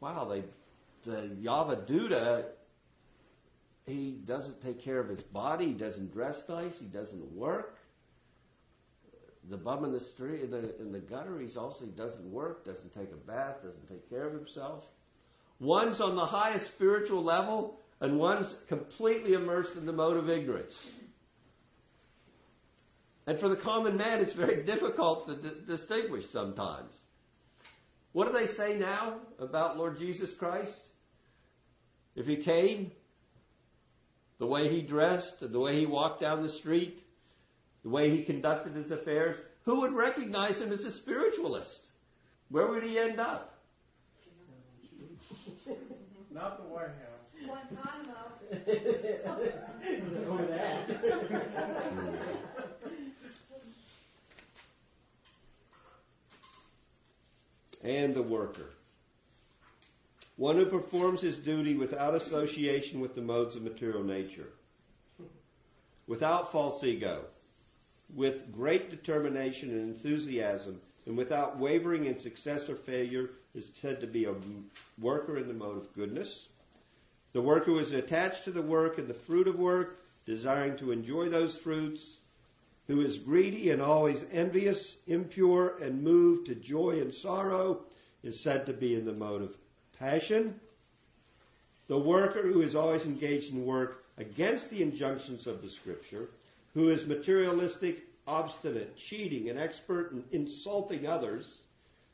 wow, 0.00 0.24
they, 0.24 0.42
the 1.04 1.28
avadhuta, 1.44 2.44
he 3.86 4.18
doesn't 4.24 4.60
take 4.62 4.82
care 4.82 4.98
of 4.98 5.08
his 5.08 5.22
body, 5.22 5.66
he 5.66 5.72
doesn't 5.72 6.12
dress 6.12 6.44
nice, 6.48 6.78
he 6.78 6.86
doesn't 6.86 7.32
work. 7.32 7.78
The 9.48 9.56
bum 9.56 9.84
in 9.84 9.92
the 9.92 10.00
street, 10.00 10.42
in 10.42 10.50
the, 10.50 10.76
in 10.80 10.90
the 10.90 10.98
gutter, 10.98 11.38
he's 11.38 11.56
also, 11.56 11.84
he 11.84 11.92
doesn't 11.92 12.24
work, 12.32 12.64
doesn't 12.64 12.92
take 12.92 13.12
a 13.12 13.16
bath, 13.16 13.62
doesn't 13.62 13.88
take 13.88 14.10
care 14.10 14.26
of 14.26 14.32
himself. 14.32 14.84
One's 15.60 16.00
on 16.00 16.16
the 16.16 16.26
highest 16.26 16.66
spiritual 16.66 17.22
level, 17.22 17.78
and 18.00 18.18
one's 18.18 18.54
completely 18.66 19.34
immersed 19.34 19.76
in 19.76 19.86
the 19.86 19.92
mode 19.92 20.16
of 20.16 20.28
ignorance. 20.28 20.90
And 23.26 23.38
for 23.38 23.48
the 23.48 23.56
common 23.56 23.96
man, 23.96 24.20
it's 24.20 24.34
very 24.34 24.62
difficult 24.62 25.26
to 25.26 25.34
d- 25.34 25.62
distinguish 25.66 26.30
sometimes. 26.30 26.92
What 28.12 28.26
do 28.26 28.32
they 28.32 28.46
say 28.46 28.78
now 28.78 29.16
about 29.38 29.76
Lord 29.76 29.98
Jesus 29.98 30.32
Christ? 30.32 30.80
If 32.14 32.26
he 32.26 32.36
came, 32.36 32.92
the 34.38 34.46
way 34.46 34.68
he 34.68 34.80
dressed, 34.80 35.42
and 35.42 35.52
the 35.52 35.58
way 35.58 35.78
he 35.78 35.86
walked 35.86 36.20
down 36.20 36.42
the 36.42 36.48
street, 36.48 37.02
the 37.82 37.88
way 37.90 38.10
he 38.10 38.22
conducted 38.22 38.74
his 38.74 38.90
affairs, 38.90 39.36
who 39.64 39.80
would 39.80 39.92
recognize 39.92 40.60
him 40.60 40.72
as 40.72 40.84
a 40.84 40.92
spiritualist? 40.92 41.88
Where 42.48 42.68
would 42.68 42.84
he 42.84 42.98
end 42.98 43.18
up? 43.18 43.58
Not 46.30 46.58
the 46.58 46.68
White 46.68 46.88
House. 46.88 47.16
Guantanamo. 47.44 48.26
Over 50.30 50.46
that. 50.46 50.86
and 57.86 58.14
the 58.14 58.22
worker. 58.22 58.70
One 60.36 60.56
who 60.56 60.66
performs 60.66 61.22
his 61.22 61.38
duty 61.38 61.74
without 61.74 62.14
association 62.14 63.00
with 63.00 63.14
the 63.14 63.22
modes 63.22 63.56
of 63.56 63.62
material 63.62 64.02
nature, 64.02 64.48
without 66.06 66.52
false 66.52 66.82
ego, 66.84 67.24
with 68.14 68.52
great 68.52 68.90
determination 68.90 69.70
and 69.70 69.94
enthusiasm, 69.94 70.80
and 71.06 71.16
without 71.16 71.58
wavering 71.58 72.04
in 72.04 72.18
success 72.18 72.68
or 72.68 72.74
failure, 72.74 73.30
is 73.54 73.70
said 73.74 74.00
to 74.00 74.06
be 74.06 74.24
a 74.24 74.34
worker 75.00 75.38
in 75.38 75.48
the 75.48 75.54
mode 75.54 75.78
of 75.78 75.94
goodness. 75.94 76.48
The 77.32 77.40
worker 77.40 77.66
who 77.66 77.78
is 77.78 77.92
attached 77.92 78.44
to 78.44 78.50
the 78.50 78.62
work 78.62 78.98
and 78.98 79.08
the 79.08 79.14
fruit 79.14 79.46
of 79.46 79.58
work, 79.58 80.00
desiring 80.26 80.76
to 80.78 80.90
enjoy 80.90 81.28
those 81.28 81.56
fruits, 81.56 82.18
who 82.86 83.00
is 83.00 83.18
greedy 83.18 83.70
and 83.70 83.82
always 83.82 84.24
envious, 84.32 84.96
impure, 85.06 85.76
and 85.80 86.02
moved 86.02 86.46
to 86.46 86.54
joy 86.54 87.00
and 87.00 87.12
sorrow, 87.12 87.80
is 88.22 88.38
said 88.38 88.66
to 88.66 88.72
be 88.72 88.94
in 88.94 89.04
the 89.04 89.12
mode 89.12 89.42
of 89.42 89.56
passion. 89.98 90.58
The 91.88 91.98
worker 91.98 92.42
who 92.42 92.62
is 92.62 92.74
always 92.74 93.06
engaged 93.06 93.52
in 93.52 93.64
work 93.64 94.04
against 94.18 94.70
the 94.70 94.82
injunctions 94.82 95.46
of 95.46 95.62
the 95.62 95.68
scripture, 95.68 96.28
who 96.74 96.88
is 96.90 97.06
materialistic, 97.06 98.04
obstinate, 98.26 98.96
cheating, 98.96 99.48
and 99.48 99.58
expert 99.58 100.12
in 100.12 100.24
insulting 100.32 101.06
others, 101.06 101.58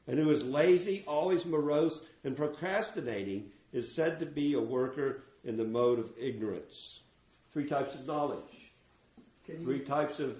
and 0.06 0.18
who 0.18 0.30
is 0.30 0.42
lazy, 0.42 1.04
always 1.06 1.46
morose, 1.46 2.02
and 2.24 2.36
procrastinating, 2.36 3.50
is 3.72 3.90
said 3.90 4.18
to 4.18 4.26
be 4.26 4.54
a 4.54 4.60
worker 4.60 5.22
in 5.44 5.56
the 5.56 5.64
mode 5.64 5.98
of 5.98 6.10
ignorance. 6.18 7.00
Three 7.52 7.66
types 7.66 7.94
of 7.94 8.06
knowledge, 8.06 8.72
three 9.46 9.80
types 9.80 10.20
of 10.20 10.36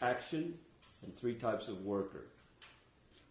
action, 0.00 0.54
and 1.02 1.16
three 1.16 1.34
types 1.34 1.68
of 1.68 1.84
worker. 1.84 2.26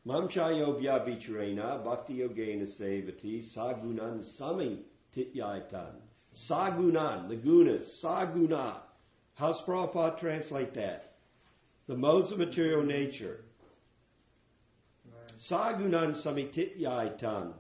Mamchayo 0.07 0.79
vyabhichurena 0.79 1.83
bhakti 1.83 2.19
yogena 2.19 2.67
sevati 2.67 3.43
sagunan 3.43 4.23
sami 4.23 4.85
tityaitan. 5.15 5.95
Sagunan, 6.35 7.27
the 7.29 7.35
gunas, 7.35 7.87
saguna. 7.87 8.75
How's 9.35 9.61
Prabhupada 9.61 10.19
translate 10.19 10.73
that? 10.75 11.13
The 11.87 11.95
modes 11.95 12.31
of 12.31 12.37
material 12.37 12.83
nature. 12.83 13.41
Sagunan 15.39 16.13
samitityaitan. 16.13 17.53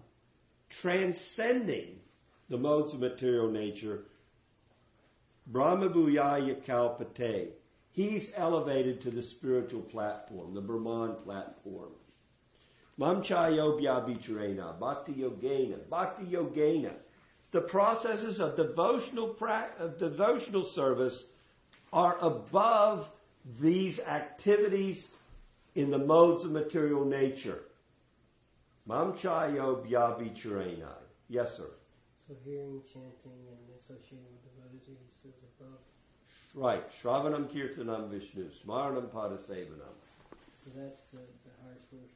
Transcending 0.69 1.99
the 2.49 2.57
modes 2.57 2.93
of 2.93 2.99
material 2.99 3.49
nature. 3.49 4.03
Brahmabhuyaya 5.51 6.63
kalpate. 6.63 7.53
He's 7.95 8.33
elevated 8.35 8.99
to 9.01 9.09
the 9.09 9.23
spiritual 9.23 9.79
platform, 9.79 10.53
the 10.53 10.59
Brahman 10.59 11.15
platform. 11.23 11.91
Mamchayo 12.99 13.79
vyabhichurena, 13.79 14.77
bhakti 14.77 15.13
yogena, 15.13 15.77
bhakti 15.89 16.25
yogena. 16.25 16.91
The 17.51 17.61
processes 17.61 18.41
of 18.41 18.57
devotional, 18.57 19.29
pra- 19.29 19.69
of 19.79 19.97
devotional 19.97 20.65
service 20.65 21.27
are 21.93 22.17
above 22.19 23.09
these 23.61 24.01
activities 24.01 25.11
in 25.75 25.89
the 25.89 25.97
modes 25.97 26.43
of 26.43 26.51
material 26.51 27.05
nature. 27.05 27.61
Mamchayo 28.89 29.87
vyabhichurena. 29.87 30.95
Yes, 31.29 31.55
sir. 31.55 31.69
So 32.27 32.35
hearing, 32.43 32.81
chanting, 32.91 33.47
and 33.47 33.79
associating 33.79 34.27
with 34.33 34.43
devotees 34.43 35.15
is 35.23 35.35
above. 35.57 35.79
Right. 36.55 36.83
Shravanam 37.01 37.47
kirtanam 37.49 38.09
vishnu, 38.09 38.49
smaranam 38.65 39.09
padasevanam. 39.09 39.91
So 40.63 40.71
that's 40.73 41.03
the, 41.07 41.17
the 41.17 41.51
highest 41.61 41.91
worship. 41.91 42.09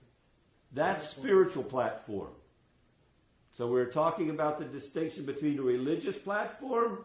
That's 0.71 1.09
spiritual 1.09 1.63
platform. 1.63 2.31
So 3.51 3.67
we're 3.67 3.91
talking 3.91 4.29
about 4.29 4.57
the 4.57 4.65
distinction 4.65 5.25
between 5.25 5.59
a 5.59 5.61
religious 5.61 6.17
platform, 6.17 7.03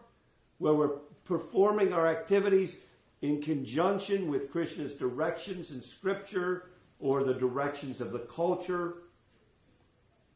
where 0.59 0.73
we're 0.73 0.97
performing 1.25 1.91
our 1.91 2.07
activities 2.07 2.77
in 3.21 3.41
conjunction 3.41 4.29
with 4.29 4.49
Krishna's 4.49 4.95
directions 4.95 5.71
in 5.71 5.81
scripture 5.81 6.69
or 7.01 7.25
the 7.25 7.33
directions 7.33 7.99
of 7.99 8.13
the 8.13 8.19
culture, 8.19 8.93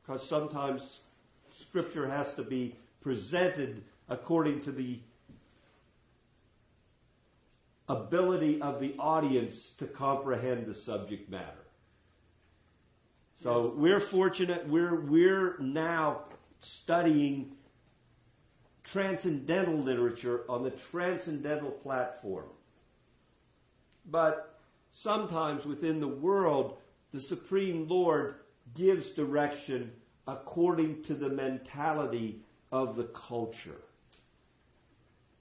because 0.01 0.27
sometimes 0.27 0.99
scripture 1.57 2.09
has 2.09 2.33
to 2.33 2.43
be 2.43 2.75
presented 2.99 3.83
according 4.09 4.59
to 4.61 4.73
the 4.73 4.99
ability 7.89 8.61
of 8.61 8.79
the 8.79 8.95
audience 8.99 9.71
to 9.79 9.85
comprehend 9.85 10.67
the 10.67 10.75
subject 10.75 11.29
matter. 11.29 11.65
So 13.41 13.73
we're 13.75 13.99
fortunate. 13.99 14.67
We're 14.67 14.99
we're 14.99 15.57
now 15.59 16.23
studying 16.61 17.55
transcendental 18.83 19.77
literature 19.77 20.43
on 20.49 20.63
the 20.63 20.71
transcendental 20.71 21.71
platform. 21.71 22.47
But 24.05 24.59
sometimes 24.91 25.65
within 25.65 25.99
the 25.99 26.07
world, 26.07 26.77
the 27.11 27.21
Supreme 27.21 27.87
Lord 27.87 28.35
gives 28.75 29.11
direction 29.11 29.91
according 30.27 31.03
to 31.03 31.13
the 31.13 31.29
mentality 31.29 32.41
of 32.71 32.95
the 32.95 33.05
culture. 33.05 33.81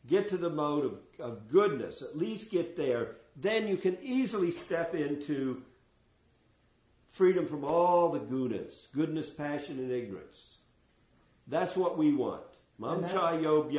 Get 0.08 0.28
to 0.30 0.36
the 0.36 0.50
mode 0.50 0.84
of, 0.84 0.94
of 1.20 1.48
goodness, 1.48 2.02
at 2.02 2.16
least 2.16 2.50
get 2.50 2.76
there. 2.76 3.16
Then 3.36 3.68
you 3.68 3.76
can 3.76 3.96
easily 4.02 4.50
step 4.50 4.94
into 4.94 5.62
freedom 7.10 7.46
from 7.46 7.64
all 7.64 8.10
the 8.10 8.18
gunas, 8.18 8.90
goodness, 8.94 9.30
passion, 9.30 9.78
and 9.78 9.92
ignorance. 9.92 10.56
That's 11.46 11.76
what 11.76 11.96
we 11.96 12.14
want. 12.14 12.42
And 12.80 13.04
that's- 13.04 13.16
Mamchayo 13.16 13.70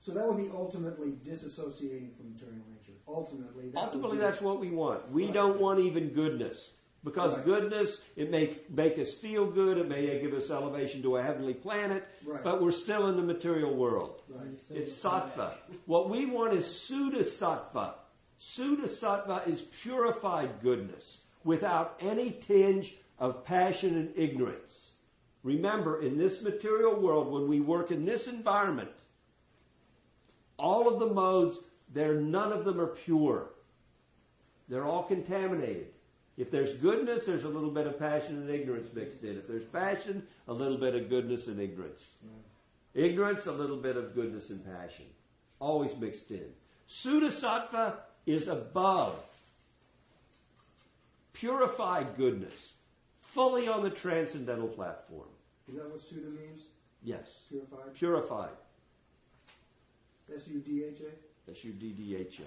so 0.00 0.12
that 0.12 0.26
would 0.26 0.38
be 0.38 0.50
ultimately 0.54 1.10
disassociating 1.22 2.16
from 2.16 2.32
material 2.32 2.64
nature. 2.72 2.98
Ultimately, 3.06 3.68
that 3.70 3.78
Ultimately, 3.84 4.16
that's 4.16 4.40
what 4.40 4.58
we 4.58 4.70
want. 4.70 5.10
We 5.12 5.26
Right. 5.26 5.34
don't 5.34 5.60
want 5.60 5.80
even 5.80 6.08
goodness. 6.10 6.72
Because 7.02 7.34
Right. 7.34 7.44
goodness, 7.46 8.02
it 8.14 8.30
may 8.30 8.54
make 8.68 8.98
us 8.98 9.14
feel 9.14 9.50
good, 9.50 9.78
it 9.78 9.88
may 9.88 10.20
give 10.20 10.34
us 10.34 10.50
elevation 10.50 11.00
to 11.02 11.16
a 11.16 11.22
heavenly 11.22 11.54
planet, 11.54 12.04
Right. 12.24 12.44
but 12.44 12.60
we're 12.60 12.72
still 12.72 13.06
in 13.08 13.16
the 13.16 13.22
material 13.22 13.74
world. 13.74 14.20
Right. 14.28 14.48
It's 14.70 15.02
sattva. 15.02 15.54
What 15.86 16.10
we 16.10 16.26
want 16.26 16.52
is 16.52 16.66
Suddha 16.66 17.24
sattva. 17.24 17.94
Suddha 18.38 18.86
sattva 18.88 19.46
is 19.48 19.62
purified 19.62 20.60
goodness 20.62 21.24
without 21.42 21.96
any 22.00 22.32
tinge 22.32 22.98
of 23.18 23.44
passion 23.44 23.96
and 23.96 24.12
ignorance. 24.14 24.92
Remember, 25.42 26.02
in 26.02 26.18
this 26.18 26.42
material 26.42 26.94
world, 27.00 27.32
when 27.32 27.48
we 27.48 27.60
work 27.60 27.90
in 27.90 28.04
this 28.04 28.28
environment, 28.28 28.90
all 30.58 30.86
of 30.86 31.00
the 31.00 31.06
modes, 31.06 31.58
they're, 31.92 32.20
none 32.20 32.52
of 32.52 32.66
them 32.66 32.78
are 32.78 32.86
pure. 32.88 33.50
They're 34.68 34.84
all 34.84 35.02
contaminated. 35.04 35.88
If 36.40 36.50
there's 36.50 36.74
goodness, 36.78 37.26
there's 37.26 37.44
a 37.44 37.48
little 37.48 37.70
bit 37.70 37.86
of 37.86 37.98
passion 37.98 38.36
and 38.36 38.48
ignorance 38.48 38.88
mixed 38.94 39.22
in. 39.24 39.36
If 39.36 39.46
there's 39.46 39.64
passion, 39.64 40.26
a 40.48 40.54
little 40.54 40.78
bit 40.78 40.94
of 40.94 41.10
goodness 41.10 41.48
and 41.48 41.60
ignorance. 41.60 42.14
Mm. 42.24 43.04
Ignorance, 43.04 43.46
a 43.46 43.52
little 43.52 43.76
bit 43.76 43.98
of 43.98 44.14
goodness 44.14 44.48
and 44.48 44.64
passion. 44.64 45.04
Always 45.58 45.94
mixed 45.98 46.30
in. 46.30 46.46
Sudasattva 46.88 47.96
is 48.24 48.48
above. 48.48 49.22
Purified 51.34 52.16
goodness. 52.16 52.72
Fully 53.20 53.68
on 53.68 53.82
the 53.82 53.90
transcendental 53.90 54.68
platform. 54.68 55.28
Is 55.68 55.74
that 55.74 55.90
what 55.90 56.00
Suda 56.00 56.30
means? 56.30 56.64
Yes. 57.02 57.40
Purified? 57.50 57.94
Purified. 57.94 58.56
S-U-D-H-A? 60.34 61.50
S-U-D-D-H-A. 61.50 62.44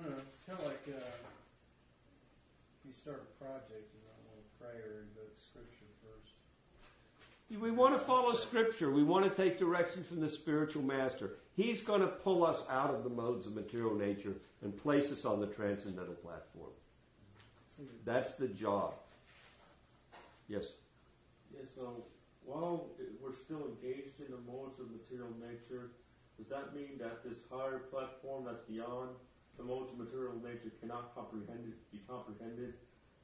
No, 0.00 0.14
it's 0.42 0.48
kind 0.48 0.58
of 0.58 0.66
like 0.66 0.82
uh, 0.88 0.98
if 0.98 2.86
you 2.86 2.92
start 2.92 3.22
a 3.22 3.44
project, 3.44 3.94
you 3.94 4.00
don't 4.02 4.26
want 4.26 4.42
to 4.42 4.46
pray 4.58 4.74
or 4.82 5.06
invoke 5.06 5.38
scripture 5.38 5.86
first. 6.02 7.62
We 7.62 7.70
want 7.70 7.94
to 7.94 8.00
follow 8.00 8.34
scripture. 8.34 8.90
We 8.90 9.04
want 9.04 9.24
to 9.24 9.30
take 9.30 9.58
direction 9.58 10.02
from 10.02 10.20
the 10.20 10.28
spiritual 10.28 10.82
master. 10.82 11.34
He's 11.54 11.82
going 11.82 12.00
to 12.00 12.08
pull 12.08 12.44
us 12.44 12.64
out 12.68 12.92
of 12.92 13.04
the 13.04 13.10
modes 13.10 13.46
of 13.46 13.54
material 13.54 13.94
nature 13.94 14.34
and 14.62 14.76
place 14.76 15.12
us 15.12 15.24
on 15.24 15.38
the 15.38 15.46
transcendental 15.46 16.14
platform. 16.14 16.70
That's 18.04 18.34
the 18.34 18.48
job. 18.48 18.94
Yes. 20.48 20.72
Yeah, 21.54 21.66
so 21.72 22.02
while 22.44 22.86
we're 23.22 23.32
still 23.32 23.62
engaged 23.68 24.18
in 24.18 24.32
the 24.32 24.52
modes 24.52 24.80
of 24.80 24.90
material 24.90 25.30
nature, 25.40 25.90
does 26.36 26.48
that 26.48 26.74
mean 26.74 26.98
that 26.98 27.22
this 27.22 27.40
higher 27.48 27.78
platform 27.78 28.44
that's 28.44 28.62
beyond 28.68 29.10
the 29.56 29.62
modes 29.62 29.92
of 29.92 29.98
material 29.98 30.34
nature 30.42 30.70
cannot 30.80 31.14
comprehend 31.14 31.72
be 31.90 32.00
comprehended 32.08 32.74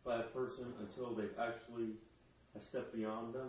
by 0.04 0.16
a 0.20 0.22
person 0.22 0.66
until 0.80 1.14
they've 1.14 1.38
actually 1.38 1.90
have 2.54 2.62
stepped 2.62 2.94
beyond 2.94 3.34
them? 3.34 3.48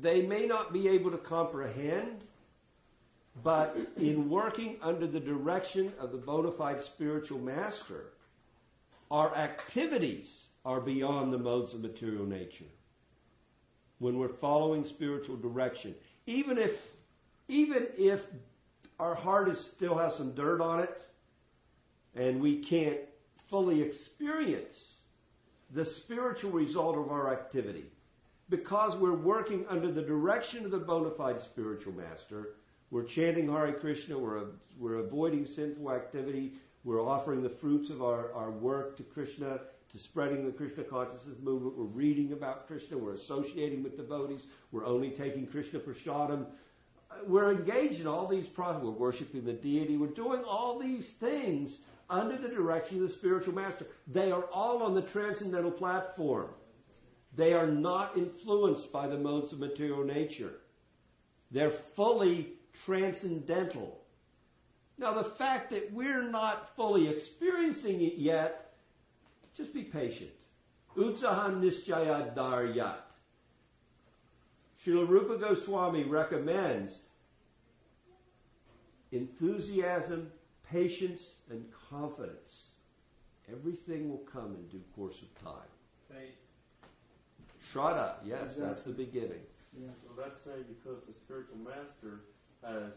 They 0.00 0.22
may 0.22 0.46
not 0.46 0.72
be 0.72 0.88
able 0.88 1.10
to 1.12 1.18
comprehend, 1.18 2.22
but 3.42 3.76
in 3.96 4.28
working 4.28 4.76
under 4.82 5.06
the 5.06 5.20
direction 5.20 5.92
of 6.00 6.12
the 6.12 6.18
bona 6.18 6.50
fide 6.50 6.82
spiritual 6.82 7.38
master, 7.38 8.06
our 9.10 9.34
activities 9.36 10.46
are 10.64 10.80
beyond 10.80 11.32
the 11.32 11.38
modes 11.38 11.74
of 11.74 11.82
material 11.82 12.24
nature. 12.24 12.64
When 13.98 14.18
we're 14.18 14.28
following 14.28 14.84
spiritual 14.84 15.36
direction, 15.36 15.94
even 16.26 16.58
if, 16.58 16.82
even 17.48 17.86
if 17.96 18.26
our 18.98 19.14
heart 19.14 19.48
is 19.48 19.60
still 19.60 19.96
has 19.96 20.16
some 20.16 20.32
dirt 20.32 20.60
on 20.60 20.80
it, 20.80 21.02
and 22.14 22.40
we 22.40 22.58
can't 22.58 22.98
fully 23.48 23.82
experience 23.82 24.96
the 25.72 25.84
spiritual 25.84 26.50
result 26.50 26.96
of 26.96 27.10
our 27.10 27.32
activity, 27.32 27.84
because 28.48 28.96
we're 28.96 29.12
working 29.12 29.66
under 29.68 29.90
the 29.90 30.02
direction 30.02 30.64
of 30.64 30.70
the 30.70 30.78
bona 30.78 31.10
fide 31.10 31.42
spiritual 31.42 31.92
master, 31.92 32.54
we're 32.90 33.02
chanting 33.02 33.50
Hare 33.50 33.72
Krishna, 33.72 34.16
we're, 34.16 34.44
we're 34.78 35.00
avoiding 35.00 35.44
sinful 35.44 35.90
activity, 35.92 36.52
we're 36.84 37.04
offering 37.04 37.42
the 37.42 37.50
fruits 37.50 37.90
of 37.90 38.02
our, 38.02 38.32
our 38.32 38.50
work 38.50 38.96
to 38.96 39.02
Krishna, 39.02 39.60
to 39.90 39.98
spreading 39.98 40.44
the 40.44 40.52
Krishna 40.52 40.84
consciousness 40.84 41.38
movement, 41.42 41.76
we're 41.76 41.84
reading 41.84 42.32
about 42.32 42.66
Krishna, 42.66 42.96
we're 42.96 43.14
associating 43.14 43.82
with 43.82 43.96
devotees, 43.96 44.46
we're 44.70 44.86
only 44.86 45.10
taking 45.10 45.46
Krishna 45.46 45.80
prasadam. 45.80 46.46
We're 47.26 47.52
engaged 47.52 48.00
in 48.00 48.06
all 48.06 48.26
these 48.26 48.46
processes, 48.46 48.84
we're 48.84 48.92
worshiping 48.92 49.44
the 49.44 49.52
deity, 49.52 49.96
we're 49.96 50.08
doing 50.08 50.44
all 50.44 50.78
these 50.78 51.06
things 51.06 51.80
under 52.08 52.36
the 52.36 52.48
direction 52.48 53.02
of 53.02 53.08
the 53.08 53.14
spiritual 53.14 53.54
master. 53.54 53.86
They 54.06 54.30
are 54.30 54.44
all 54.52 54.82
on 54.82 54.94
the 54.94 55.02
transcendental 55.02 55.70
platform. 55.70 56.50
They 57.34 57.52
are 57.52 57.66
not 57.66 58.16
influenced 58.16 58.92
by 58.92 59.08
the 59.08 59.18
modes 59.18 59.52
of 59.52 59.58
material 59.58 60.04
nature. 60.04 60.54
They're 61.50 61.70
fully 61.70 62.54
transcendental. 62.84 64.00
Now, 64.98 65.12
the 65.12 65.24
fact 65.24 65.70
that 65.70 65.92
we're 65.92 66.22
not 66.22 66.74
fully 66.74 67.08
experiencing 67.08 68.00
it 68.00 68.14
yet, 68.14 68.74
just 69.54 69.74
be 69.74 69.82
patient. 69.82 70.30
Utsahan 70.96 71.60
Nischaya 71.60 72.34
Daryat. 72.34 73.05
Srila 74.86 75.08
Rupa 75.08 75.36
Goswami 75.36 76.04
recommends 76.04 77.00
enthusiasm, 79.10 80.30
patience, 80.70 81.36
and 81.50 81.64
confidence. 81.90 82.70
Everything 83.50 84.10
will 84.10 84.18
come 84.32 84.56
in 84.56 84.66
due 84.68 84.84
course 84.94 85.22
of 85.22 85.42
time. 85.42 85.68
Faith. 86.08 86.36
Shraddha, 87.72 88.14
yes, 88.24 88.56
that's 88.56 88.84
the 88.84 88.92
beginning. 88.92 89.42
Yeah. 89.76 89.88
So 90.02 90.20
that's 90.20 90.40
saying 90.40 90.64
because 90.68 91.02
the 91.06 91.14
spiritual 91.14 91.58
master 91.58 92.20
has 92.62 92.92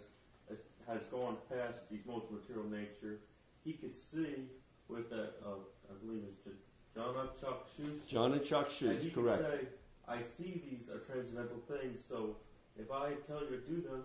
has, 0.48 0.58
has 0.88 1.02
gone 1.08 1.38
past 1.50 1.90
these 1.90 2.06
modes 2.06 2.26
of 2.26 2.40
material 2.40 2.70
nature, 2.70 3.20
he 3.64 3.74
could 3.74 3.96
see 3.96 4.48
with 4.88 5.10
that 5.10 5.34
uh, 5.46 5.58
I 5.90 6.06
believe 6.06 6.24
it's 6.30 6.44
just 6.44 6.70
Jnana 6.96 7.30
Chakshus. 7.40 8.12
Jnana 8.12 8.40
Chakshus, 8.40 9.14
correct. 9.14 9.42
Can 9.42 9.52
say, 9.52 9.68
I 10.10 10.22
see 10.24 10.64
these 10.70 10.90
are 10.90 10.98
transcendental 11.00 11.62
things, 11.68 12.00
so 12.10 12.36
if 12.80 12.92
I 12.92 13.14
tell 13.28 13.42
you 13.42 13.50
to 13.50 13.58
do 13.58 13.82
them, 13.82 14.04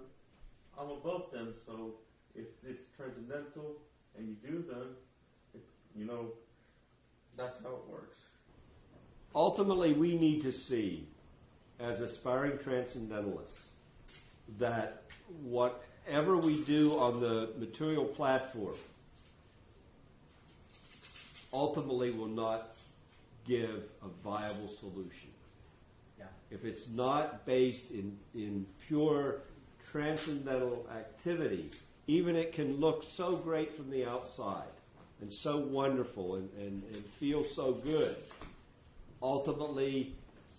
I'm 0.79 0.91
above 0.91 1.31
them. 1.33 1.55
So 1.67 1.95
if 2.35 2.47
it's 2.69 2.83
transcendental 2.97 3.77
and 4.19 4.29
you 4.29 4.35
do 4.47 4.63
them, 4.63 4.97
it, 5.55 5.63
you 5.97 6.05
know, 6.05 6.27
that's 7.37 7.57
how 7.63 7.71
it 7.71 7.91
works. 7.91 8.21
Ultimately, 9.35 9.95
we 9.95 10.17
need 10.17 10.43
to 10.43 10.53
see, 10.53 11.07
as 11.81 12.01
aspiring 12.01 12.59
transcendentalists, 12.59 13.69
that 14.59 15.03
whatever 15.43 16.37
we 16.37 16.63
do 16.65 16.99
on 16.99 17.21
the 17.21 17.51
material 17.59 18.05
platform 18.05 18.75
ultimately 21.53 22.11
will 22.11 22.27
not 22.27 22.75
give 23.47 23.85
a 24.03 24.09
viable 24.23 24.69
solution. 24.69 25.34
If 26.55 26.65
it's 26.65 26.89
not 26.89 27.45
based 27.45 27.91
in, 27.91 28.17
in 28.35 28.65
pure 28.87 29.41
transcendental 29.91 30.87
activity, 30.97 31.71
even 32.07 32.37
it 32.37 32.53
can 32.53 32.79
look 32.79 33.05
so 33.05 33.37
great 33.37 33.75
from 33.77 33.91
the 33.91 34.07
outside 34.07 34.63
and 35.21 35.33
so 35.33 35.59
wonderful 35.59 36.37
and, 36.37 36.49
and, 36.59 36.83
and 36.85 37.05
feel 37.05 37.43
so 37.43 37.73
good. 37.73 38.15
Ultimately, 39.21 40.15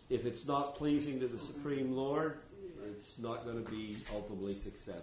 if 0.09 0.25
it's 0.25 0.45
not 0.47 0.75
pleasing 0.75 1.19
to 1.21 1.27
the 1.27 1.37
Supreme 1.39 1.95
Lord, 1.95 2.39
it's 2.87 3.17
not 3.17 3.45
going 3.45 3.63
to 3.63 3.71
be 3.71 3.97
ultimately 4.13 4.53
successful. 4.53 5.01